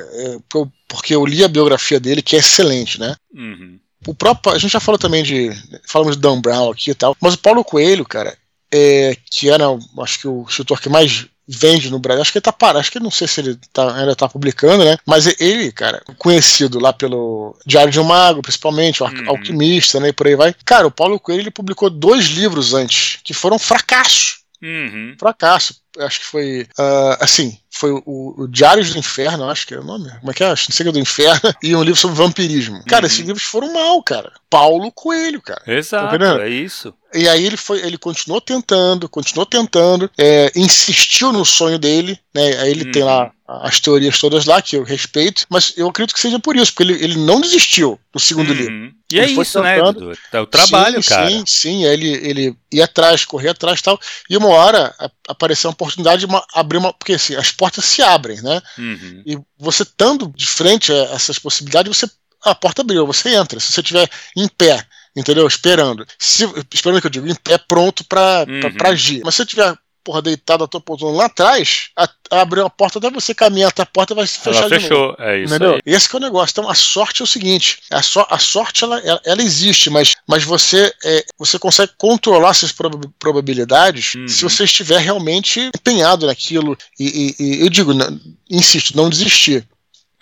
porque 0.89 1.15
eu 1.15 1.27
li 1.27 1.45
a 1.45 1.49
biografia 1.49 2.01
dele, 2.01 2.23
que 2.23 2.35
é 2.35 2.39
excelente, 2.39 2.99
né? 2.99 3.15
Uhum. 3.35 3.79
O 4.07 4.15
próprio, 4.15 4.55
a 4.55 4.59
gente 4.59 4.73
já 4.73 4.81
falou 4.81 4.99
também 4.99 5.23
de. 5.23 5.51
Falamos 5.87 6.17
de 6.17 6.23
Dan 6.23 6.41
Brown 6.41 6.71
aqui 6.71 6.91
e 6.91 6.95
tal, 6.95 7.17
mas 7.21 7.35
o 7.35 7.39
Paulo 7.39 7.65
Coelho, 7.65 8.05
cara, 8.05 8.37
é, 8.73 9.17
que 9.31 9.51
era, 9.51 9.65
acho 10.03 10.21
que 10.21 10.29
o 10.29 10.45
escritor 10.49 10.81
que 10.81 10.89
mais 10.89 11.27
vende 11.49 11.91
no 11.91 11.99
Brasil. 11.99 12.23
Acho 12.23 12.33
que 12.33 12.39
ele 12.39 12.43
tá 12.43 12.53
parado, 12.53 12.79
acho 12.79 12.91
que 12.91 12.99
não 12.99 13.11
sei 13.11 13.29
se 13.29 13.41
ele 13.41 13.59
tá, 13.73 13.95
ainda 13.95 14.17
tá 14.17 14.29
publicando, 14.29 14.85
né? 14.85 14.97
Mas 15.07 15.27
ele, 15.41 15.71
cara, 15.71 16.03
conhecido 16.19 16.79
lá 16.81 16.93
pelo 16.93 17.57
Diário 17.65 17.93
de 17.93 18.01
um 18.01 18.05
Mago, 18.05 18.43
principalmente, 18.43 19.03
o 19.03 19.07
uhum. 19.07 19.31
Alquimista, 19.31 20.01
né? 20.01 20.09
E 20.09 20.13
por 20.13 20.27
aí 20.27 20.35
vai. 20.35 20.55
Cara, 20.65 20.87
o 20.87 20.91
Paulo 20.91 21.21
Coelho 21.21 21.43
ele 21.43 21.51
publicou 21.51 21.89
dois 21.89 22.27
livros 22.27 22.75
antes, 22.75 23.19
que 23.23 23.33
foram 23.33 23.59
fracassos. 23.59 24.39
Uhum. 24.63 25.15
Fracasso. 25.19 25.77
Acho 25.99 26.21
que 26.21 26.27
foi. 26.27 26.63
Uh, 26.79 27.17
assim, 27.21 27.59
foi 27.77 27.93
o, 27.93 28.35
o 28.39 28.49
Diários 28.49 28.93
do 28.93 28.99
Inferno, 28.99 29.49
acho 29.49 29.67
que 29.67 29.75
é 29.75 29.79
o 29.79 29.85
nome. 29.85 30.11
Como 30.21 30.31
é 30.31 30.35
que 30.35 30.43
é? 30.43 30.49
Não 30.49 30.57
sei 30.57 30.91
do 30.91 30.99
Inferno. 30.99 31.55
E 31.63 31.75
um 31.75 31.83
livro 31.83 31.99
sobre 31.99 32.17
vampirismo. 32.17 32.83
Cara, 32.85 33.03
uhum. 33.03 33.07
esses 33.07 33.21
livros 33.21 33.43
foram 33.43 33.73
mal, 33.73 34.03
cara. 34.03 34.33
Paulo 34.49 34.91
Coelho, 34.93 35.43
cara. 35.43 35.63
Exato, 35.67 36.19
tá 36.19 36.45
é 36.45 36.49
isso. 36.49 36.95
E 37.15 37.29
aí 37.29 37.45
ele 37.45 37.57
foi, 37.57 37.81
ele 37.81 37.97
continuou 37.97 38.41
tentando, 38.41 39.09
continuou 39.09 39.47
tentando, 39.47 40.11
é, 40.19 40.53
insistiu 40.55 41.33
no 41.33 41.45
sonho 41.45 41.79
dele, 41.79 42.19
né? 42.35 42.59
Aí 42.59 42.71
ele 42.71 42.85
uhum. 42.85 42.93
tem 42.93 43.05
lá 43.05 43.25
uhum. 43.25 43.31
as 43.63 43.81
teorias 43.81 44.19
todas 44.19 44.45
lá 44.45 44.61
que 44.61 44.77
eu 44.77 44.83
respeito, 44.83 45.47
mas 45.49 45.73
eu 45.77 45.89
acredito 45.89 46.15
que 46.15 46.21
seja 46.21 46.39
por 46.39 46.57
isso, 46.57 46.73
porque 46.73 46.93
ele, 46.93 47.03
ele 47.03 47.17
não 47.17 47.41
desistiu 47.41 47.99
do 48.13 48.21
segundo 48.21 48.51
uhum. 48.51 48.57
livro. 48.57 48.97
E 49.13 49.21
é 49.21 49.23
ele 49.23 49.39
é 49.39 49.43
isso, 49.43 49.63
né, 49.63 49.77
tentando. 49.77 50.09
né? 50.09 50.15
É 50.33 50.41
o 50.41 50.47
trabalho, 50.47 51.03
sim, 51.03 51.09
cara. 51.09 51.31
Sim, 51.31 51.45
sim. 51.47 51.85
Ele, 51.85 52.09
ele 52.09 52.57
ia 52.73 52.85
atrás, 52.85 53.25
corria 53.25 53.53
atrás 53.53 53.79
e 53.79 53.83
tal. 53.83 54.01
E 54.29 54.37
uma 54.37 54.49
hora 54.49 54.93
apareceu 55.29 55.71
uma 55.71 55.75
oportunidade 55.75 56.21
de 56.21 56.27
uma, 56.27 56.45
abrir 56.53 56.79
uma. 56.79 56.93
Porque 56.93 57.13
assim, 57.13 57.37
as 57.37 57.53
portas 57.53 57.66
se 57.71 58.03
abrem, 58.03 58.41
né? 58.41 58.61
Uhum. 58.79 59.23
E 59.27 59.39
você 59.59 59.83
estando 59.83 60.33
de 60.35 60.47
frente 60.47 60.93
a 60.93 61.15
essas 61.15 61.39
possibilidades, 61.39 61.97
você. 61.97 62.11
A 62.43 62.55
porta 62.55 62.83
abriu, 62.83 63.07
você 63.07 63.35
entra. 63.35 63.59
Se 63.59 63.73
você 63.73 63.81
estiver 63.81 64.09
em 64.37 64.47
pé 64.47 64.87
entendeu? 65.17 65.47
Esperando. 65.47 66.07
Se, 66.19 66.45
esperando 66.73 67.01
que 67.01 67.07
eu 67.07 67.11
digo, 67.11 67.27
em 67.27 67.35
pé 67.35 67.57
pronto 67.57 68.05
para 68.05 68.45
uhum. 68.47 68.91
agir. 68.91 69.23
Mas 69.25 69.35
se 69.35 69.39
você 69.39 69.47
tiver 69.47 69.75
porra, 70.07 70.23
deitado 70.23 70.63
a 70.63 70.69
tua 70.69 70.81
poltrona 70.81 71.17
lá 71.17 71.25
atrás, 71.25 71.89
a, 71.97 72.09
abriu 72.31 72.65
a 72.65 72.71
porta, 72.71 73.01
até 73.01 73.11
você 73.11 73.35
caminhar 73.35 73.71
até 73.71 73.83
a 73.83 73.87
porta 73.87 74.15
vai 74.15 74.25
se 74.25 74.39
fechar 74.39 74.61
ela 74.61 74.69
fechou, 74.69 75.17
é 75.19 75.43
isso 75.43 75.53
entendeu? 75.53 75.75
Aí. 75.75 75.81
Esse 75.85 76.15
é 76.15 76.17
o 76.17 76.21
negócio. 76.21 76.53
Então 76.53 76.71
a 76.71 76.77
sorte 76.77 77.23
é 77.23 77.25
o 77.25 77.27
seguinte, 77.27 77.81
a, 77.91 78.01
so, 78.01 78.25
a 78.31 78.39
sorte 78.39 78.85
ela, 78.85 79.01
ela, 79.01 79.21
ela, 79.27 79.43
existe, 79.43 79.91
mas, 79.91 80.15
mas 80.29 80.45
você, 80.45 80.95
é, 81.05 81.25
você 81.37 81.59
consegue 81.59 81.91
controlar 81.99 82.51
essas 82.51 82.73
probabilidades 83.19 84.15
uhum. 84.15 84.29
se 84.29 84.45
você 84.45 84.63
estiver 84.63 85.01
realmente 85.01 85.71
empenhado 85.75 86.25
naquilo 86.27 86.79
e, 87.01 87.35
e, 87.37 87.45
e 87.45 87.61
eu 87.63 87.69
digo, 87.69 87.93
não, 87.93 88.21
insisto, 88.49 88.97
não 88.97 89.11
desistir. 89.11 89.67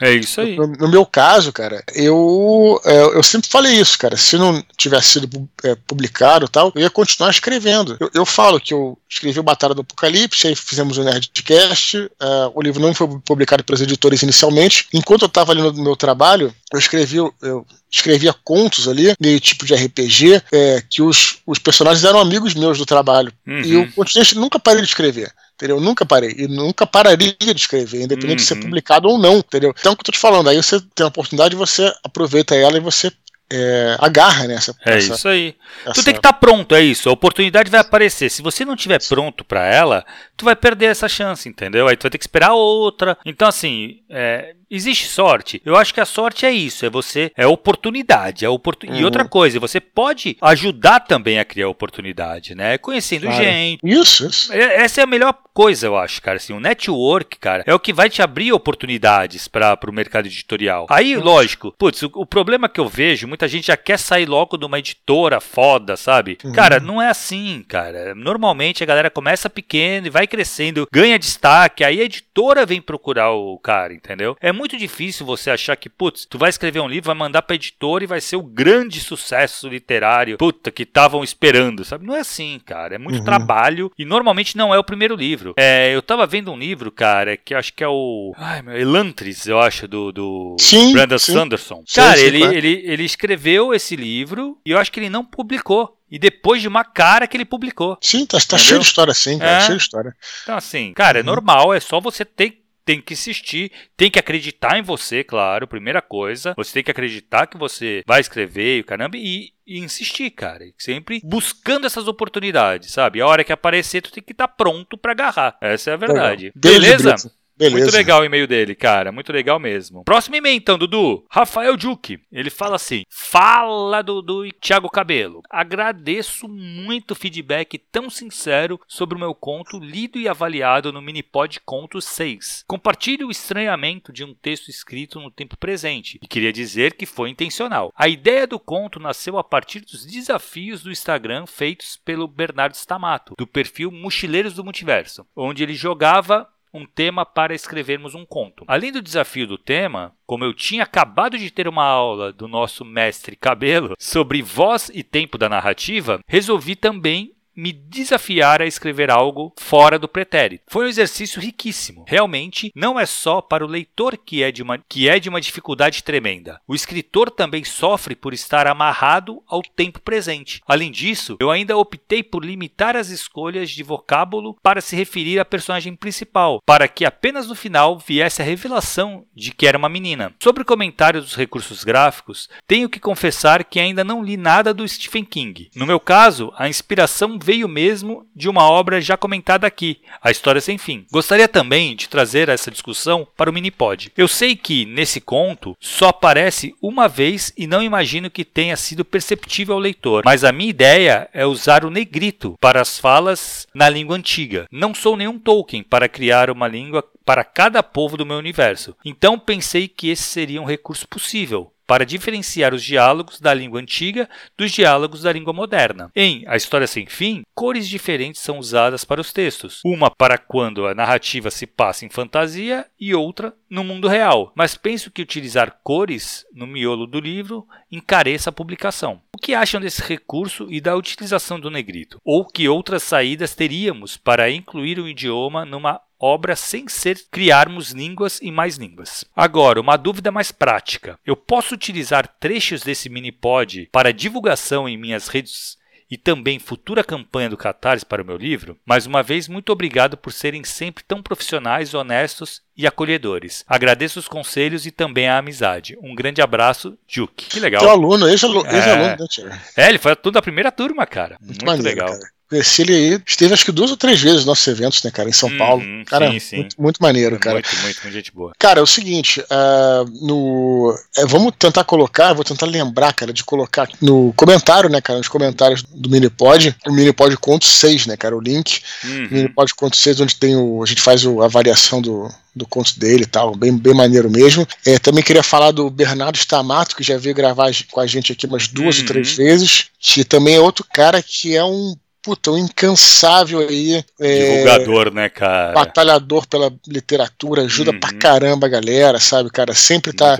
É 0.01 0.13
isso 0.13 0.41
aí. 0.41 0.57
No, 0.57 0.67
no, 0.67 0.89
meu 0.89 1.07
caso, 1.07 1.53
cara, 1.53 1.83
eu, 1.95 2.81
é, 2.85 3.03
eu 3.17 3.23
sempre 3.23 3.49
falei 3.49 3.75
isso, 3.75 3.97
cara. 3.97 4.17
Se 4.17 4.37
não 4.37 4.63
tivesse 4.77 5.09
sido 5.21 5.49
é, 5.63 5.77
publicado 5.87 6.49
tal, 6.49 6.73
eu 6.75 6.83
ia 6.83 6.91
continuar 6.91 7.31
escrevendo. 7.31 7.97
Eu, 8.01 8.11
eu, 8.13 8.27
falo 8.27 8.61
que 8.61 8.75
eu 8.75 8.99
escrevi 9.09 9.39
o 9.39 9.45
Batalha 9.45 9.73
do 9.73 9.83
Apocalipse, 9.83 10.49
aí 10.49 10.57
fizemos 10.57 10.99
o 10.99 11.05
Nerdcast. 11.05 11.97
Uh, 11.99 12.11
o 12.55 12.61
livro 12.61 12.83
não 12.83 12.93
foi 12.93 13.07
publicado 13.25 13.63
pelos 13.63 13.81
editores 13.81 14.23
inicialmente. 14.23 14.89
Enquanto 14.93 15.23
eu 15.23 15.27
estava 15.27 15.53
ali 15.53 15.63
no 15.63 15.73
meu 15.73 15.95
trabalho, 15.95 16.53
eu 16.73 16.79
escrevi, 16.79 17.19
eu 17.19 17.65
escrevia 17.91 18.35
contos 18.43 18.89
ali, 18.89 19.15
meio 19.21 19.39
tipo 19.39 19.65
de 19.65 19.75
RPG, 19.75 20.43
é, 20.53 20.83
que 20.91 21.03
os, 21.03 21.39
os 21.47 21.61
personagens 21.61 22.05
eram 22.05 22.19
amigos 22.19 22.53
meus 22.55 22.79
do 22.79 22.85
trabalho. 22.85 23.33
Uhum. 23.47 23.61
E 23.61 23.73
eu 23.75 23.93
continuei, 23.93 24.29
nunca 24.35 24.59
parei 24.59 24.83
de 24.83 24.89
escrever. 24.89 25.33
Entendeu? 25.55 25.77
Eu 25.77 25.81
nunca 25.81 26.05
parei. 26.05 26.35
E 26.37 26.49
nunca 26.49 26.87
pararia 26.87 27.35
de 27.39 27.53
escrever, 27.53 28.03
independente 28.03 28.31
uhum. 28.31 28.37
de 28.37 28.43
ser 28.43 28.55
uhum. 28.55 28.61
publicado 28.63 29.09
ou 29.09 29.19
não, 29.19 29.39
entendeu? 29.39 29.73
Então, 29.79 29.93
o 29.93 29.97
que 29.97 30.01
eu 30.01 30.07
tô 30.07 30.13
te 30.13 30.19
falando, 30.19 30.49
aí 30.49 30.57
você 30.57 30.81
tem 30.95 31.05
a 31.05 31.09
oportunidade, 31.09 31.55
você 31.55 31.93
aproveita 32.03 32.55
ela 32.57 32.77
e 32.77 32.81
você 32.81 33.13
é, 33.53 33.97
agarra 34.01 34.49
nessa. 34.49 34.75
É 34.85 34.97
essa, 34.97 35.15
isso 35.15 35.29
aí. 35.29 35.55
Essa... 35.85 35.95
Tu 35.95 36.05
tem 36.05 36.15
que 36.15 36.19
estar 36.19 36.33
tá 36.33 36.39
pronto, 36.39 36.75
é 36.75 36.81
isso. 36.81 37.09
A 37.09 37.13
oportunidade 37.13 37.71
vai 37.71 37.81
aparecer. 37.81 38.31
Se 38.31 38.43
você 38.43 38.65
não 38.65 38.75
tiver 38.75 39.01
pronto 39.07 39.45
para 39.45 39.67
ela, 39.67 40.05
tu 40.37 40.45
vai 40.45 40.57
perder 40.57 40.87
essa 40.87 41.09
chance, 41.09 41.49
entendeu? 41.49 41.87
Aí 41.87 41.97
tu 41.97 42.03
vai 42.03 42.11
ter 42.11 42.19
que 42.19 42.25
esperar 42.25 42.55
outra. 42.55 43.17
Então, 43.25 43.47
assim, 43.47 44.01
é, 44.11 44.55
Existe 44.71 45.07
sorte? 45.07 45.61
Eu 45.65 45.77
acho 45.77 45.93
que 45.93 46.01
a 46.01 46.05
sorte 46.05 46.47
é 46.47 46.53
isso, 46.53 46.85
é 46.85 46.91
você, 46.91 47.31
é 47.37 47.47
oportunidade, 47.47 48.45
é 48.45 48.49
oportun... 48.49 48.89
Uhum. 48.89 49.01
E 49.01 49.05
outra 49.05 49.25
coisa, 49.25 49.61
você 49.61 49.81
pode 49.81 50.37
ajudar 50.41 51.01
também 51.01 51.39
a 51.39 51.45
criar 51.45 51.69
oportunidade, 51.69 52.55
né? 52.55 52.79
Conhecendo 52.79 53.27
claro. 53.27 53.43
gente. 53.43 53.81
Isso, 53.83 54.27
isso. 54.27 54.53
É, 54.53 54.83
essa 54.83 55.01
é 55.01 55.05
a 55.05 55.07
melhor 55.07 55.35
coisa, 55.55 55.87
eu 55.87 55.97
acho, 55.97 56.21
cara. 56.21 56.37
Assim, 56.37 56.53
o 56.53 56.61
network, 56.61 57.39
cara, 57.39 57.63
é 57.67 57.73
o 57.73 57.79
que 57.79 57.93
vai 57.93 58.11
te 58.11 58.21
abrir 58.21 58.53
oportunidades 58.53 59.47
para 59.47 59.79
o 59.87 59.93
mercado 59.93 60.27
editorial. 60.27 60.87
Aí, 60.91 61.17
lógico, 61.17 61.73
putz, 61.79 62.03
o, 62.03 62.11
o, 62.15 62.27
problema 62.27 62.69
que 62.69 62.81
eu 62.81 62.89
vejo, 62.89 63.29
muita 63.29 63.47
gente 63.47 63.69
já 63.69 63.77
quer 63.77 63.99
sair 63.99 64.27
logo 64.27 64.57
de 64.57 64.67
uma 64.67 64.79
editora 64.79 65.41
foda, 65.41 65.97
sabe? 65.97 66.37
Uhum. 66.45 66.53
Cara, 66.53 66.81
não 66.81 67.01
é 67.01 67.09
assim, 67.09 67.65
cara. 67.69 68.15
Normalmente 68.15 68.83
a 68.83 68.87
galera 68.87 69.11
começa 69.11 69.49
pequeno 69.49 70.09
e 70.09 70.11
vai 70.11 70.27
crescendo, 70.27 70.89
ganha 70.93 71.19
destaque, 71.19 71.85
aí 71.85 72.01
a 72.01 72.05
editora 72.05 72.67
vem 72.67 72.81
procurar 72.81 73.31
o 73.31 73.57
cara, 73.59 73.95
entendeu? 73.95 74.37
É 74.41 74.51
muito 74.55 74.77
difícil 74.77 75.27
você 75.27 75.51
achar 75.51 75.77
que, 75.77 75.89
putz, 75.89 76.25
tu 76.25 76.39
vai 76.39 76.49
escrever 76.49 76.81
um 76.81 76.89
livro, 76.89 77.09
vai 77.09 77.17
mandar 77.17 77.43
pra 77.43 77.57
editora 77.57 78.05
e 78.05 78.07
vai 78.07 78.21
ser 78.21 78.37
o 78.37 78.43
grande 78.43 79.01
sucesso 79.01 79.69
literário, 79.69 80.39
puta, 80.39 80.71
que 80.71 80.85
estavam 80.85 81.23
esperando, 81.23 81.85
sabe? 81.85 82.07
Não 82.07 82.15
é 82.15 82.21
assim, 82.21 82.61
cara. 82.65 82.95
É 82.95 82.99
muito 82.99 83.19
uhum. 83.19 83.25
trabalho 83.25 83.93
e 83.99 84.05
normalmente 84.05 84.57
não 84.57 84.75
é 84.75 84.79
o 84.79 84.85
primeiro 84.85 85.15
livro. 85.15 85.55
É, 85.57 85.95
eu 85.95 86.01
tava 86.01 86.27
vendo 86.27 86.53
um 86.53 86.59
livro, 86.59 86.91
cara, 86.91 87.37
que 87.37 87.55
acho 87.55 87.73
que 87.73 87.85
é 87.85 87.89
o. 87.89 88.33
Ai, 88.37 88.63
meu, 88.63 88.77
Elantris, 88.77 89.47
eu 89.47 89.61
acho, 89.61 89.89
do, 89.89 90.13
do 90.13 90.57
sim, 90.59 90.93
Brandon 90.93 91.19
sim. 91.19 91.33
Sanderson. 91.33 91.83
Cara, 91.95 92.17
sim, 92.17 92.25
ele, 92.25 92.43
ele, 92.43 92.83
ele 92.85 93.05
escreveu 93.05 93.75
esse 93.75 93.97
livro 93.97 94.59
e 94.65 94.71
eu 94.71 94.79
acho 94.79 94.93
que 94.93 95.01
ele 95.01 95.11
não 95.11 95.25
publicou. 95.25 95.99
E 96.11 96.19
depois 96.19 96.63
de 96.63 96.69
uma 96.69 96.85
cara 96.85 97.27
que 97.27 97.37
ele 97.37 97.45
publicou. 97.45 97.99
Sim, 98.01 98.25
tá, 98.25 98.39
tá 98.39 98.57
cheio 98.57 98.79
de 98.79 98.87
história, 98.87 99.13
sim, 99.13 99.37
cara, 99.37 99.57
é. 99.57 99.61
cheio 99.63 99.79
de 99.79 99.83
história. 99.83 100.15
Então, 100.43 100.57
assim, 100.57 100.93
cara, 100.93 101.19
é 101.19 101.23
uhum. 101.23 101.27
normal, 101.27 101.75
é 101.75 101.81
só 101.81 102.01
você 102.01 102.25
ter 102.25 102.64
tem 102.85 103.01
que 103.01 103.15
insistir, 103.15 103.73
tem 103.97 104.11
que 104.11 104.19
acreditar 104.19 104.79
em 104.79 104.83
você, 104.83 105.25
claro, 105.25 105.67
primeira 105.67 106.03
coisa. 106.03 106.55
Você 106.57 106.75
tem 106.75 106.85
que 106.85 106.91
acreditar 106.91 107.47
que 107.47 107.57
você 107.57 108.03
vai 108.07 108.21
escrever 108.21 108.79
e 108.79 108.83
caramba, 108.83 109.17
e, 109.17 109.53
e 109.67 109.79
insistir, 109.79 110.31
cara. 110.31 110.65
Sempre 110.79 111.21
buscando 111.25 111.87
essas 111.87 112.07
oportunidades, 112.07 112.93
sabe? 112.93 113.21
A 113.21 113.27
hora 113.27 113.45
que 113.45 113.53
aparecer, 113.53 114.03
tu 114.03 114.13
tem 114.13 114.23
que 114.23 114.33
estar 114.33 114.49
tá 114.49 114.55
pronto 114.55 114.97
para 114.97 115.13
agarrar. 115.13 115.57
Essa 115.61 115.91
é 115.91 115.95
a 115.95 115.99
verdade. 115.99 116.53
Beleza? 116.55 117.05
Beleza? 117.05 117.44
Beleza. 117.57 117.85
Muito 117.85 117.97
legal 117.97 118.21
o 118.21 118.25
e-mail 118.25 118.47
dele, 118.47 118.75
cara. 118.75 119.13
Muito 119.13 119.33
legal 119.33 119.61
mesmo. 119.61 120.05
Próximo 120.05 120.37
e-mail, 120.37 120.57
então, 120.57 120.77
Dudu. 120.77 121.25
Rafael 121.31 121.79
Juque. 121.79 122.19
Ele 122.33 122.51
fala 122.51 122.77
assim: 122.77 123.05
Fala, 123.09 124.03
Dudu 124.03 124.45
e 124.45 124.53
Thiago 124.53 124.91
Cabelo. 124.91 125.43
Agradeço 125.49 126.49
muito 126.49 127.13
o 127.13 127.15
feedback 127.15 127.79
tão 127.79 128.11
sincero 128.11 128.81
sobre 128.89 129.17
o 129.17 129.21
meu 129.21 129.35
conto 129.35 129.79
lido 129.79 130.19
e 130.19 130.29
avaliado 130.29 130.93
no 130.93 131.01
Minipod 131.01 131.61
Conto 131.65 132.01
6. 132.01 132.65
Compartilhe 132.67 133.25
o 133.25 133.31
estranhamento 133.31 134.13
de 134.13 134.25
um 134.25 134.35
texto 134.35 134.69
escrito 134.69 135.21
no 135.21 135.31
tempo 135.31 135.57
presente. 135.57 136.19
E 136.23 136.27
queria 136.27 136.53
dizer 136.53 136.95
que 136.95 137.07
foi 137.07 137.31
intencional. 137.31 137.93
A 137.97 138.09
ideia 138.09 138.47
do 138.47 138.59
conto 138.59 138.99
nasceu 138.99 139.39
a 139.39 139.45
partir 139.45 139.81
dos 139.81 140.05
desafios 140.05 140.83
do 140.83 140.91
Instagram 140.91 141.47
feitos 141.47 141.97
pelo 142.05 142.27
Bernardo 142.27 142.75
Stamato, 142.75 143.35
do 143.39 143.47
perfil 143.47 143.91
Mochileiros 143.91 144.55
do 144.55 144.65
Multiverso, 144.65 145.27
onde 145.37 145.63
ele 145.63 145.75
jogava 145.75 146.49
um 146.75 146.85
tema 146.85 147.25
para 147.25 147.55
escrevermos 147.55 148.15
um 148.17 148.27
conto. 148.27 148.65
Além 148.67 148.91
do 148.91 149.01
desafio 149.01 149.47
do 149.47 149.57
tema, 149.57 150.13
como 150.27 150.45
eu 150.45 150.53
tinha 150.53 150.83
acabado 150.83 151.39
de 151.39 151.51
ter 151.51 151.69
uma 151.69 151.85
aula 151.85 152.33
do 152.33 152.49
nosso 152.49 152.85
mestre 152.85 153.37
Cabelo 153.37 153.95
sobre 153.99 154.43
voz 154.43 154.91
e 154.93 155.05
tempo 155.05 155.39
da 155.39 155.49
narrativa, 155.49 156.19
resolvi 156.27 156.75
também 156.75 157.34
me 157.57 157.73
desafiar 157.73 158.61
a 158.61 158.67
escrever 158.67 159.11
algo 159.11 159.53
fora 159.59 159.99
do 159.99 160.09
pretérito. 160.09 160.65
Foi 160.69 160.85
um 160.87 160.89
exercício 160.89 161.41
riquíssimo. 161.41 162.05
Realmente, 162.07 162.73
não 162.75 162.99
é 162.99 163.07
só 163.07 163.41
para 163.41 163.65
o 163.65 163.69
leitor 163.69 164.17
que 164.17 164.43
é 164.43 164.51
de 164.51 164.63
uma, 164.63 164.79
que 164.79 165.09
é 165.09 165.19
de 165.19 165.29
uma 165.29 165.41
dificuldade 165.41 166.03
tremenda. 166.03 166.61
O 166.67 166.75
escritor 166.75 167.31
também 167.31 167.65
sofre 167.65 168.15
por 168.15 168.33
estar 168.33 168.67
amarrado 168.67 169.43
ao 169.47 169.63
tempo 169.63 170.01
presente. 170.01 170.61
Além 170.67 170.91
disso, 170.91 171.37
eu 171.41 171.51
ainda 171.51 171.77
optei 171.77 172.23
por 172.23 172.45
limitar 172.45 172.97
as 172.97 173.09
escolhas 173.09 173.71
de 173.71 173.83
vocábulo 173.83 174.57
para 174.63 174.81
se 174.81 174.97
referir 174.97 175.39
à 175.39 175.45
personagem 175.45 175.95
principal, 175.95 176.61
para 176.65 176.89
que 176.89 177.05
apenas 177.05 177.49
no 177.49 177.55
final 177.55 177.99
viesse 177.99 178.43
a 178.43 178.45
revelação 178.45 179.25
de 179.35 179.53
que 179.53 179.67
era 179.67 179.79
uma 179.79 179.89
menina. 179.89 180.35
Sobre 180.43 180.63
o 180.63 180.67
comentário 180.67 181.21
dos 181.21 181.35
recursos 181.35 181.85
gráficos, 181.85 182.49
tenho 182.67 182.89
que 182.89 183.01
confessar 183.01 183.65
que 183.65 183.81
ainda 183.81 184.05
não 184.05 184.23
li 184.23 184.37
nada 184.37 184.73
do 184.75 184.87
Stephen 184.87 185.25
King. 185.25 185.71
No 185.75 185.87
meu 185.87 186.01
caso, 186.01 186.53
a 186.57 186.69
inspiração 186.69 187.39
veio 187.45 187.69
mesmo 187.69 188.27
de 188.35 188.49
uma 188.49 188.63
obra 188.63 189.03
já 189.03 189.19
comentada 189.19 189.67
aqui, 189.67 190.01
A 190.23 190.31
História 190.31 190.63
Sem 190.63 190.79
Fim. 190.79 191.05
Gostaria 191.13 191.47
também 191.47 191.95
de 191.95 192.09
trazer 192.09 192.49
essa 192.49 192.71
discussão 192.71 193.29
para 193.37 193.51
o 193.51 193.53
Minipod. 193.53 194.11
Eu 194.17 194.27
sei 194.27 194.57
que, 194.57 194.87
nesse 194.87 195.21
conto, 195.21 195.77
só 195.79 196.09
aparece 196.09 196.75
uma 196.81 197.07
vez 197.07 197.53
e 197.55 197.67
não 197.67 197.83
imagino 197.83 198.31
que 198.31 198.47
tenha 198.47 198.77
sido 198.79 199.05
perceptível 199.05 199.75
ao 199.75 199.81
leitor, 199.81 200.23
mas 200.25 200.43
a 200.43 200.53
minha 200.53 200.71
ideia 200.71 201.29
é 201.35 201.45
usar 201.45 201.85
o 201.85 201.91
negrito 201.91 202.57
para 202.59 202.81
as 202.81 202.99
falas 202.99 203.69
na 203.75 203.91
língua 203.91 204.17
antiga. 204.17 204.67
Não 204.73 204.95
sou 204.95 205.15
nenhum 205.15 205.39
Tolkien 205.39 205.83
para 205.83 206.09
criar 206.09 206.49
uma 206.49 206.67
língua 206.67 207.05
para 207.27 207.45
cada 207.45 207.83
povo 207.83 208.17
do 208.17 208.27
meu 208.27 208.39
universo. 208.39 208.97
Então 209.05 209.39
pensei 209.39 209.87
que 209.87 210.09
esse 210.09 210.23
seria 210.23 210.63
um 210.63 210.67
recurso 210.67 211.07
possível 211.07 211.74
para 211.87 212.07
diferenciar 212.07 212.75
os 212.75 212.83
diálogos 212.83 213.41
da 213.41 213.53
língua 213.53 213.81
antiga 213.81 214.29
dos 214.57 214.73
diálogos 214.73 215.23
da 215.23 215.33
língua 215.33 215.53
moderna. 215.53 216.11
Em 216.15 216.45
A 216.47 216.57
História 216.57 216.87
Sem 216.87 217.07
Fim, 217.07 217.43
cores 217.55 217.89
diferentes 217.89 218.41
são 218.41 218.59
usadas 218.59 219.05
para 219.05 219.21
os 219.21 219.33
textos, 219.33 219.81
uma 219.85 220.11
para 220.11 220.39
quando 220.39 220.87
a 220.87 220.95
narrativa 220.95 221.51
se 221.51 221.67
passa 221.67 222.05
em 222.05 222.11
fantasia 222.11 222.87
e 222.99 223.15
outra 223.15 223.55
no 223.69 223.83
mundo 223.83 224.07
real, 224.07 224.53
mas 224.55 224.77
penso 224.77 225.11
que 225.11 225.23
utilizar 225.23 225.81
cores 225.83 226.47
no 226.53 226.67
miolo 226.67 227.07
do 227.07 227.21
livro 227.21 227.67
encareça 227.91 228.51
a 228.51 228.53
publicação. 228.53 229.21
O 229.35 229.39
que 229.39 229.55
acham 229.55 229.81
desse 229.81 230.03
recurso 230.03 230.67
e 230.71 230.81
da 230.81 230.97
utilização 230.97 231.59
do 231.59 231.71
negrito? 231.71 232.21
Ou 232.25 232.47
que 232.47 232.69
outras 232.69 233.03
saídas 233.03 233.55
teríamos 233.55 234.17
para 234.17 234.51
incluir 234.51 234.99
o 234.99 235.09
idioma 235.09 235.65
numa 235.65 236.01
obra 236.25 236.57
sem 236.57 236.89
ser 236.89 237.21
criarmos 237.31 237.91
línguas 237.91 238.41
e 238.41 238.51
mais 238.51 238.77
línguas. 238.77 239.25
Agora, 239.37 239.81
uma 239.81 239.99
dúvida 239.99 240.33
mais 240.33 240.51
prática. 240.51 241.19
Eu 241.25 241.37
posso 241.37 241.75
utilizar 241.75 242.27
trechos 242.41 242.83
desse 242.83 243.11
mini 243.11 243.31
pod 243.31 243.89
para 243.93 244.13
divulgação 244.13 244.89
em 244.89 244.97
minhas 244.97 245.29
redes 245.29 245.77
e 246.11 246.17
também 246.17 246.59
futura 246.59 247.03
campanha 247.03 247.51
do 247.51 247.57
Catarse 247.57 248.07
para 248.07 248.23
o 248.23 248.25
meu 248.25 248.37
livro, 248.37 248.79
mais 248.87 249.07
uma 249.07 249.23
vez, 249.23 249.49
muito 249.49 249.73
obrigado 249.73 250.17
por 250.17 250.33
serem 250.33 250.63
sempre 250.63 251.03
tão 251.03 251.23
profissionais, 251.23 251.95
honestos 251.95 252.63
e 252.77 252.87
acolhedores. 252.87 253.65
Agradeço 253.67 254.19
os 254.19 254.29
conselhos 254.29 254.87
e 254.87 254.91
também 254.91 255.29
a 255.29 255.39
amizade. 255.39 255.97
Um 256.01 256.15
grande 256.15 256.41
abraço, 256.41 256.97
Juke. 257.09 257.47
Que 257.47 257.61
legal. 257.61 257.81
Teu 257.81 257.91
aluno, 257.91 258.29
ex-aluno, 258.29 258.69
é... 258.69 259.17
Ex 259.19 259.39
né? 259.39 259.63
É, 259.77 259.89
ele 259.89 259.99
foi 259.99 260.15
tudo 260.15 260.35
da 260.35 260.43
primeira 260.43 260.71
turma, 260.71 261.07
cara. 261.07 261.37
Muito, 261.41 261.65
muito 261.65 261.67
maneiro, 261.67 261.89
legal. 261.89 262.09
Cara. 262.09 262.34
Conheci 262.55 262.83
ele 262.83 262.95
aí, 262.95 263.21
esteve 263.27 263.53
acho 263.53 263.65
que 263.65 263.73
duas 263.73 263.91
ou 263.91 263.97
três 263.97 264.21
vezes 264.21 264.37
nos 264.37 264.47
nossos 264.47 264.67
eventos, 264.69 265.03
né, 265.03 265.11
cara, 265.11 265.29
em 265.29 265.33
São 265.33 265.49
uhum, 265.49 265.59
Paulo. 265.59 265.83
Cara, 266.07 266.31
sim, 266.31 266.39
sim. 266.39 266.57
Muito, 266.59 266.81
muito, 266.81 267.03
maneiro, 267.03 267.37
cara. 267.37 267.55
Muito, 267.55 267.69
muito, 267.83 268.01
muito 268.01 268.13
gente 268.13 268.31
boa. 268.33 268.53
Cara, 268.57 268.79
é 268.79 268.83
o 268.83 268.87
seguinte, 268.87 269.41
uh, 269.41 270.25
no, 270.25 270.97
é, 271.17 271.27
vamos 271.27 271.53
tentar 271.59 271.83
colocar, 271.83 272.33
vou 272.33 272.45
tentar 272.45 272.67
lembrar, 272.67 273.13
cara, 273.13 273.33
de 273.33 273.43
colocar 273.43 273.89
no 274.01 274.33
comentário, 274.35 274.89
né, 274.89 275.01
cara, 275.01 275.19
nos 275.19 275.27
comentários 275.27 275.83
do 275.83 276.09
Minipod, 276.09 276.77
o 276.87 276.93
Minipod 276.93 277.37
Conto 277.39 277.67
6, 277.67 278.07
né, 278.07 278.17
cara, 278.17 278.37
o 278.37 278.41
link, 278.41 278.81
uhum. 279.03 279.29
Minipod 279.33 279.75
Conto 279.75 279.97
6, 279.97 280.21
onde 280.21 280.37
tem 280.37 280.55
o, 280.55 280.81
a 280.81 280.87
gente 280.87 281.03
faz 281.03 281.27
o, 281.27 281.43
a 281.43 281.49
variação 281.49 282.01
do, 282.01 282.33
do 282.55 282.67
conto 282.67 282.99
dele 283.01 283.25
e 283.25 283.27
tal, 283.27 283.57
bem, 283.57 283.77
bem 283.77 283.95
maneiro 283.95 284.31
mesmo. 284.31 284.67
É, 284.87 284.99
também 284.99 285.25
queria 285.25 285.43
falar 285.43 285.73
do 285.73 285.91
Bernardo 285.91 286.37
Stamato, 286.37 286.95
que 286.95 287.03
já 287.03 287.19
veio 287.19 287.35
gravar 287.35 287.73
com 287.91 288.01
a 288.01 288.07
gente 288.07 288.33
aqui 288.33 288.47
umas 288.47 288.69
duas 288.69 288.97
uhum. 288.97 289.03
ou 289.03 289.09
três 289.09 289.33
vezes, 289.33 289.87
que 289.99 290.25
também 290.25 290.55
é 290.55 290.61
outro 290.61 290.87
cara 290.93 291.21
que 291.21 291.57
é 291.57 291.65
um 291.65 291.97
puta, 292.25 292.51
um 292.51 292.59
incansável 292.59 293.61
aí. 293.61 294.03
É, 294.19 294.51
Divulgador, 294.51 295.13
né, 295.13 295.29
cara? 295.29 295.75
Batalhador 295.75 296.47
pela 296.47 296.73
literatura, 296.89 297.63
ajuda 297.63 297.91
uhum. 297.91 298.01
pra 298.01 298.15
caramba 298.15 298.67
a 298.67 298.71
galera, 298.71 299.21
sabe, 299.21 299.51
cara? 299.51 299.75
Sempre 299.75 300.15
tá 300.15 300.39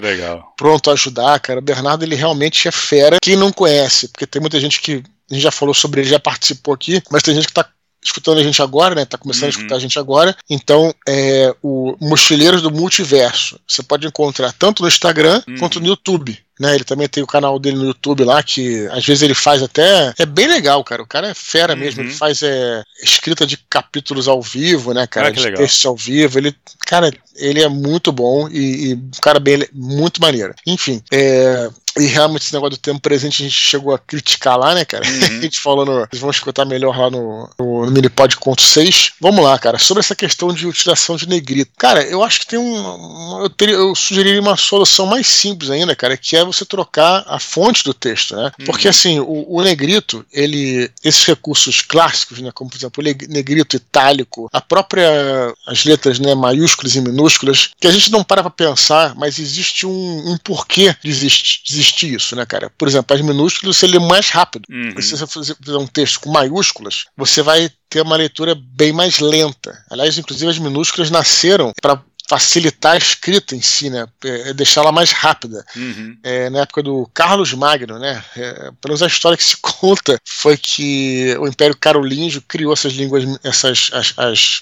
pronto 0.57 0.91
a 0.91 0.95
ajudar, 0.95 1.39
cara. 1.41 1.61
O 1.61 1.63
Bernardo, 1.63 2.03
ele 2.03 2.15
realmente 2.15 2.67
é 2.67 2.73
fera. 2.73 3.19
Quem 3.23 3.37
não 3.37 3.53
conhece, 3.53 4.09
porque 4.09 4.27
tem 4.27 4.41
muita 4.41 4.59
gente 4.59 4.81
que 4.81 5.03
a 5.31 5.35
gente 5.35 5.43
já 5.43 5.51
falou 5.51 5.75
sobre 5.75 6.01
ele, 6.01 6.09
já 6.09 6.19
participou 6.19 6.73
aqui, 6.73 7.03
mas 7.11 7.23
tem 7.23 7.35
gente 7.35 7.49
que 7.49 7.53
tá 7.53 7.69
escutando 8.03 8.39
a 8.39 8.43
gente 8.43 8.61
agora, 8.61 8.95
né? 8.95 9.05
Tá 9.05 9.17
começando 9.17 9.45
uhum. 9.45 9.49
a 9.49 9.51
escutar 9.51 9.77
a 9.77 9.79
gente 9.79 9.99
agora. 9.99 10.37
Então, 10.49 10.95
é 11.09 11.55
o 11.63 11.97
Mochileiros 12.01 12.63
do 12.63 12.71
Multiverso. 12.71 13.59
Você 13.67 13.83
pode 13.83 14.07
encontrar 14.07 14.53
tanto 14.53 14.83
no 14.83 14.89
Instagram 14.89 15.43
uhum. 15.49 15.57
quanto 15.59 15.81
no 15.81 15.87
YouTube. 15.87 16.39
Né, 16.59 16.73
ele 16.75 16.85
também 16.85 17.09
tem 17.09 17.21
o 17.21 17.27
canal 17.27 17.59
dele 17.59 17.77
no 17.77 17.87
YouTube 17.87 18.23
lá, 18.23 18.41
que 18.41 18.87
às 18.93 19.05
vezes 19.05 19.23
ele 19.23 19.35
faz 19.35 19.61
até. 19.61 20.15
É 20.17 20.25
bem 20.25 20.47
legal, 20.47 20.85
cara. 20.85 21.03
O 21.03 21.07
cara 21.07 21.29
é 21.29 21.35
fera 21.35 21.73
uhum. 21.73 21.81
mesmo. 21.81 22.03
Ele 22.03 22.13
faz 22.13 22.45
é, 22.45 22.83
escrita 23.03 23.45
de 23.45 23.57
capítulos 23.57 24.29
ao 24.29 24.41
vivo, 24.41 24.95
né, 24.95 25.05
cara? 25.05 25.29
Ah, 25.29 25.31
de 25.33 25.53
textos 25.53 25.85
ao 25.85 25.97
vivo. 25.97 26.39
Ele, 26.39 26.55
cara, 26.87 27.11
ele 27.35 27.61
é 27.61 27.69
muito 27.69 28.13
bom 28.13 28.49
e, 28.49 28.93
e 28.93 28.99
cara 29.21 29.41
bem 29.41 29.67
muito 29.73 30.21
maneiro. 30.21 30.55
Enfim, 30.65 31.03
é, 31.13 31.69
e 31.97 32.07
realmente 32.07 32.43
esse 32.43 32.53
negócio 32.53 32.77
do 32.77 32.81
tempo 32.81 33.01
presente 33.01 33.43
a 33.43 33.47
gente 33.47 33.57
chegou 33.57 33.95
a 33.95 33.99
criticar 33.99 34.59
lá, 34.59 34.75
né, 34.75 34.85
cara? 34.85 35.07
Uhum. 35.07 35.25
a 35.39 35.41
gente 35.41 35.61
falou 35.61 35.87
no. 35.87 36.07
Vocês 36.11 36.21
vão 36.21 36.31
escutar 36.31 36.65
melhor 36.65 36.99
lá 36.99 37.11
no, 37.11 37.49
no, 37.59 37.87
no 37.87 37.91
Minipod 37.91 38.37
Conto 38.37 38.63
6. 38.63 39.13
Vamos 39.21 39.45
lá, 39.45 39.59
cara. 39.59 39.79
Sobre 39.79 40.01
essa 40.01 40.15
questão 40.15 40.53
de 40.53 40.67
utilização 40.67 41.17
de 41.17 41.29
negrito. 41.29 41.71
Cara, 41.79 42.03
eu 42.03 42.23
acho 42.23 42.41
que 42.41 42.47
tem 42.47 42.59
um. 42.59 43.43
Eu, 43.43 43.51
teria, 43.51 43.77
eu 43.77 43.95
sugeriria 43.95 44.41
uma 44.41 44.57
solução 44.57 45.07
mais 45.07 45.27
simples 45.27 45.71
ainda, 45.71 45.95
cara, 45.95 46.17
que 46.17 46.37
é 46.37 46.45
você 46.45 46.65
trocar 46.65 47.25
a 47.27 47.39
fonte 47.39 47.85
do 47.85 47.95
texto, 47.95 48.35
né? 48.35 48.51
Uhum. 48.59 48.67
Porque 48.67 48.89
assim, 48.89 49.21
o, 49.21 49.47
o, 49.49 49.63
negrito, 49.63 50.25
ele. 50.33 50.91
Esses 51.03 51.25
recursos 51.25 51.81
clássicos, 51.81 52.41
né? 52.41 52.51
Como 52.53 52.71
por 52.71 52.77
exemplo, 52.77 53.03
o 53.03 53.33
negrito 53.33 53.77
itálico, 53.77 54.49
a 54.53 54.61
própria. 54.61 55.09
as 55.67 55.85
letras 55.85 56.19
né, 56.19 56.35
maiúsculas 56.35 56.97
e 56.97 57.01
minúsculas, 57.01 57.71
que 57.81 57.87
a 57.87 57.93
gente 57.93 58.11
não 58.11 58.25
para 58.25 58.43
pra 58.43 58.51
pensar, 58.51 59.15
mas 59.15 59.39
existe 59.39 59.87
um, 59.87 60.33
um 60.33 60.37
porquê 60.39 60.95
de 61.03 61.11
existir 61.11 61.84
existir 61.85 62.15
isso, 62.15 62.35
né, 62.35 62.45
cara? 62.47 62.71
Por 62.71 62.89
exemplo, 62.89 63.15
as 63.15 63.23
minúsculas 63.23 63.77
você 63.77 63.87
lê 63.87 63.99
mais 63.99 64.31
rápido. 64.31 64.65
Uhum. 64.71 65.01
Se 65.01 65.17
você 65.17 65.27
fizer 65.27 65.79
um 65.79 65.87
texto 65.87 66.21
com 66.21 66.31
maiúsculas, 66.31 67.05
você 67.17 67.43
vai 67.43 67.71
ter 67.89 68.01
uma 68.01 68.17
leitura 68.17 68.55
bem 68.55 68.93
mais 68.93 69.19
lenta. 69.19 69.85
Aliás, 69.91 70.19
inclusive 70.19 70.51
as 70.51 70.59
minúsculas 70.59 71.11
nasceram 71.11 71.73
para 71.81 72.03
facilitar 72.27 72.95
a 72.95 72.97
escrita 72.97 73.55
em 73.55 73.61
si, 73.61 73.91
né? 73.91 74.07
É, 74.25 74.51
é 74.51 74.55
deixá-la 74.55 74.91
mais 74.91 75.13
rápida. 75.13 75.65
Uhum. 75.77 76.17
É, 76.23 76.49
na 76.51 76.61
época 76.61 76.83
do 76.83 77.09
Carlos 77.13 77.53
Magno, 77.53 77.99
né? 77.99 78.25
É, 78.37 78.53
pelo 78.81 78.89
menos 78.89 79.03
a 79.03 79.07
história 79.07 79.37
que 79.37 79.45
se 79.45 79.57
conta 79.61 80.19
foi 80.25 80.57
que 80.57 81.37
o 81.39 81.47
Império 81.47 81.77
Carolíngio 81.77 82.43
criou 82.43 82.73
essas 82.73 82.95
línguas, 82.95 83.25
essas 83.43 83.91
as, 83.93 84.15
as, 84.17 84.61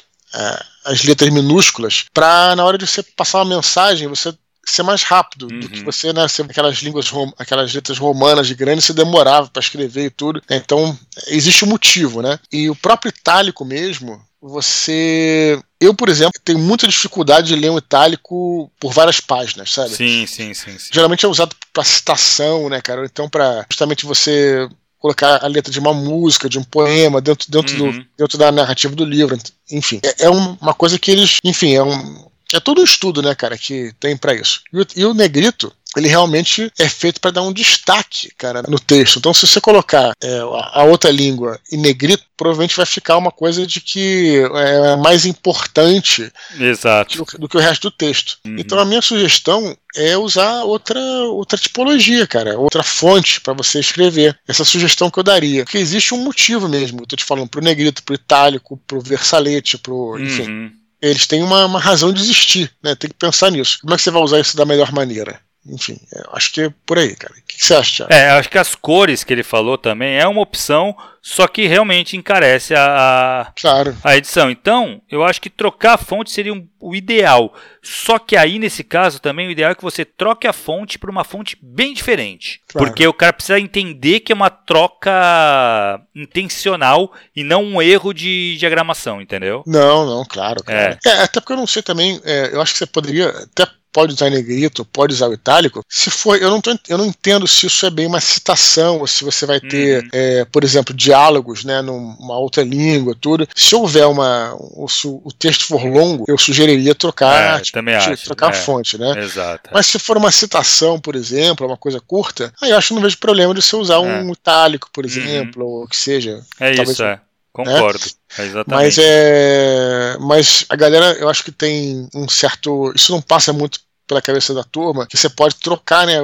as 0.84 1.04
letras 1.04 1.30
minúsculas, 1.30 2.04
para 2.12 2.56
na 2.56 2.64
hora 2.64 2.78
de 2.78 2.86
você 2.86 3.02
passar 3.02 3.38
uma 3.38 3.56
mensagem, 3.56 4.08
você 4.08 4.34
ser 4.64 4.82
mais 4.82 5.02
rápido 5.02 5.48
uhum. 5.50 5.60
do 5.60 5.68
que 5.68 5.80
uhum. 5.80 5.84
você, 5.84 6.12
né? 6.12 6.26
Ser 6.28 6.42
aquelas 6.42 6.76
línguas, 6.78 7.10
aquelas 7.38 7.72
letras 7.74 7.98
romanas 7.98 8.46
de 8.46 8.54
grande, 8.54 8.82
você 8.82 8.92
demorava 8.92 9.48
para 9.48 9.60
escrever 9.60 10.06
e 10.06 10.10
tudo. 10.10 10.42
Então, 10.50 10.96
existe 11.26 11.64
um 11.64 11.68
motivo, 11.68 12.22
né? 12.22 12.38
E 12.50 12.70
o 12.70 12.76
próprio 12.76 13.10
itálico 13.10 13.64
mesmo, 13.64 14.20
você. 14.40 15.60
Eu, 15.80 15.94
por 15.94 16.08
exemplo, 16.08 16.40
tenho 16.44 16.58
muita 16.58 16.86
dificuldade 16.86 17.48
de 17.48 17.56
ler 17.56 17.70
um 17.70 17.78
itálico 17.78 18.70
por 18.78 18.92
várias 18.92 19.20
páginas, 19.20 19.72
sabe? 19.72 19.90
Sim, 19.90 20.26
sim, 20.26 20.54
sim. 20.54 20.78
sim. 20.78 20.90
Geralmente 20.92 21.24
é 21.24 21.28
usado 21.28 21.54
para 21.72 21.84
citação, 21.84 22.68
né, 22.68 22.80
cara? 22.80 23.04
Então, 23.04 23.28
para 23.28 23.66
justamente 23.68 24.06
você 24.06 24.68
colocar 24.98 25.44
a 25.44 25.48
letra 25.48 25.72
de 25.72 25.80
uma 25.80 25.92
música, 25.92 26.48
de 26.48 26.60
um 26.60 26.62
poema 26.62 27.20
dentro, 27.20 27.50
dentro, 27.50 27.84
uhum. 27.84 27.92
do, 27.92 28.06
dentro 28.16 28.38
da 28.38 28.52
narrativa 28.52 28.94
do 28.94 29.04
livro. 29.04 29.36
Enfim, 29.70 30.00
é, 30.04 30.26
é 30.26 30.30
uma 30.30 30.74
coisa 30.74 30.98
que 30.98 31.10
eles. 31.10 31.38
Enfim, 31.42 31.74
é 31.74 31.82
um 31.82 32.31
é 32.56 32.60
todo 32.60 32.80
um 32.80 32.84
estudo, 32.84 33.22
né, 33.22 33.34
cara, 33.34 33.56
que 33.56 33.92
tem 33.98 34.16
para 34.16 34.34
isso. 34.34 34.62
E 34.72 34.80
o, 34.80 34.86
e 34.96 35.04
o 35.04 35.14
negrito, 35.14 35.72
ele 35.96 36.08
realmente 36.08 36.72
é 36.78 36.88
feito 36.88 37.20
para 37.20 37.30
dar 37.30 37.42
um 37.42 37.52
destaque, 37.52 38.32
cara, 38.36 38.62
no 38.66 38.78
texto. 38.78 39.18
Então, 39.18 39.34
se 39.34 39.46
você 39.46 39.60
colocar 39.60 40.12
é, 40.22 40.38
a 40.72 40.84
outra 40.84 41.10
língua 41.10 41.58
em 41.70 41.76
negrito, 41.76 42.24
provavelmente 42.36 42.76
vai 42.76 42.86
ficar 42.86 43.18
uma 43.18 43.30
coisa 43.30 43.66
de 43.66 43.80
que 43.80 44.42
é 44.54 44.96
mais 44.96 45.26
importante 45.26 46.32
Exato. 46.58 47.18
Do, 47.18 47.38
do 47.40 47.48
que 47.48 47.56
o 47.56 47.60
resto 47.60 47.90
do 47.90 47.96
texto. 47.96 48.38
Uhum. 48.44 48.56
Então, 48.58 48.78
a 48.78 48.84
minha 48.84 49.02
sugestão 49.02 49.76
é 49.94 50.16
usar 50.16 50.62
outra, 50.64 51.00
outra 51.26 51.58
tipologia, 51.58 52.26
cara, 52.26 52.58
outra 52.58 52.82
fonte 52.82 53.40
para 53.40 53.52
você 53.52 53.78
escrever. 53.78 54.38
Essa 54.48 54.64
sugestão 54.64 55.10
que 55.10 55.18
eu 55.18 55.24
daria. 55.24 55.64
Porque 55.64 55.78
existe 55.78 56.14
um 56.14 56.24
motivo 56.24 56.68
mesmo. 56.68 57.00
Eu 57.00 57.06
tô 57.06 57.16
te 57.16 57.24
falando 57.24 57.48
pro 57.48 57.62
negrito, 57.62 58.02
pro 58.02 58.14
itálico, 58.14 58.80
pro 58.86 59.00
versalete, 59.00 59.76
pro. 59.76 60.18
Enfim. 60.18 60.48
Uhum 60.48 60.81
eles 61.02 61.26
têm 61.26 61.42
uma, 61.42 61.66
uma 61.66 61.80
razão 61.80 62.12
de 62.12 62.22
existir, 62.22 62.72
né? 62.82 62.94
Tem 62.94 63.10
que 63.10 63.16
pensar 63.16 63.50
nisso. 63.50 63.80
Como 63.82 63.92
é 63.92 63.96
que 63.96 64.02
você 64.02 64.10
vai 64.10 64.22
usar 64.22 64.40
isso 64.40 64.56
da 64.56 64.64
melhor 64.64 64.92
maneira? 64.92 65.40
Enfim, 65.64 65.96
acho 66.32 66.52
que 66.52 66.62
é 66.62 66.74
por 66.84 66.98
aí, 66.98 67.14
cara. 67.14 67.32
O 67.32 67.42
que 67.46 67.64
você 67.64 67.74
acha? 67.74 68.06
É, 68.10 68.30
acho 68.30 68.48
que 68.48 68.58
as 68.58 68.74
cores 68.74 69.22
que 69.22 69.32
ele 69.32 69.44
falou 69.44 69.78
também 69.78 70.18
é 70.18 70.26
uma 70.26 70.40
opção, 70.40 70.96
só 71.20 71.46
que 71.46 71.68
realmente 71.68 72.16
encarece 72.16 72.74
a, 72.74 73.52
claro. 73.54 73.96
a 74.02 74.16
edição. 74.16 74.50
Então, 74.50 75.00
eu 75.08 75.22
acho 75.22 75.40
que 75.40 75.48
trocar 75.48 75.94
a 75.94 75.98
fonte 75.98 76.32
seria 76.32 76.52
um, 76.52 76.66
o 76.80 76.96
ideal. 76.96 77.54
Só 77.80 78.18
que 78.18 78.36
aí, 78.36 78.58
nesse 78.58 78.82
caso, 78.82 79.20
também 79.20 79.46
o 79.46 79.52
ideal 79.52 79.70
é 79.70 79.74
que 79.76 79.84
você 79.84 80.04
troque 80.04 80.48
a 80.48 80.52
fonte 80.52 80.98
por 80.98 81.08
uma 81.08 81.22
fonte 81.22 81.56
bem 81.62 81.94
diferente. 81.94 82.60
Claro. 82.66 82.88
Porque 82.88 83.06
o 83.06 83.14
cara 83.14 83.32
precisa 83.32 83.60
entender 83.60 84.18
que 84.20 84.32
é 84.32 84.34
uma 84.34 84.50
troca 84.50 86.00
intencional 86.12 87.12
e 87.36 87.44
não 87.44 87.62
um 87.62 87.80
erro 87.80 88.12
de 88.12 88.56
diagramação, 88.58 89.20
entendeu? 89.20 89.62
Não, 89.64 90.04
não, 90.04 90.24
claro. 90.24 90.64
claro. 90.64 90.98
É. 91.06 91.08
é. 91.08 91.22
até 91.22 91.40
porque 91.40 91.52
eu 91.52 91.56
não 91.56 91.68
sei 91.68 91.82
também, 91.82 92.20
é, 92.24 92.52
eu 92.52 92.60
acho 92.60 92.72
que 92.72 92.78
você 92.80 92.86
poderia 92.86 93.28
até 93.28 93.64
pode 93.92 94.14
usar 94.14 94.30
negrito, 94.30 94.84
pode 94.84 95.12
usar 95.12 95.28
o 95.28 95.34
itálico. 95.34 95.84
Se 95.88 96.10
for, 96.10 96.40
eu 96.40 96.50
não, 96.50 96.60
tô, 96.60 96.76
eu 96.88 96.98
não 96.98 97.06
entendo 97.06 97.46
se 97.46 97.66
isso 97.66 97.84
é 97.86 97.90
bem 97.90 98.06
uma 98.06 98.20
citação, 98.20 98.98
ou 98.98 99.06
se 99.06 99.24
você 99.24 99.44
vai 99.46 99.60
ter, 99.60 100.02
uhum. 100.02 100.08
é, 100.12 100.44
por 100.46 100.64
exemplo, 100.64 100.94
diálogos, 100.94 101.64
né, 101.64 101.82
numa 101.82 102.38
outra 102.38 102.62
língua, 102.62 103.16
tudo. 103.18 103.46
Se 103.54 103.74
houver 103.74 104.06
uma, 104.06 104.56
se 104.88 105.06
o 105.06 105.32
texto 105.38 105.66
for 105.66 105.84
longo, 105.84 106.24
eu 106.26 106.38
sugeriria 106.38 106.94
trocar, 106.94 107.58
é, 107.58 107.62
tipo, 107.62 107.78
também 107.78 107.94
acho, 107.94 108.24
trocar 108.24 108.46
é, 108.46 108.50
a 108.50 108.52
fonte, 108.52 108.98
né? 108.98 109.22
Exato. 109.22 109.70
Mas 109.72 109.86
se 109.86 109.98
for 109.98 110.16
uma 110.16 110.30
citação, 110.30 110.98
por 110.98 111.14
exemplo, 111.14 111.66
uma 111.66 111.76
coisa 111.76 112.00
curta, 112.00 112.52
aí 112.62 112.70
eu 112.70 112.76
acho 112.76 112.88
que 112.88 112.94
não 112.94 113.02
vejo 113.02 113.18
problema 113.18 113.54
de 113.54 113.60
você 113.60 113.76
usar 113.76 114.00
um 114.00 114.28
é. 114.28 114.32
itálico, 114.32 114.88
por 114.92 115.04
uhum. 115.04 115.10
exemplo, 115.10 115.64
uhum. 115.64 115.80
ou 115.80 115.88
que 115.88 115.96
seja. 115.96 116.42
É 116.58 116.74
talvez, 116.74 116.90
isso, 116.90 117.02
é. 117.02 117.20
Concordo. 117.52 117.98
Né? 118.38 118.44
Exatamente. 118.46 118.68
Mas 118.70 118.98
é. 118.98 120.16
Mas 120.18 120.64
a 120.68 120.76
galera, 120.76 121.12
eu 121.18 121.28
acho 121.28 121.44
que 121.44 121.52
tem 121.52 122.08
um 122.14 122.28
certo. 122.28 122.92
Isso 122.94 123.12
não 123.12 123.20
passa 123.20 123.52
muito 123.52 123.80
pela 124.12 124.20
cabeça 124.22 124.52
da 124.52 124.62
turma, 124.62 125.06
que 125.06 125.16
você 125.16 125.28
pode 125.28 125.56
trocar, 125.56 126.06
né? 126.06 126.16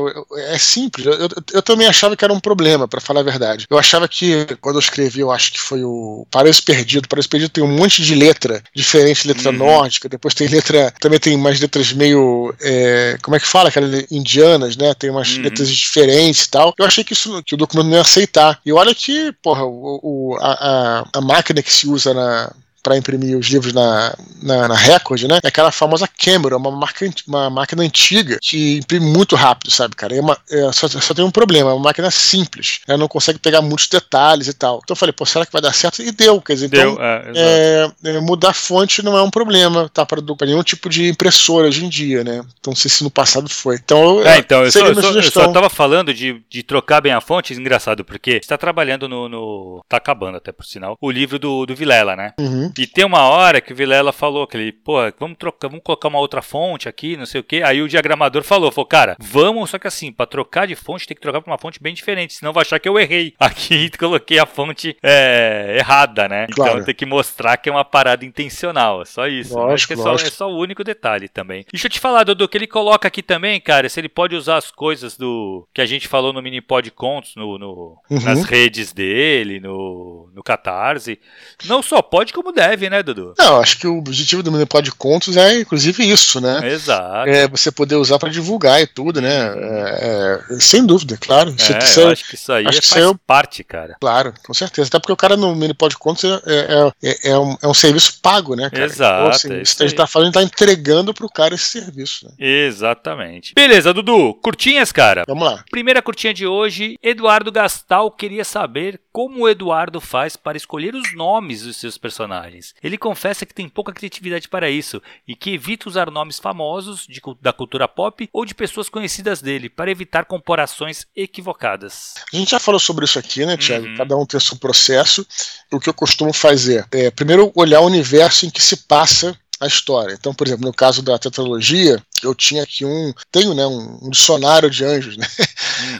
É 0.51 0.59
simples. 0.59 1.07
Eu, 1.07 1.15
eu, 1.15 1.29
eu 1.55 1.63
também 1.63 1.87
achava 1.87 2.17
que 2.17 2.25
era 2.25 2.33
um 2.33 2.41
problema, 2.41 2.87
para 2.87 3.01
falar 3.01 3.21
a 3.21 3.25
verdade. 3.25 3.67
Eu 3.69 3.79
achava 3.79 4.07
que, 4.07 4.47
quando 4.61 4.77
eu 4.77 4.81
escrevi, 4.81 5.21
eu 5.21 5.31
acho 5.31 5.53
que 5.53 5.61
foi 5.61 5.83
o 5.83 6.27
Paraíso 6.31 6.63
Perdido. 6.63 7.09
Paraíso 7.09 7.29
Perdido 7.29 7.51
tem 7.51 7.65
um 7.65 7.77
monte 7.77 8.03
de 8.03 8.15
letra 8.15 8.63
diferente, 8.75 9.27
letra 9.27 9.51
uhum. 9.51 9.57
nórdica, 9.57 10.09
depois 10.09 10.35
tem 10.35 10.49
letra. 10.49 10.93
Também 11.01 11.19
tem 11.19 11.35
umas 11.35 11.59
letras 11.59 11.93
meio. 11.93 12.55
É, 12.61 13.17
como 13.23 13.37
é 13.37 13.41
que 13.41 13.47
fala? 13.47 13.71
Aquelas 13.71 14.05
indianas, 14.11 14.77
né? 14.77 14.93
Tem 14.95 15.11
umas 15.11 15.37
uhum. 15.37 15.43
letras 15.43 15.71
diferentes 15.71 16.45
e 16.45 16.51
tal. 16.51 16.75
Eu 16.79 16.85
achei 16.85 17.03
que 17.03 17.15
isso 17.15 17.43
que 17.43 17.55
o 17.55 17.59
documento 17.59 17.87
não 17.87 17.97
ia 17.97 18.03
aceitar. 18.03 18.61
E 18.67 18.73
olha 18.73 18.95
que, 18.95 19.33
porra, 19.43 19.65
o, 19.65 20.01
o 20.03 20.37
a, 20.41 20.53
a, 20.53 21.05
a 21.15 21.21
máquina 21.21 21.63
que 21.63 21.73
se 21.73 21.89
usa 21.89 22.13
na 22.13 22.53
para 22.89 22.97
imprimir 22.97 23.37
os 23.37 23.49
livros 23.49 23.75
na, 23.75 24.17
na, 24.41 24.67
na, 24.67 24.75
Record, 24.75 25.23
né? 25.25 25.39
É 25.45 25.49
aquela 25.49 25.71
famosa 25.71 26.09
Camera, 26.09 26.57
uma, 26.57 26.71
marca, 26.71 27.07
uma 27.27 27.51
máquina 27.51 27.83
antiga 27.83 28.39
que 28.41 28.79
imprime 28.79 29.05
muito 29.05 29.37
rápido, 29.37 29.71
sabe, 29.71 29.95
cara? 29.95 30.17
É 30.17 30.21
uma, 30.21 30.39
é, 30.51 30.73
só, 30.73 30.89
só, 30.89 31.13
tem 31.13 31.23
um 31.23 31.31
problema, 31.31 31.71
é 31.71 31.75
uma 31.75 31.83
máquina 31.83 32.11
simples, 32.11 32.81
ela 32.89 32.97
não 32.97 33.07
consegue 33.07 33.39
pegar 33.39 33.61
muitos 33.61 33.89
detalhes 33.89 34.49
e 34.49 34.55
tal. 34.55 34.81
Então 34.83 34.95
eu 34.95 34.97
falei, 34.97 35.13
pô, 35.13 35.27
será 35.27 35.45
que 35.45 35.53
vai 35.53 35.61
dar 35.61 35.75
certo? 35.75 36.03
E 36.03 36.11
deu, 36.11 36.41
quer 36.41 36.55
dizer, 36.55 36.69
deu, 36.69 36.93
então 36.93 37.05
é, 37.05 37.91
é, 38.05 38.21
mudar 38.21 38.55
fonte 38.55 39.03
não 39.03 39.19
é 39.19 39.23
um 39.23 39.31
problema, 39.31 39.87
tá? 39.93 40.07
Para 40.07 40.23
nenhum 40.47 40.63
tipo 40.63 40.89
de 40.89 41.11
impressora 41.11 41.67
hoje 41.67 41.85
em 41.85 41.91
dia, 41.91 42.25
né? 42.25 42.41
Então 42.59 42.71
não 42.71 42.77
sei 42.77 42.91
se 42.91 43.05
no 43.05 43.11
passado 43.11 43.51
foi. 43.51 43.77
Então, 43.77 44.27
é, 44.27 44.39
então 44.39 44.65
eu, 44.65 44.73
só, 44.73 44.87
eu, 44.87 44.95
só, 44.95 45.11
eu 45.11 45.23
só 45.25 45.53
tava 45.53 45.69
falando 45.69 46.15
de, 46.15 46.41
de 46.49 46.63
trocar 46.63 47.03
bem 47.03 47.13
a 47.13 47.21
fonte, 47.21 47.53
engraçado, 47.53 48.03
porque 48.03 48.41
você 48.43 48.49
tá 48.49 48.57
trabalhando 48.57 49.07
no, 49.07 49.29
no. 49.29 49.85
tá 49.87 49.99
acabando 49.99 50.39
até 50.39 50.53
por 50.53 50.65
sinal, 50.65 50.97
o 50.99 51.11
livro 51.11 51.39
do, 51.39 51.67
do 51.67 51.77
Vilela, 51.77 52.17
né? 52.17 52.33
Uhum. 52.39 52.73
E 52.79 52.87
tem 52.87 53.05
uma 53.05 53.23
hora 53.29 53.61
que 53.61 53.73
o 53.73 53.77
Vilela 53.77 54.13
falou 54.13 54.47
que 54.47 54.57
ele, 54.57 54.73
pô, 54.73 54.99
vamos 55.19 55.37
trocar, 55.37 55.69
vamos 55.69 55.83
colocar 55.83 56.09
uma 56.09 56.19
outra 56.19 56.41
fonte 56.41 56.89
aqui, 56.89 57.17
não 57.17 57.27
sei 57.27 57.41
o 57.41 57.45
que. 57.45 57.63
Aí 57.63 57.83
o 57.83 57.89
diagramador 57.89 58.43
falou, 58.43 58.71
falou, 58.71 58.87
cara, 58.87 59.17
vamos, 59.19 59.71
só 59.71 59.79
que 59.79 59.87
assim, 59.87 60.13
para 60.13 60.27
trocar 60.27 60.67
de 60.67 60.77
fonte 60.77 61.07
tem 61.07 61.15
que 61.15 61.21
trocar 61.21 61.41
para 61.41 61.51
uma 61.51 61.59
fonte 61.59 61.83
bem 61.83 61.95
diferente, 61.95 62.35
senão 62.35 62.53
vai 62.53 62.63
achar 62.63 62.79
que 62.79 62.89
eu 62.89 62.99
errei. 62.99 63.35
Aqui 63.41 63.91
coloquei 63.99 64.39
a 64.39 64.47
fonte 64.47 64.97
é, 65.03 65.77
errada, 65.79 66.29
né? 66.29 66.45
Então, 66.45 66.57
claro. 66.57 66.73
Então 66.79 66.87
tem 66.87 66.95
que 66.95 67.07
mostrar 67.07 67.57
que 67.57 67.69
é 67.69 67.73
uma 67.73 67.85
parada 67.85 68.25
intencional, 68.25 69.03
é 69.03 69.05
só 69.05 69.27
isso. 69.27 69.55
Lógico, 69.55 69.75
Acho 69.75 69.87
que 69.89 69.93
é 69.95 69.97
só, 69.97 70.15
é 70.15 70.31
só, 70.31 70.51
o 70.51 70.59
único 70.59 70.85
detalhe 70.85 71.29
também. 71.29 71.65
Deixa 71.73 71.87
eu 71.87 71.91
te 71.91 72.01
falar, 72.01 72.25
Dudu, 72.25 72.49
que 72.49 72.57
ele 72.57 72.67
coloca 72.67 73.09
aqui 73.09 73.23
também, 73.23 73.61
cara, 73.61 73.89
se 73.89 74.01
ele 74.01 74.09
pode 74.09 74.37
usar 74.37 74.57
as 74.57 74.71
coisas 74.71 75.17
do 75.17 75.67
que 75.75 75.81
a 75.81 75.87
gente 75.87 76.07
falou 76.07 76.33
no 76.33 76.43
mini 76.43 76.61
pod 76.61 76.91
contos, 76.91 77.35
no, 77.35 77.59
no 77.59 78.01
uhum. 78.11 78.21
nas 78.23 78.45
redes 78.45 78.93
dele, 78.93 79.61
no, 79.61 80.31
no 80.35 80.43
Catarse. 80.43 81.19
Não 81.65 81.83
só 81.83 82.01
pode, 82.03 82.33
como 82.33 82.53
deve, 82.59 82.91
né, 82.91 83.03
Dudu? 83.03 83.35
Não, 83.39 83.61
acho 83.61 83.79
que 83.79 83.87
o 83.87 83.99
objetivo 83.99 84.43
do 84.43 84.51
Minipod 84.51 84.85
de 84.85 84.93
Contos 84.93 85.37
é 85.37 85.61
inclusive 85.61 86.03
isso, 86.11 86.41
né? 86.41 86.73
Exato. 86.73 87.29
É 87.31 87.47
você 87.47 87.71
poder 87.71 87.95
usar 87.95 88.19
para 88.19 88.31
divulgar 88.31 88.83
e 88.83 88.87
tudo, 88.87 89.21
né? 89.21 89.29
É, 89.31 90.41
é, 90.51 90.61
sem 90.61 90.85
dúvida, 90.85 91.17
claro. 91.21 91.55
Isso, 91.57 91.73
é, 91.73 91.79
isso 91.79 92.01
eu 92.01 92.09
acho 92.09 92.29
que 92.29 92.35
isso 92.35 92.53
aí 92.53 92.67
acho 92.67 92.83
faz 92.83 93.05
é, 93.05 93.15
parte, 93.27 93.63
cara. 93.63 93.97
Claro, 94.01 94.35
com 94.45 94.53
certeza. 94.53 94.89
Até 94.89 94.99
porque 94.99 95.13
o 95.13 95.17
cara 95.17 95.37
no 95.37 95.55
Minipod 95.55 95.91
de 95.91 95.99
Contos 95.99 96.25
é, 96.25 96.41
é, 96.47 96.93
é, 97.03 97.31
é, 97.31 97.39
um, 97.39 97.57
é 97.63 97.69
um 97.69 97.75
serviço 97.75 98.21
pago, 98.21 98.57
né, 98.57 98.69
cara? 98.71 98.85
Exato. 98.85 99.21
Então, 99.21 99.29
assim, 99.29 99.63
isso 99.63 99.83
a 99.83 99.87
gente 99.87 99.97
tá 99.97 100.07
falando, 100.07 100.33
tá 100.33 100.43
entregando 100.43 101.15
pro 101.15 101.29
cara 101.29 101.55
esse 101.55 101.67
serviço. 101.67 102.27
Né? 102.27 102.33
Exatamente. 102.67 103.55
Beleza, 103.55 103.95
Dudu. 103.95 104.35
Curtinhas, 104.35 104.91
cara? 104.91 105.23
Vamos 105.29 105.45
lá. 105.45 105.65
Primeira 105.71 106.03
curtinha 106.03 106.35
de 106.35 106.47
hoje. 106.47 106.97
Eduardo 107.03 107.53
Gastal 107.53 108.11
queria 108.11 108.45
saber 108.45 109.01
como 109.19 109.41
o 109.41 109.49
Eduardo 109.49 110.01
faz 110.01 110.37
para 110.37 110.57
escolher 110.57 110.95
os 110.95 111.13
nomes 111.13 111.63
dos 111.63 111.77
seus 111.77 111.99
personagens. 111.99 112.73
Ele 112.81 112.97
confessa 112.97 113.45
que 113.45 113.53
tem 113.53 113.69
pouca 113.69 113.93
criatividade 113.93 114.49
para 114.49 114.71
isso 114.71 115.03
e 115.27 115.35
que 115.35 115.55
evita 115.55 115.89
usar 115.89 116.09
nomes 116.09 116.39
famosos 116.39 117.05
de, 117.05 117.21
da 117.43 117.53
cultura 117.53 117.89
pop 117.89 118.31
ou 118.33 118.45
de 118.45 118.55
pessoas 118.55 118.89
conhecidas 118.89 119.43
dele 119.43 119.69
para 119.69 119.91
evitar 119.91 120.25
comparações 120.25 121.05
equivocadas. 121.17 122.15
A 122.33 122.37
gente 122.37 122.53
já 122.53 122.61
falou 122.61 122.79
sobre 122.79 123.07
isso 123.07 123.19
aqui, 123.19 123.45
né, 123.45 123.57
Tiago? 123.57 123.87
Uhum. 123.87 123.97
Cada 123.97 124.17
um 124.17 124.25
tem 124.25 124.39
seu 124.39 124.57
processo. 124.57 125.27
O 125.73 125.81
que 125.81 125.89
eu 125.89 125.95
costumo 125.95 126.33
fazer 126.33 126.87
é, 126.93 127.11
primeiro, 127.11 127.51
olhar 127.57 127.81
o 127.81 127.87
universo 127.87 128.47
em 128.47 128.51
que 128.51 128.63
se 128.63 128.87
passa 128.87 129.37
a 129.61 129.67
história. 129.67 130.15
Então, 130.15 130.33
por 130.33 130.47
exemplo, 130.47 130.67
no 130.67 130.73
caso 130.73 131.03
da 131.03 131.19
tetralogia, 131.19 132.01
eu 132.23 132.35
tinha 132.35 132.63
aqui 132.63 132.85
um, 132.85 133.13
tenho, 133.31 133.55
né, 133.55 133.67
um, 133.67 133.99
um 134.03 134.11
dicionário 134.11 134.71
de 134.71 134.85
anjos, 134.85 135.17
né? 135.17 135.27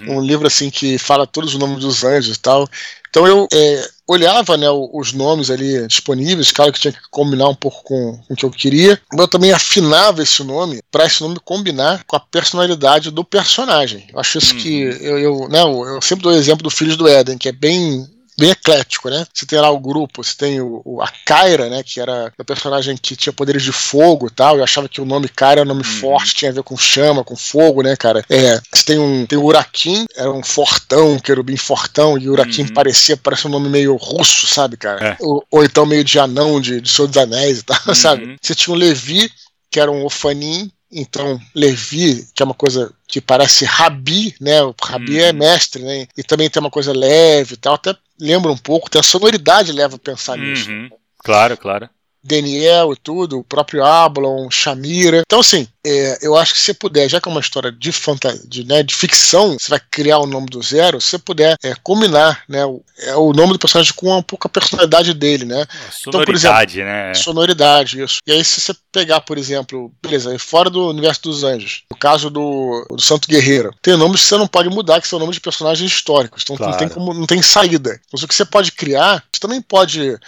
Uhum. 0.03 0.19
um 0.19 0.21
livro 0.21 0.47
assim 0.47 0.71
que 0.71 0.99
fala 0.99 1.27
todos 1.27 1.55
os 1.55 1.59
nomes 1.59 1.81
dos 1.81 2.05
anjos 2.05 2.37
e 2.37 2.41
tal. 2.41 2.69
Então 3.11 3.27
eu 3.27 3.49
é, 3.53 3.89
olhava 4.07 4.57
né, 4.57 4.67
os 4.71 5.13
nomes 5.13 5.51
ali 5.51 5.87
disponíveis, 5.87 6.53
claro 6.53 6.73
que 6.73 6.81
tinha 6.81 6.93
que 6.93 6.99
combinar 7.11 7.49
um 7.49 7.55
pouco 7.55 7.83
com, 7.83 8.19
com 8.27 8.35
o 8.35 8.37
que 8.37 8.45
eu 8.45 8.51
queria, 8.51 9.01
mas 9.11 9.21
eu 9.21 9.29
também 9.29 9.53
afinava 9.53 10.23
esse 10.23 10.43
nome 10.45 10.81
para 10.91 11.07
esse 11.07 11.21
nome 11.21 11.39
combinar 11.45 12.05
com 12.05 12.17
a 12.17 12.21
personalidade 12.21 13.11
do 13.11 13.25
personagem. 13.25 14.07
Eu 14.13 14.21
acho 14.21 14.39
isso 14.39 14.55
uhum. 14.55 14.61
que 14.61 14.81
eu, 14.81 15.19
eu, 15.19 15.49
né, 15.49 15.63
eu 15.63 16.01
sempre 16.03 16.23
dou 16.23 16.33
o 16.33 16.37
exemplo 16.37 16.63
do 16.63 16.71
Filhos 16.71 16.97
do 16.97 17.09
Éden, 17.09 17.39
que 17.39 17.49
é 17.49 17.53
bem 17.53 18.07
bem 18.39 18.51
eclético, 18.51 19.11
né? 19.11 19.27
Você 19.35 19.45
tem 19.45 19.59
lá 19.59 19.69
o 19.69 19.81
grupo, 19.81 20.23
você 20.23 20.35
tem 20.37 20.61
o, 20.61 20.81
o 20.85 21.03
a 21.03 21.09
Kyra, 21.09 21.69
né? 21.69 21.83
Que 21.83 22.01
era 22.01 22.33
a 22.39 22.45
personagem 22.45 22.97
que 22.97 23.17
tinha 23.17 23.33
poderes 23.33 23.63
de 23.63 23.73
fogo 23.73 24.29
e 24.29 24.31
tal. 24.31 24.57
Eu 24.57 24.65
achava 24.65 24.89
que 24.89 25.01
o 25.01 25.05
nome 25.05 25.29
Kyra 25.29 25.53
era 25.53 25.63
um 25.63 25.67
nome 25.67 25.83
uhum. 25.85 26.01
forte, 26.01 26.35
tinha 26.35 26.51
a 26.51 26.55
ver 26.55 26.63
com 26.63 26.77
chama, 26.77 27.25
com 27.25 27.37
fogo, 27.37 27.83
né, 27.83 27.97
cara? 27.97 28.25
É, 28.31 28.61
você 28.73 28.85
tem 28.85 28.99
um 28.99 29.27
tem 29.27 29.37
o 29.37 29.45
Urakin, 29.45 30.07
era 30.17 30.31
um 30.31 30.43
fortão, 30.43 31.15
um 31.15 31.19
querubim 31.19 31.57
fortão, 31.57 32.17
e 32.17 32.29
o 32.29 32.33
Urakin 32.33 32.63
uhum. 32.63 32.75
parecia, 32.75 33.17
parece 33.17 33.47
um 33.49 33.51
nome 33.51 33.69
meio 33.69 33.97
russo, 33.97 34.47
sabe, 34.47 34.77
cara? 34.77 35.05
É. 35.05 35.17
Ou, 35.21 35.45
ou, 35.51 35.65
então 35.65 35.85
meio 35.85 36.05
de 36.05 36.19
anão, 36.19 36.61
de, 36.61 36.81
de 36.81 36.89
Senhor 36.89 37.09
dos 37.09 37.17
Anéis 37.17 37.59
e 37.59 37.63
tal, 37.65 37.81
uhum. 37.89 37.95
sabe? 37.95 38.37
Você 38.41 38.55
tinha 38.55 38.75
o 38.75 38.79
Levi, 38.79 39.31
que 39.71 39.81
era 39.81 39.91
um 39.91 40.05
Ofanim, 40.05 40.71
então, 40.91 41.39
Levi, 41.55 42.27
que 42.35 42.43
é 42.43 42.45
uma 42.45 42.55
coisa 42.55 42.93
que 43.07 43.21
parece 43.21 43.65
Rabi, 43.65 44.35
né? 44.41 44.63
O 44.63 44.75
Rabi 44.83 45.21
é 45.21 45.31
uhum. 45.31 45.39
mestre, 45.39 45.83
né? 45.83 46.07
E 46.17 46.23
também 46.23 46.49
tem 46.49 46.61
uma 46.61 46.71
coisa 46.71 46.93
leve 46.93 47.55
e 47.55 47.57
tal, 47.57 47.75
até 47.75 47.95
lembra 48.19 48.51
um 48.51 48.57
pouco, 48.57 48.87
até 48.89 48.99
a 48.99 49.03
sonoridade 49.03 49.73
leva 49.73 49.97
a 49.97 49.99
pensar 49.99 50.39
uhum. 50.39 50.45
nisso. 50.45 50.71
Claro, 51.19 51.57
claro. 51.57 51.91
Daniel 52.29 52.93
e 52.93 52.97
tudo, 52.97 53.39
o 53.39 53.45
próprio 53.45 53.85
Ablon, 53.85 54.51
Shamira. 54.51 55.23
Então, 55.27 55.41
assim, 55.41 55.67
é, 55.85 56.19
eu 56.21 56.37
acho 56.37 56.53
que 56.53 56.61
se 56.61 56.75
puder, 56.75 57.09
já 57.09 57.21
que 57.21 57.29
é 57.29 57.33
uma 57.33 57.41
história 57.41 57.73
de 57.73 57.91
fantasia, 57.91 58.43
de, 58.47 58.65
né, 58.65 58.83
de 58.83 58.95
ficção, 58.95 59.57
você 59.59 59.71
vai 59.71 59.81
criar 59.91 60.19
o 60.19 60.27
nome 60.27 60.47
do 60.47 60.63
zero, 60.63 61.01
se 61.01 61.09
você 61.09 61.19
puder 61.19 61.57
é, 61.65 61.75
combinar 61.83 62.43
né, 62.49 62.65
o, 62.67 62.83
é, 62.99 63.15
o 63.17 63.33
nome 63.33 63.55
do 63.55 63.59
personagem 63.59 63.93
com 63.95 64.17
um 64.17 64.23
pouco 64.23 64.47
a 64.47 64.51
personalidade 64.51 65.15
dele, 65.15 65.45
né? 65.45 65.67
Sonoridade, 65.91 66.01
então, 66.09 66.25
por 66.25 66.35
exemplo, 66.35 66.85
né? 66.85 67.15
Sonoridade, 67.15 68.03
isso. 68.03 68.19
E 68.27 68.33
aí, 68.33 68.45
se 68.45 68.61
você 68.61 68.75
pegar, 68.93 69.21
por 69.23 69.39
exemplo, 69.39 69.93
beleza, 70.03 70.39
fora 70.39 70.69
do 70.69 70.91
universo 70.91 71.23
dos 71.23 71.45
anjos, 71.45 71.85
no 71.91 71.97
caso 71.97 72.29
do, 72.29 72.87
do 72.91 73.01
Santo 73.01 73.29
Guerreiro, 73.29 73.75
tem 73.81 73.97
nomes 73.97 74.23
que 74.23 74.29
você 74.29 74.37
não 74.37 74.47
pode 74.47 74.69
mudar, 74.69 75.01
que 75.01 75.09
são 75.09 75.19
nomes 75.19 75.37
de 75.37 75.41
personagens 75.41 75.91
históricos. 75.91 76.43
Então 76.43 76.57
claro. 76.57 76.73
não 76.73 76.79
tem 76.79 76.89
como, 76.89 77.15
não 77.15 77.27
tem 77.27 77.41
saída. 77.41 77.99
Mas 78.13 78.23
o 78.23 78.29
que 78.29 78.35
você 78.35 78.45
pode 78.45 78.73
criar, 78.73 79.25
você 79.33 79.41
também 79.41 79.63
pode 79.63 80.19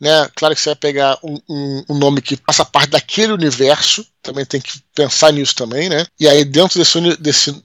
né? 0.00 0.28
Claro 0.34 0.54
que 0.54 0.60
você 0.60 0.70
vai 0.70 0.76
pegar 0.76 1.18
um, 1.22 1.38
um, 1.48 1.84
um, 1.90 1.98
nome 1.98 2.22
que 2.22 2.38
faça 2.46 2.64
parte 2.64 2.90
daquele 2.90 3.32
universo, 3.32 4.06
também 4.22 4.44
tem 4.44 4.60
que 4.60 4.80
pensar 4.94 5.32
nisso 5.32 5.54
também, 5.54 5.88
né? 5.88 6.06
E 6.18 6.28
aí 6.28 6.44
dentro 6.44 6.78
desse, 6.78 7.16
desse 7.16 7.64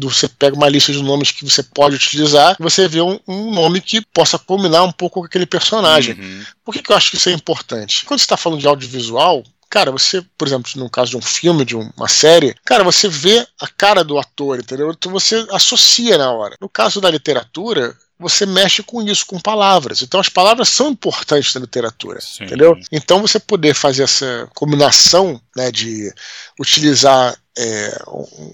você 0.00 0.28
pega 0.28 0.56
uma 0.56 0.68
lista 0.68 0.92
de 0.92 1.02
nomes 1.02 1.30
que 1.30 1.44
você 1.44 1.62
pode 1.62 1.96
utilizar 1.96 2.56
e 2.58 2.62
você 2.62 2.86
vê 2.86 3.00
um, 3.00 3.18
um, 3.26 3.52
nome 3.52 3.80
que 3.80 4.00
possa 4.00 4.38
combinar 4.38 4.84
um 4.84 4.92
pouco 4.92 5.20
com 5.20 5.26
aquele 5.26 5.46
personagem. 5.46 6.14
Uhum. 6.14 6.44
Por 6.64 6.72
que, 6.72 6.82
que 6.82 6.92
eu 6.92 6.96
acho 6.96 7.10
que 7.10 7.16
isso 7.16 7.28
é 7.28 7.32
importante? 7.32 8.04
Quando 8.04 8.20
você 8.20 8.24
está 8.24 8.36
falando 8.36 8.60
de 8.60 8.68
audiovisual, 8.68 9.42
cara, 9.68 9.90
você, 9.90 10.22
por 10.36 10.46
exemplo, 10.46 10.70
no 10.76 10.88
caso 10.88 11.12
de 11.12 11.16
um 11.16 11.22
filme, 11.22 11.64
de 11.64 11.74
uma 11.74 12.08
série, 12.08 12.54
cara, 12.64 12.84
você 12.84 13.08
vê 13.08 13.46
a 13.60 13.66
cara 13.66 14.04
do 14.04 14.18
ator, 14.18 14.60
entendeu? 14.60 14.90
Então 14.90 15.10
você 15.10 15.46
associa 15.50 16.18
na 16.18 16.30
hora. 16.30 16.56
No 16.60 16.68
caso 16.68 17.00
da 17.00 17.10
literatura, 17.10 17.96
você 18.22 18.46
mexe 18.46 18.82
com 18.82 19.02
isso, 19.02 19.26
com 19.26 19.38
palavras. 19.38 20.00
Então 20.00 20.18
as 20.20 20.28
palavras 20.28 20.68
são 20.68 20.90
importantes 20.90 21.54
na 21.54 21.60
literatura, 21.60 22.20
Sim. 22.20 22.44
entendeu? 22.44 22.78
Então 22.90 23.20
você 23.20 23.38
poder 23.38 23.74
fazer 23.74 24.04
essa 24.04 24.48
combinação 24.54 25.40
né, 25.56 25.70
de 25.70 26.12
utilizar 26.58 27.36
é, 27.58 28.02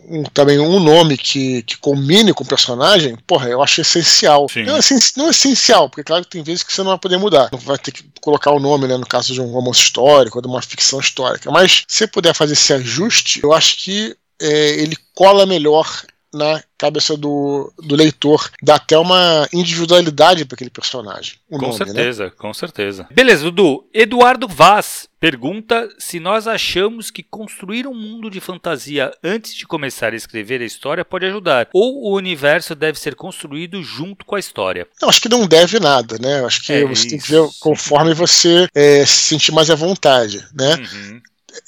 um, 0.09 0.25
também 0.25 0.59
um 0.59 0.81
nome 0.81 1.17
que, 1.17 1.63
que 1.63 1.77
combine 1.77 2.35
com 2.35 2.43
o 2.43 2.47
personagem, 2.47 3.17
porra, 3.27 3.49
eu 3.49 3.63
acho 3.63 3.81
essencial. 3.81 4.47
Não 4.57 4.77
é, 4.77 4.81
não 5.17 5.27
é, 5.27 5.31
essencial, 5.31 5.89
porque 5.89 6.03
claro 6.03 6.25
que 6.25 6.31
tem 6.31 6.43
vezes 6.43 6.63
que 6.63 6.73
você 6.73 6.83
não 6.83 6.91
vai 6.91 6.99
poder 6.99 7.17
mudar. 7.17 7.49
Não 7.53 7.59
vai 7.59 7.79
ter 7.79 7.93
que 7.93 8.05
colocar 8.21 8.51
o 8.51 8.59
nome, 8.59 8.89
né, 8.89 8.97
no 8.97 9.07
caso 9.07 9.33
de 9.33 9.41
um 9.41 9.53
romance 9.53 9.81
histórico 9.81 10.39
ou 10.39 10.43
de 10.43 10.49
uma 10.49 10.63
ficção 10.63 10.99
histórica. 10.99 11.51
Mas 11.51 11.85
se 11.87 12.07
puder 12.07 12.35
fazer 12.35 12.55
esse 12.55 12.73
ajuste, 12.73 13.41
eu 13.43 13.53
acho 13.53 13.85
que 13.85 14.17
é, 14.41 14.71
ele 14.81 14.97
cola 15.15 15.47
melhor 15.47 15.89
na 16.33 16.63
cabeça 16.77 17.17
do, 17.17 17.73
do 17.79 17.97
leitor, 17.97 18.51
dá 18.63 18.77
até 18.77 18.97
uma 18.99 19.49
individualidade 19.53 20.45
para 20.45 20.55
aquele 20.55 20.71
personagem. 20.71 21.35
com 21.51 21.59
nome, 21.59 21.79
né? 21.79 21.85
certeza, 21.85 22.25
né? 22.27 22.33
com 22.37 22.55
certeza. 22.55 23.07
Beleza, 23.11 23.45
Dudu. 23.45 23.85
Eduardo 23.93 24.47
Vaz 24.47 25.09
pergunta 25.21 25.89
se 25.99 26.21
nós 26.21 26.47
achamos 26.47 27.11
que 27.11 27.23
construir 27.23 27.87
um 27.87 27.95
mundo 27.95 28.31
de 28.31 28.41
fantasia 28.41 29.13
antes 29.23 29.55
de 29.55 29.67
começar 29.67 30.13
a 30.13 30.17
escrever 30.17 30.61
a 30.61 30.65
história 30.65 31.05
pode 31.05 31.27
ajudar, 31.27 31.69
ou 31.75 32.05
o 32.05 32.17
universo 32.17 32.75
deve 32.75 32.99
ser 33.01 33.15
construído 33.15 33.83
junto 33.83 34.25
com 34.25 34.37
a 34.37 34.41
história. 34.41 34.87
Eu 35.03 35.09
acho 35.09 35.21
que 35.21 35.29
não 35.29 35.47
deve 35.47 35.81
nada, 35.81 36.17
né? 36.21 36.41
Eu 36.41 36.47
acho 36.47 36.63
que 36.63 36.73
é 36.73 36.85
você 36.85 36.93
isso. 36.93 37.09
tem 37.09 37.19
que 37.19 37.31
ver 37.31 37.49
conforme 37.59 38.15
você 38.15 38.69
é, 38.75 39.05
se 39.05 39.29
sentir 39.29 39.53
mais 39.53 39.71
à 39.71 39.75
vontade, 39.75 40.47
né? 40.55 40.77
Uhum. 40.77 41.21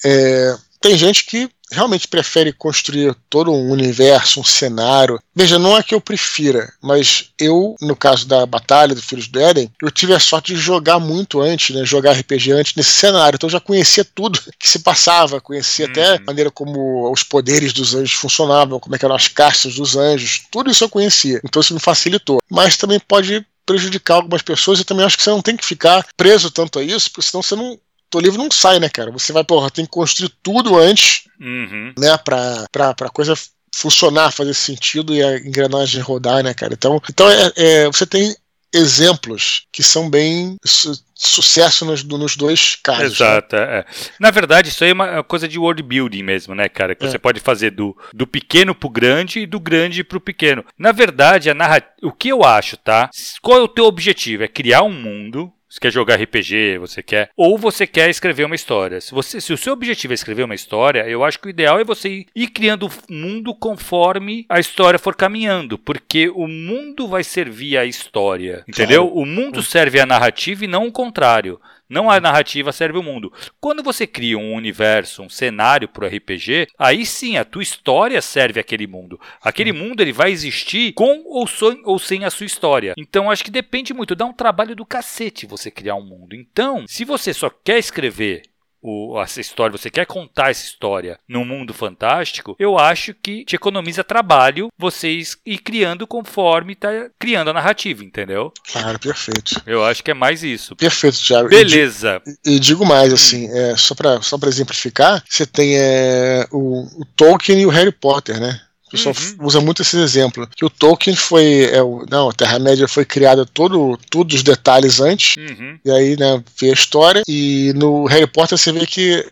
É, 0.04 0.56
tem 0.80 0.96
gente 0.96 1.26
que 1.26 1.50
realmente 1.70 2.08
prefere 2.08 2.52
construir 2.52 3.14
todo 3.28 3.52
um 3.52 3.70
universo, 3.70 4.40
um 4.40 4.44
cenário. 4.44 5.20
Veja, 5.34 5.58
não 5.58 5.76
é 5.76 5.82
que 5.82 5.94
eu 5.94 6.00
prefira, 6.00 6.72
mas 6.82 7.30
eu, 7.38 7.74
no 7.80 7.94
caso 7.96 8.26
da 8.26 8.44
Batalha 8.46 8.94
do 8.94 9.02
Filhos 9.02 9.28
do 9.28 9.40
Éden, 9.40 9.70
eu 9.82 9.90
tive 9.90 10.14
a 10.14 10.20
sorte 10.20 10.54
de 10.54 10.60
jogar 10.60 10.98
muito 10.98 11.40
antes, 11.40 11.74
né? 11.74 11.84
Jogar 11.84 12.12
RPG 12.12 12.52
antes 12.52 12.74
nesse 12.74 12.92
cenário. 12.92 13.36
Então 13.36 13.48
eu 13.48 13.52
já 13.52 13.60
conhecia 13.60 14.04
tudo 14.04 14.40
que 14.58 14.68
se 14.68 14.80
passava, 14.80 15.40
conhecia 15.40 15.86
uhum. 15.86 15.90
até 15.90 16.16
a 16.16 16.20
maneira 16.26 16.50
como 16.50 17.10
os 17.10 17.22
poderes 17.22 17.72
dos 17.72 17.94
anjos 17.94 18.12
funcionavam, 18.12 18.80
como 18.80 18.94
é 18.96 18.98
eram 19.00 19.14
as 19.14 19.28
castas 19.28 19.74
dos 19.74 19.96
anjos, 19.96 20.42
tudo 20.50 20.70
isso 20.70 20.84
eu 20.84 20.88
conhecia. 20.88 21.40
Então 21.44 21.60
isso 21.60 21.72
me 21.72 21.80
facilitou. 21.80 22.38
Mas 22.50 22.76
também 22.76 23.00
pode 23.00 23.44
prejudicar 23.64 24.16
algumas 24.16 24.42
pessoas 24.42 24.80
e 24.80 24.84
também 24.84 25.06
acho 25.06 25.16
que 25.16 25.22
você 25.22 25.30
não 25.30 25.40
tem 25.40 25.56
que 25.56 25.64
ficar 25.64 26.04
preso 26.16 26.50
tanto 26.50 26.78
a 26.78 26.82
isso, 26.82 27.10
porque 27.10 27.26
senão 27.26 27.42
você 27.42 27.54
não 27.54 27.78
teu 28.10 28.20
livro 28.20 28.38
não 28.38 28.50
sai, 28.50 28.78
né, 28.78 28.88
cara? 28.88 29.10
Você 29.10 29.32
vai, 29.32 29.44
porra, 29.44 29.70
tem 29.70 29.84
que 29.84 29.90
construir 29.90 30.32
tudo 30.42 30.76
antes, 30.78 31.24
uhum. 31.40 31.92
né, 31.98 32.16
pra, 32.18 32.66
pra, 32.70 32.94
pra 32.94 33.08
coisa 33.08 33.34
funcionar, 33.74 34.32
fazer 34.32 34.54
sentido 34.54 35.14
e 35.14 35.22
a 35.22 35.38
engrenagem 35.38 36.00
rodar, 36.00 36.42
né, 36.42 36.52
cara? 36.52 36.74
Então, 36.74 37.00
então 37.08 37.30
é, 37.30 37.52
é 37.56 37.86
você 37.86 38.04
tem 38.04 38.34
exemplos 38.72 39.66
que 39.72 39.82
são 39.82 40.08
bem 40.08 40.56
su 40.64 40.92
sucesso 41.22 41.84
nos, 41.84 42.02
nos, 42.02 42.34
dois 42.34 42.76
casos. 42.76 43.02
Né? 43.20 43.26
Exato. 43.26 43.54
Né? 43.54 43.62
É. 43.62 43.84
Na 44.18 44.30
verdade, 44.30 44.70
isso 44.70 44.82
aí 44.82 44.88
é 44.88 44.94
uma 44.94 45.22
coisa 45.22 45.46
de 45.46 45.58
world 45.58 45.82
building 45.82 46.22
mesmo, 46.22 46.54
né, 46.54 46.66
cara? 46.66 46.94
Que 46.94 47.04
é. 47.04 47.10
você 47.10 47.18
pode 47.18 47.40
fazer 47.40 47.72
do, 47.72 47.94
do 48.14 48.26
pequeno 48.26 48.74
pro 48.74 48.88
grande 48.88 49.40
e 49.40 49.46
do 49.46 49.60
grande 49.60 50.02
pro 50.02 50.18
pequeno. 50.18 50.64
Na 50.78 50.92
verdade, 50.92 51.50
a 51.50 51.54
narrativa. 51.54 51.92
O 52.02 52.10
que 52.10 52.30
eu 52.30 52.42
acho, 52.42 52.78
tá? 52.78 53.10
Qual 53.42 53.58
é 53.58 53.60
o 53.60 53.68
teu 53.68 53.84
objetivo? 53.84 54.44
É 54.44 54.48
criar 54.48 54.82
um 54.82 54.92
mundo 54.92 55.52
você 55.70 55.78
quer 55.78 55.92
jogar 55.92 56.16
RPG, 56.20 56.78
você 56.78 57.00
quer. 57.00 57.30
Ou 57.36 57.56
você 57.56 57.86
quer 57.86 58.10
escrever 58.10 58.44
uma 58.44 58.56
história. 58.56 59.00
Se, 59.00 59.12
você, 59.12 59.40
se 59.40 59.52
o 59.52 59.56
seu 59.56 59.72
objetivo 59.72 60.12
é 60.12 60.14
escrever 60.14 60.42
uma 60.42 60.54
história, 60.54 61.08
eu 61.08 61.22
acho 61.22 61.38
que 61.38 61.46
o 61.46 61.50
ideal 61.50 61.78
é 61.78 61.84
você 61.84 62.26
ir 62.34 62.48
criando 62.48 62.88
o 62.88 63.12
mundo 63.12 63.54
conforme 63.54 64.44
a 64.48 64.58
história 64.58 64.98
for 64.98 65.14
caminhando. 65.14 65.78
Porque 65.78 66.28
o 66.28 66.48
mundo 66.48 67.06
vai 67.06 67.22
servir 67.22 67.78
à 67.78 67.84
história. 67.84 68.64
Entendeu? 68.66 69.06
Claro. 69.06 69.20
O 69.20 69.24
mundo 69.24 69.62
serve 69.62 70.00
à 70.00 70.06
narrativa 70.06 70.64
e 70.64 70.68
não 70.68 70.88
o 70.88 70.92
contrário. 70.92 71.60
Não 71.90 72.08
a 72.08 72.20
narrativa 72.20 72.70
serve 72.70 72.98
o 72.98 73.02
mundo. 73.02 73.32
Quando 73.60 73.82
você 73.82 74.06
cria 74.06 74.38
um 74.38 74.54
universo, 74.54 75.22
um 75.22 75.28
cenário 75.28 75.88
para 75.88 76.04
o 76.04 76.08
RPG, 76.08 76.68
aí 76.78 77.04
sim 77.04 77.36
a 77.36 77.44
tua 77.44 77.64
história 77.64 78.22
serve 78.22 78.60
aquele 78.60 78.86
mundo. 78.86 79.20
Aquele 79.42 79.72
mundo 79.72 80.00
ele 80.00 80.12
vai 80.12 80.30
existir 80.30 80.92
com 80.92 81.24
ou, 81.26 81.46
ou 81.84 81.98
sem 81.98 82.24
a 82.24 82.30
sua 82.30 82.46
história. 82.46 82.94
Então 82.96 83.28
acho 83.28 83.44
que 83.44 83.50
depende 83.50 83.92
muito. 83.92 84.14
Dá 84.14 84.24
um 84.24 84.32
trabalho 84.32 84.76
do 84.76 84.86
cacete 84.86 85.46
você 85.46 85.68
criar 85.68 85.96
um 85.96 86.06
mundo. 86.06 86.36
Então, 86.36 86.84
se 86.86 87.04
você 87.04 87.34
só 87.34 87.50
quer 87.50 87.78
escrever 87.78 88.42
o, 88.82 89.20
essa 89.20 89.40
história, 89.40 89.76
você 89.76 89.90
quer 89.90 90.06
contar 90.06 90.50
essa 90.50 90.64
história 90.64 91.18
num 91.28 91.44
mundo 91.44 91.74
fantástico, 91.74 92.56
eu 92.58 92.78
acho 92.78 93.14
que 93.14 93.44
te 93.44 93.56
economiza 93.56 94.02
trabalho 94.02 94.68
vocês 94.78 95.36
ir 95.44 95.58
criando 95.58 96.06
conforme 96.06 96.74
tá 96.74 96.88
criando 97.18 97.50
a 97.50 97.54
narrativa, 97.54 98.04
entendeu? 98.04 98.52
Claro, 98.72 98.98
perfeito. 98.98 99.60
Eu 99.66 99.84
acho 99.84 100.02
que 100.02 100.10
é 100.10 100.14
mais 100.14 100.42
isso. 100.42 100.74
Perfeito, 100.76 101.18
Thiago. 101.18 101.48
Beleza. 101.48 102.22
E, 102.44 102.56
e 102.56 102.60
digo 102.60 102.86
mais, 102.86 103.12
assim, 103.12 103.50
hum. 103.50 103.56
é, 103.56 103.76
só 103.76 103.94
para 103.94 104.22
só 104.22 104.38
exemplificar, 104.44 105.22
você 105.28 105.46
tem 105.46 105.76
é, 105.76 106.46
o, 106.50 107.02
o 107.02 107.04
Tolkien 107.16 107.60
e 107.60 107.66
o 107.66 107.70
Harry 107.70 107.92
Potter, 107.92 108.40
né? 108.40 108.60
O 108.90 108.96
pessoal 108.96 109.14
uhum. 109.14 109.46
usa 109.46 109.60
muito 109.60 109.82
esse 109.82 109.96
exemplo. 109.96 110.48
Que 110.56 110.64
o 110.64 110.70
Tolkien 110.70 111.14
foi. 111.14 111.70
É, 111.72 111.80
o, 111.80 112.04
não, 112.10 112.28
a 112.28 112.32
Terra-média 112.32 112.88
foi 112.88 113.04
criada 113.04 113.46
todo, 113.46 113.96
todos 114.10 114.34
os 114.34 114.42
detalhes 114.42 115.00
antes. 115.00 115.36
Uhum. 115.36 115.78
E 115.84 115.90
aí, 115.92 116.16
né, 116.16 116.42
vê 116.58 116.70
a 116.70 116.74
história. 116.74 117.22
E 117.28 117.72
no 117.76 118.04
Harry 118.06 118.26
Potter 118.26 118.58
você 118.58 118.72
vê 118.72 118.84
que 118.84 119.24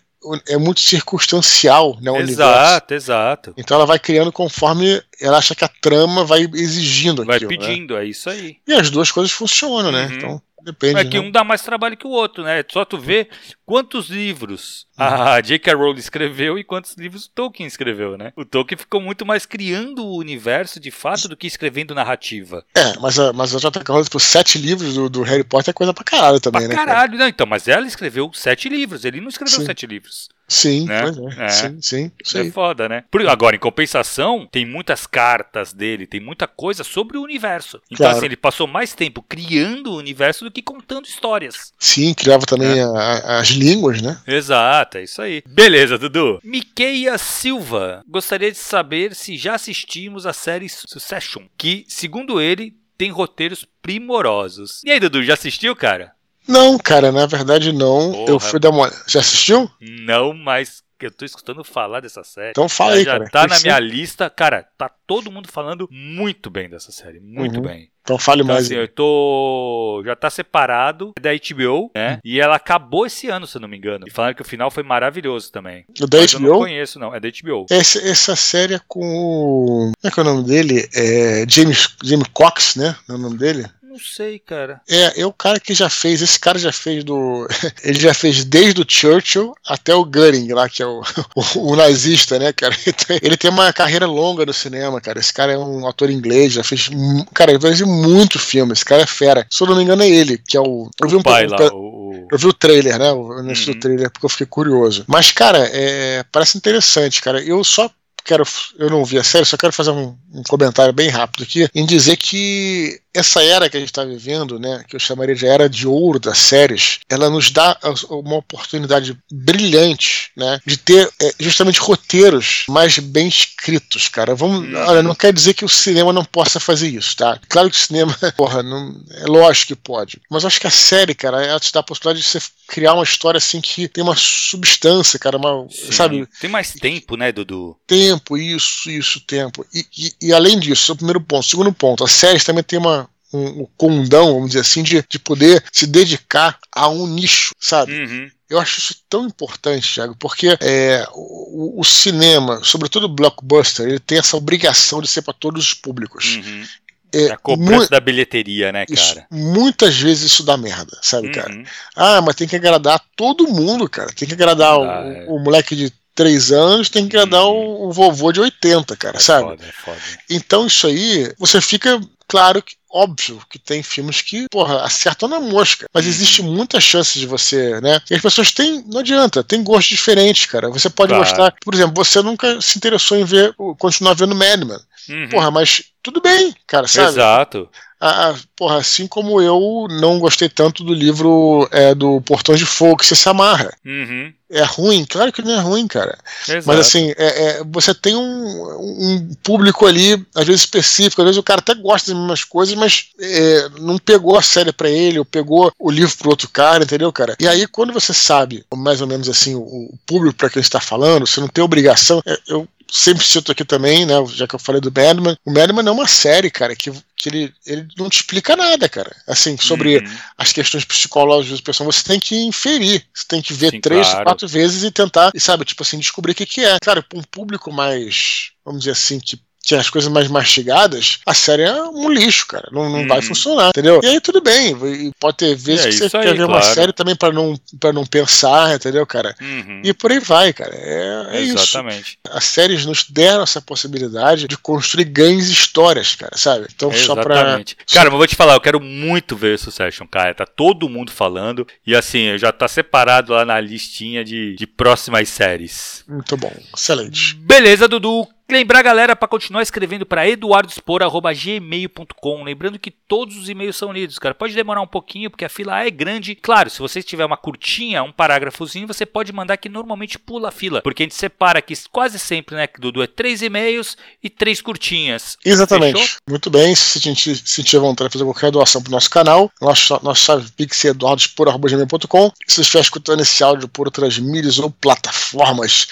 é 0.48 0.56
muito 0.56 0.80
circunstancial, 0.80 1.98
né? 2.00 2.10
O 2.10 2.16
exato, 2.18 2.22
universo. 2.22 2.94
exato. 2.94 3.54
Então 3.56 3.76
ela 3.76 3.86
vai 3.86 3.98
criando 3.98 4.30
conforme 4.30 5.02
ela 5.20 5.38
acha 5.38 5.54
que 5.54 5.64
a 5.64 5.70
trama 5.80 6.24
vai 6.24 6.42
exigindo 6.54 7.24
vai 7.24 7.36
aquilo. 7.36 7.48
Vai 7.50 7.58
né? 7.58 7.66
pedindo, 7.66 7.94
né? 7.94 8.04
é 8.04 8.06
isso 8.06 8.30
aí. 8.30 8.56
E 8.66 8.74
as 8.74 8.90
duas 8.90 9.10
coisas 9.10 9.32
funcionam, 9.32 9.90
né? 9.90 10.06
Uhum. 10.06 10.14
Então 10.14 10.42
Depende. 10.60 11.00
É 11.00 11.04
que 11.04 11.18
né? 11.18 11.26
um 11.26 11.30
dá 11.30 11.44
mais 11.44 11.62
trabalho 11.62 11.96
que 11.96 12.06
o 12.06 12.10
outro, 12.10 12.42
né? 12.44 12.64
Só 12.70 12.84
tu 12.84 12.98
vê 12.98 13.28
quantos 13.64 14.10
livros 14.10 14.86
a 15.36 15.40
J.K. 15.40 15.74
Rowling 15.74 15.98
escreveu 15.98 16.58
e 16.58 16.64
quantos 16.64 16.94
livros 16.96 17.26
o 17.26 17.30
Tolkien 17.30 17.66
escreveu, 17.66 18.18
né? 18.18 18.32
O 18.36 18.44
Tolkien 18.44 18.78
ficou 18.78 19.00
muito 19.00 19.24
mais 19.24 19.46
criando 19.46 20.04
o 20.04 20.18
universo 20.18 20.80
de 20.80 20.90
fato 20.90 21.28
do 21.28 21.36
que 21.36 21.46
escrevendo 21.46 21.94
narrativa. 21.94 22.64
É, 22.74 22.98
mas 22.98 23.18
a, 23.18 23.32
mas 23.32 23.54
a 23.54 23.58
J.K. 23.58 23.92
Rowling, 23.92 24.08
por 24.08 24.20
sete 24.20 24.58
livros 24.58 24.94
do, 24.94 25.08
do, 25.08 25.22
Harry 25.22 25.44
Potter 25.44 25.70
é 25.70 25.74
coisa 25.74 25.94
pra 25.94 26.04
caralho 26.04 26.40
também, 26.40 26.62
pra 26.62 26.68
né? 26.68 26.74
Caralho, 26.74 27.12
cara? 27.12 27.22
não, 27.22 27.28
então, 27.28 27.46
mas 27.46 27.68
ela 27.68 27.86
escreveu 27.86 28.30
sete 28.34 28.68
livros, 28.68 29.04
ele 29.04 29.20
não 29.20 29.28
escreveu 29.28 29.60
Sim. 29.60 29.66
sete 29.66 29.86
livros. 29.86 30.28
Sim, 30.48 30.86
né? 30.86 31.02
é. 31.36 31.44
é. 31.44 31.48
sim, 31.48 31.78
sim. 31.82 32.12
Isso 32.24 32.38
é 32.38 32.50
foda, 32.50 32.88
né? 32.88 33.04
Por, 33.10 33.24
agora, 33.28 33.54
em 33.54 33.58
compensação, 33.58 34.48
tem 34.50 34.64
muitas 34.64 35.06
cartas 35.06 35.74
dele, 35.74 36.06
tem 36.06 36.20
muita 36.20 36.46
coisa 36.48 36.82
sobre 36.82 37.18
o 37.18 37.22
universo. 37.22 37.78
Então, 37.90 37.98
claro. 37.98 38.16
assim, 38.16 38.26
ele 38.26 38.36
passou 38.36 38.66
mais 38.66 38.94
tempo 38.94 39.22
criando 39.28 39.92
o 39.92 39.98
universo 39.98 40.44
do 40.46 40.50
que 40.50 40.62
contando 40.62 41.04
histórias. 41.04 41.74
Sim, 41.78 42.14
criava 42.14 42.46
também 42.46 42.78
é. 42.78 42.82
a, 42.82 43.40
as 43.40 43.48
línguas, 43.48 44.00
né? 44.00 44.18
Exato, 44.26 44.87
é 44.96 45.02
isso 45.02 45.20
aí. 45.20 45.42
Beleza, 45.46 45.98
Dudu. 45.98 46.40
Miqueia 46.42 47.18
Silva 47.18 48.02
gostaria 48.08 48.50
de 48.50 48.58
saber 48.58 49.14
se 49.14 49.36
já 49.36 49.54
assistimos 49.54 50.24
a 50.24 50.32
série 50.32 50.68
Succession, 50.68 51.42
que, 51.56 51.84
segundo 51.88 52.40
ele, 52.40 52.74
tem 52.96 53.10
roteiros 53.10 53.66
primorosos. 53.82 54.82
E 54.84 54.90
aí, 54.90 54.98
Dudu, 54.98 55.22
já 55.22 55.34
assistiu, 55.34 55.76
cara? 55.76 56.12
Não, 56.48 56.78
cara, 56.78 57.12
na 57.12 57.26
verdade 57.26 57.72
não. 57.72 58.12
Porra. 58.12 58.30
Eu 58.30 58.40
fui 58.40 58.58
dar 58.58 58.70
uma. 58.70 58.90
Já 59.06 59.20
assistiu? 59.20 59.70
Não, 59.80 60.32
mas 60.32 60.82
eu 61.06 61.10
tô 61.10 61.24
escutando 61.24 61.62
falar 61.64 62.00
dessa 62.00 62.22
série. 62.24 62.50
Então 62.50 62.68
fala 62.68 62.92
aí, 62.92 63.04
já 63.04 63.18
cara. 63.18 63.30
tá 63.30 63.46
na 63.46 63.60
minha 63.60 63.78
lista. 63.78 64.28
Cara, 64.30 64.66
tá 64.76 64.88
todo 64.88 65.30
mundo 65.30 65.48
falando 65.48 65.88
muito 65.90 66.50
bem 66.50 66.68
dessa 66.68 66.92
série. 66.92 67.20
Muito 67.20 67.56
uhum. 67.56 67.62
bem. 67.62 67.90
Então 68.02 68.16
fale 68.16 68.42
então, 68.42 68.54
mais. 68.54 68.66
Assim, 68.66 68.74
eu 68.74 68.88
tô. 68.88 70.02
Já 70.04 70.16
tá 70.16 70.30
separado 70.30 71.12
da 71.20 71.30
HBO, 71.32 71.90
né? 71.94 72.12
Uhum. 72.12 72.18
E 72.24 72.40
ela 72.40 72.56
acabou 72.56 73.04
esse 73.04 73.28
ano, 73.28 73.46
se 73.46 73.58
eu 73.58 73.60
não 73.60 73.68
me 73.68 73.76
engano. 73.76 74.06
E 74.08 74.10
falaram 74.10 74.34
que 74.34 74.40
o 74.40 74.46
final 74.46 74.70
foi 74.70 74.82
maravilhoso 74.82 75.52
também. 75.52 75.84
O 76.00 76.06
da 76.06 76.18
Mas 76.18 76.32
HBO? 76.32 76.46
Eu 76.46 76.50
não 76.50 76.58
conheço, 76.58 76.98
não. 76.98 77.14
É 77.14 77.20
da 77.20 77.28
HBO. 77.28 77.66
Essa, 77.70 77.98
essa 77.98 78.34
série 78.34 78.74
é 78.74 78.80
com 78.88 79.00
o. 79.00 79.92
Como 79.94 79.94
é 80.04 80.10
que 80.10 80.18
é 80.18 80.22
o 80.22 80.26
nome 80.26 80.44
dele? 80.44 80.88
É 80.94 81.44
James, 81.46 81.96
James 82.02 82.28
Cox, 82.32 82.76
né? 82.76 82.96
É 83.08 83.12
o 83.12 83.18
nome 83.18 83.36
dele? 83.36 83.66
Não 83.98 84.04
sei, 84.04 84.38
cara. 84.38 84.80
É, 84.88 85.22
é 85.22 85.26
o 85.26 85.32
cara 85.32 85.58
que 85.58 85.74
já 85.74 85.90
fez, 85.90 86.22
esse 86.22 86.38
cara 86.38 86.56
já 86.56 86.72
fez 86.72 87.02
do. 87.02 87.48
Ele 87.82 87.98
já 87.98 88.14
fez 88.14 88.44
desde 88.44 88.80
o 88.80 88.86
Churchill 88.88 89.52
até 89.66 89.92
o 89.92 90.04
Goering, 90.04 90.52
lá, 90.52 90.68
que 90.68 90.84
é 90.84 90.86
o, 90.86 91.02
o, 91.34 91.72
o 91.72 91.76
nazista, 91.76 92.38
né, 92.38 92.52
cara? 92.52 92.76
Ele 93.20 93.36
tem 93.36 93.50
uma 93.50 93.72
carreira 93.72 94.06
longa 94.06 94.46
no 94.46 94.52
cinema, 94.52 95.00
cara. 95.00 95.18
Esse 95.18 95.32
cara 95.32 95.52
é 95.52 95.58
um 95.58 95.84
ator 95.88 96.10
inglês, 96.10 96.52
já 96.52 96.62
fez. 96.62 96.88
Cara, 97.34 97.50
ele 97.50 97.60
fez 97.60 97.80
muito 97.80 98.38
filme, 98.38 98.72
esse 98.72 98.84
cara 98.84 99.02
é 99.02 99.06
fera. 99.06 99.44
Se 99.50 99.64
eu 99.64 99.66
não 99.66 99.76
me 99.76 99.82
engano, 99.82 100.04
é 100.04 100.08
ele, 100.08 100.38
que 100.38 100.56
é 100.56 100.60
o. 100.60 100.88
Eu 101.02 101.08
vi 101.08 101.16
um 101.16 101.22
pai 101.22 101.48
lá, 101.48 101.58
o... 101.72 102.28
Eu 102.30 102.38
vi 102.38 102.46
o 102.46 102.52
trailer, 102.52 103.00
né? 103.00 103.10
O 103.10 103.40
início 103.40 103.68
uhum. 103.68 103.74
do 103.74 103.80
trailer, 103.80 104.10
porque 104.12 104.26
eu 104.26 104.30
fiquei 104.30 104.46
curioso. 104.46 105.04
Mas, 105.08 105.32
cara, 105.32 105.68
é, 105.72 106.24
parece 106.30 106.56
interessante, 106.56 107.20
cara. 107.20 107.42
Eu 107.42 107.64
só 107.64 107.90
quero, 108.28 108.44
eu 108.78 108.90
não 108.90 109.04
vi 109.06 109.18
a 109.18 109.24
série, 109.24 109.46
só 109.46 109.56
quero 109.56 109.72
fazer 109.72 109.90
um, 109.90 110.14
um, 110.34 110.42
comentário 110.42 110.92
bem 110.92 111.08
rápido 111.08 111.44
aqui 111.44 111.66
em 111.74 111.86
dizer 111.86 112.16
que 112.16 113.00
essa 113.14 113.42
era 113.42 113.68
que 113.68 113.76
a 113.76 113.80
gente 113.80 113.90
está 113.90 114.04
vivendo, 114.04 114.58
né, 114.58 114.84
que 114.86 114.96
eu 114.96 115.00
chamaria 115.00 115.34
de 115.34 115.46
era 115.46 115.68
de 115.68 115.86
ouro 115.86 116.18
das 116.18 116.38
séries, 116.38 117.00
ela 117.08 117.30
nos 117.30 117.50
dá 117.50 117.76
uma 118.10 118.36
oportunidade 118.36 119.18
brilhante, 119.30 120.30
né, 120.36 120.60
de 120.64 120.76
ter 120.76 121.08
é, 121.20 121.32
justamente 121.40 121.80
roteiros 121.80 122.64
mais 122.68 122.98
bem 122.98 123.28
escritos, 123.28 124.08
cara. 124.08 124.34
Vamos, 124.34 124.68
uhum. 124.68 124.76
olha, 124.76 125.02
não 125.02 125.14
quer 125.14 125.32
dizer 125.32 125.54
que 125.54 125.64
o 125.64 125.68
cinema 125.68 126.12
não 126.12 126.24
possa 126.24 126.60
fazer 126.60 126.88
isso, 126.88 127.16
tá? 127.16 127.38
Claro 127.48 127.70
que 127.70 127.76
o 127.76 127.80
cinema, 127.80 128.16
porra, 128.36 128.62
não, 128.62 129.00
é 129.10 129.26
lógico 129.26 129.68
que 129.68 129.76
pode, 129.76 130.20
mas 130.30 130.44
acho 130.44 130.60
que 130.60 130.66
a 130.66 130.70
série, 130.70 131.14
cara, 131.14 131.44
ela 131.44 131.60
te 131.60 131.72
dá 131.72 131.80
a 131.80 131.82
possibilidade 131.82 132.20
de 132.20 132.28
você 132.28 132.40
criar 132.68 132.94
uma 132.94 133.02
história 133.02 133.38
assim 133.38 133.60
que 133.60 133.88
tem 133.88 134.04
uma 134.04 134.14
substância, 134.16 135.18
cara, 135.18 135.38
uma, 135.38 135.66
Sim. 135.70 135.92
sabe? 135.92 136.28
Tem 136.40 136.50
mais 136.50 136.72
tempo, 136.72 137.16
né, 137.16 137.32
Dudu? 137.32 137.76
Tempo, 137.86 138.36
isso, 138.36 138.90
isso, 138.90 139.20
tempo. 139.20 139.64
E, 139.74 139.84
e, 139.96 140.28
e 140.28 140.32
além 140.32 140.58
disso, 140.58 140.92
é 140.92 140.94
o 140.94 140.96
primeiro 140.96 141.20
ponto. 141.20 141.46
Segundo 141.46 141.72
ponto, 141.72 142.04
a 142.04 142.08
série 142.08 142.38
também 142.40 142.62
tem 142.62 142.78
uma, 142.78 143.07
um, 143.32 143.62
um 143.62 143.66
condão, 143.76 144.34
vamos 144.34 144.48
dizer 144.48 144.60
assim, 144.60 144.82
de, 144.82 145.04
de 145.08 145.18
poder 145.18 145.62
se 145.72 145.86
dedicar 145.86 146.58
a 146.72 146.88
um 146.88 147.06
nicho, 147.06 147.54
sabe? 147.58 147.92
Uhum. 147.92 148.30
Eu 148.48 148.58
acho 148.58 148.78
isso 148.78 148.96
tão 149.10 149.26
importante, 149.26 149.92
Thiago, 149.92 150.16
porque 150.18 150.56
é, 150.60 151.06
o, 151.12 151.80
o, 151.80 151.84
cinema, 151.84 152.60
sobretudo 152.64 153.04
o 153.04 153.14
blockbuster, 153.14 153.86
ele 153.86 153.98
tem 153.98 154.18
essa 154.18 154.36
obrigação 154.36 155.02
de 155.02 155.08
ser 155.08 155.20
para 155.20 155.34
todos 155.34 155.66
os 155.66 155.74
públicos. 155.74 156.36
Uhum. 156.36 156.64
É, 157.12 157.30
a 157.30 157.38
cobrança 157.38 157.88
da 157.88 158.00
bilheteria, 158.00 158.70
né, 158.70 158.84
cara? 158.84 159.00
Isso, 159.00 159.22
muitas 159.30 159.96
vezes 159.98 160.30
isso 160.30 160.42
dá 160.42 160.56
merda, 160.56 160.98
sabe, 161.02 161.28
uhum. 161.28 161.32
cara? 161.32 161.62
Ah, 161.96 162.20
mas 162.20 162.36
tem 162.36 162.46
que 162.46 162.56
agradar 162.56 163.02
todo 163.16 163.48
mundo, 163.48 163.88
cara. 163.88 164.12
Tem 164.12 164.28
que 164.28 164.34
agradar 164.34 164.72
ah, 164.72 164.78
o, 164.78 164.84
é. 164.84 165.24
o, 165.26 165.38
moleque 165.38 165.74
de 165.74 165.92
3 166.18 166.50
anos, 166.50 166.88
tem 166.88 167.08
que 167.08 167.16
agradar 167.16 167.44
uhum. 167.44 167.84
o, 167.84 167.88
o, 167.88 167.92
vovô 167.92 168.32
de 168.32 168.40
80, 168.40 168.96
cara, 168.96 169.18
é 169.18 169.20
sabe? 169.20 169.50
Foda, 169.50 169.64
é 169.64 169.72
foda. 169.72 169.98
Então 170.28 170.66
isso 170.66 170.88
aí, 170.88 171.32
você 171.38 171.60
fica 171.60 172.00
claro 172.26 172.60
que 172.60 172.76
óbvio 172.90 173.40
que 173.48 173.58
tem 173.58 173.82
filmes 173.82 174.20
que, 174.20 174.46
porra, 174.50 174.82
acertam 174.82 175.28
na 175.28 175.38
mosca. 175.38 175.86
Mas 175.94 176.04
uhum. 176.04 176.10
existe 176.10 176.42
muita 176.42 176.80
chance 176.80 177.16
de 177.16 177.26
você, 177.26 177.80
né? 177.80 178.00
E 178.10 178.14
as 178.14 178.20
pessoas 178.22 178.50
têm, 178.50 178.82
não 178.88 178.98
adianta, 179.00 179.44
tem 179.44 179.62
gostos 179.62 179.96
diferentes, 179.96 180.46
cara. 180.46 180.70
Você 180.70 180.90
pode 180.90 181.10
claro. 181.10 181.24
gostar, 181.24 181.54
por 181.62 181.72
exemplo, 181.72 181.94
você 181.94 182.20
nunca 182.20 182.60
se 182.60 182.78
interessou 182.78 183.16
em 183.16 183.24
ver, 183.24 183.54
continuar 183.78 184.14
vendo 184.14 184.34
Madman. 184.34 184.80
Uhum. 185.08 185.28
Porra, 185.28 185.50
mas 185.52 185.84
tudo 186.02 186.20
bem, 186.20 186.52
cara, 186.66 186.88
sabe? 186.88 187.10
Exato. 187.10 187.68
Ah, 188.00 188.34
porra, 188.56 188.78
assim 188.78 189.06
como 189.06 189.40
eu 189.40 189.86
não 189.90 190.18
gostei 190.18 190.48
tanto 190.48 190.82
do 190.82 190.94
livro 190.94 191.68
é, 191.70 191.94
do 191.94 192.20
Portão 192.22 192.54
de 192.54 192.64
Fogo, 192.64 192.96
que 192.96 193.06
você 193.06 193.14
se 193.14 193.28
amarra. 193.28 193.70
Uhum. 193.84 194.32
É 194.50 194.62
ruim? 194.62 195.04
Claro 195.04 195.32
que 195.32 195.42
não 195.42 195.52
é 195.52 195.60
ruim, 195.60 195.86
cara. 195.86 196.18
Exato. 196.48 196.66
Mas 196.66 196.78
assim, 196.80 197.12
é, 197.16 197.58
é, 197.58 197.64
você 197.64 197.94
tem 197.94 198.16
um, 198.16 198.22
um, 198.22 199.34
público 199.42 199.86
ali, 199.86 200.24
às 200.34 200.46
vezes 200.46 200.62
específico, 200.62 201.20
às 201.20 201.26
vezes 201.26 201.38
o 201.38 201.42
cara 201.42 201.60
até 201.60 201.74
gosta 201.74 202.10
das 202.10 202.20
mesmas 202.20 202.44
coisas, 202.44 202.74
mas 202.74 203.10
é, 203.20 203.68
não 203.80 203.98
pegou 203.98 204.38
a 204.38 204.42
série 204.42 204.72
para 204.72 204.88
ele, 204.88 205.18
ou 205.18 205.24
pegou 205.24 205.70
o 205.78 205.90
livro 205.90 206.16
pro 206.16 206.30
outro 206.30 206.48
cara, 206.48 206.84
entendeu, 206.84 207.12
cara? 207.12 207.36
E 207.38 207.46
aí, 207.46 207.66
quando 207.66 207.92
você 207.92 208.14
sabe, 208.14 208.64
mais 208.74 209.00
ou 209.00 209.06
menos 209.06 209.28
assim, 209.28 209.54
o, 209.54 209.60
o 209.60 209.98
público 210.06 210.36
para 210.36 210.50
quem 210.50 210.60
está 210.60 210.80
falando, 210.80 211.26
você 211.26 211.40
não 211.40 211.48
tem 211.48 211.62
obrigação. 211.62 212.22
É, 212.26 212.38
eu 212.48 212.66
sempre 212.90 213.24
cito 213.24 213.52
aqui 213.52 213.64
também, 213.64 214.06
né? 214.06 214.14
Já 214.28 214.46
que 214.46 214.54
eu 214.54 214.58
falei 214.58 214.80
do 214.80 214.92
Madman, 214.92 215.36
o 215.44 215.52
Madman 215.52 215.86
é 215.86 215.90
uma 215.90 216.08
série, 216.08 216.50
cara, 216.50 216.74
que, 216.74 216.90
que 217.16 217.28
ele, 217.28 217.52
ele 217.66 217.86
não 217.96 218.08
te 218.08 218.20
explica 218.20 218.56
nada, 218.56 218.88
cara. 218.88 219.14
Assim, 219.26 219.56
sobre 219.56 219.98
uhum. 219.98 220.16
as 220.36 220.52
questões 220.52 220.84
psicológicas 220.84 221.60
da 221.60 221.64
pessoa, 221.64 221.92
você 221.92 222.02
tem 222.02 222.18
que 222.18 222.36
inferir. 222.46 223.04
Você 223.12 223.24
tem 223.28 223.42
que 223.42 223.52
ver 223.52 223.72
Sim, 223.72 223.80
três, 223.80 224.08
claro. 224.08 224.24
quatro 224.24 224.37
vezes 224.46 224.84
e 224.84 224.90
tentar, 224.90 225.30
e 225.34 225.40
sabe, 225.40 225.64
tipo 225.64 225.82
assim, 225.82 225.98
descobrir 225.98 226.32
o 226.32 226.34
que, 226.34 226.46
que 226.46 226.64
é. 226.64 226.78
Claro, 226.80 227.02
para 227.02 227.18
um 227.18 227.22
público 227.22 227.72
mais, 227.72 228.52
vamos 228.64 228.80
dizer 228.80 228.92
assim, 228.92 229.18
que 229.18 229.40
tinha 229.68 229.80
as 229.80 229.90
coisas 229.90 230.10
mais 230.10 230.28
mastigadas, 230.28 231.18
a 231.26 231.34
série 231.34 231.62
é 231.62 231.82
um 231.82 232.10
lixo, 232.10 232.46
cara. 232.46 232.70
Não, 232.72 232.88
não 232.88 233.00
hum. 233.00 233.06
vai 233.06 233.18
uhum. 233.18 233.22
funcionar, 233.22 233.68
entendeu? 233.68 234.00
E 234.02 234.06
aí 234.06 234.18
tudo 234.18 234.40
bem. 234.40 234.74
Pode 235.20 235.36
ter 235.36 235.54
vezes 235.54 235.84
é, 235.84 235.88
que 235.90 235.94
você 235.94 236.08
quer 236.08 236.32
ver 236.32 236.36
claro. 236.36 236.52
uma 236.52 236.62
série 236.62 236.92
também 236.94 237.14
para 237.14 237.34
não, 237.34 237.54
pra 237.78 237.92
não 237.92 238.06
pensar, 238.06 238.74
entendeu, 238.74 239.06
cara? 239.06 239.36
Uhum. 239.38 239.82
E 239.84 239.92
por 239.92 240.10
aí 240.10 240.20
vai, 240.20 240.54
cara. 240.54 240.74
É, 240.74 241.26
é 241.32 241.42
Exatamente. 241.42 242.18
isso. 242.24 242.36
As 242.36 242.44
séries 242.44 242.86
nos 242.86 243.04
deram 243.10 243.42
essa 243.42 243.60
possibilidade 243.60 244.48
de 244.48 244.56
construir 244.56 245.04
grandes 245.04 245.50
histórias, 245.50 246.14
cara, 246.14 246.34
sabe? 246.34 246.66
Então, 246.74 246.90
só 246.94 247.14
pra. 247.14 247.62
Cara, 247.92 248.08
mas 248.08 248.18
vou 248.18 248.26
te 248.26 248.36
falar, 248.36 248.54
eu 248.54 248.62
quero 248.62 248.80
muito 248.80 249.36
ver 249.36 249.58
Succession, 249.58 250.06
cara. 250.06 250.34
Tá 250.34 250.46
todo 250.46 250.88
mundo 250.88 251.12
falando. 251.12 251.66
E 251.86 251.94
assim, 251.94 252.38
já 252.38 252.50
tá 252.50 252.66
separado 252.66 253.34
lá 253.34 253.44
na 253.44 253.60
listinha 253.60 254.24
de, 254.24 254.54
de 254.54 254.66
próximas 254.66 255.28
séries. 255.28 256.04
Muito 256.08 256.38
bom. 256.38 256.54
Excelente. 256.74 257.34
Beleza, 257.34 257.86
Dudu. 257.86 258.26
Lembrar, 258.50 258.82
galera, 258.82 259.14
para 259.14 259.28
continuar 259.28 259.62
escrevendo 259.62 260.06
para 260.06 260.26
eduardospor.gmail.com. 260.26 262.42
Lembrando 262.42 262.78
que 262.78 262.90
todos 262.90 263.36
os 263.36 263.50
e-mails 263.50 263.76
são 263.76 263.92
lidos, 263.92 264.18
cara. 264.18 264.34
Pode 264.34 264.54
demorar 264.54 264.80
um 264.80 264.86
pouquinho, 264.86 265.28
porque 265.28 265.44
a 265.44 265.50
fila 265.50 265.84
é 265.84 265.90
grande. 265.90 266.34
Claro, 266.34 266.70
se 266.70 266.78
você 266.78 267.02
tiver 267.02 267.26
uma 267.26 267.36
curtinha, 267.36 268.02
um 268.02 268.10
parágrafozinho, 268.10 268.86
você 268.86 269.04
pode 269.04 269.34
mandar 269.34 269.58
que 269.58 269.68
normalmente 269.68 270.18
pula 270.18 270.48
a 270.48 270.50
fila. 270.50 270.80
Porque 270.80 271.02
a 271.02 271.04
gente 271.04 271.14
separa 271.14 271.58
aqui 271.58 271.74
quase 271.92 272.18
sempre, 272.18 272.56
né, 272.56 272.66
Dudu? 272.78 273.02
É 273.02 273.06
três 273.06 273.42
e-mails 273.42 273.98
e 274.22 274.30
três 274.30 274.62
curtinhas. 274.62 275.36
Exatamente. 275.44 276.00
Fechou? 276.00 276.16
Muito 276.26 276.48
bem. 276.48 276.74
Se 276.74 276.96
a 276.96 277.02
gente 277.02 277.36
sentir 277.46 277.76
vontade 277.76 278.08
de 278.08 278.14
fazer 278.14 278.24
qualquer 278.24 278.50
doação 278.50 278.82
pro 278.82 278.90
nosso 278.90 279.10
canal, 279.10 279.52
nosso, 279.60 280.00
nosso 280.02 280.24
chave 280.24 280.50
pix 280.52 280.82
é 280.86 280.88
eduardospor.gmail.com. 280.88 282.32
Se 282.46 282.54
você 282.54 282.62
estiver 282.62 282.80
escutando 282.80 283.20
esse 283.20 283.44
áudio 283.44 283.68
por 283.68 283.86
outras 283.86 284.18
mídias 284.18 284.58
ou 284.58 284.70
plataformas, 284.70 285.86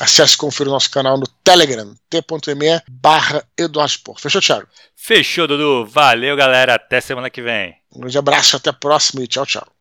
Acesse 0.00 0.34
e 0.34 0.38
confira 0.38 0.68
o 0.68 0.72
nosso 0.72 0.90
canal 0.90 1.18
no 1.18 1.26
Telegram, 1.44 1.94
t.me 2.08 2.82
barra. 2.90 3.44
Fechou, 4.18 4.40
Thiago? 4.40 4.66
Fechou, 4.96 5.46
Dudu. 5.46 5.86
Valeu, 5.86 6.36
galera. 6.36 6.74
Até 6.74 7.00
semana 7.00 7.30
que 7.30 7.42
vem. 7.42 7.74
Um 7.94 8.00
grande 8.00 8.18
abraço, 8.18 8.56
até 8.56 8.70
a 8.70 8.72
próxima 8.72 9.22
e 9.22 9.26
tchau, 9.26 9.46
tchau. 9.46 9.71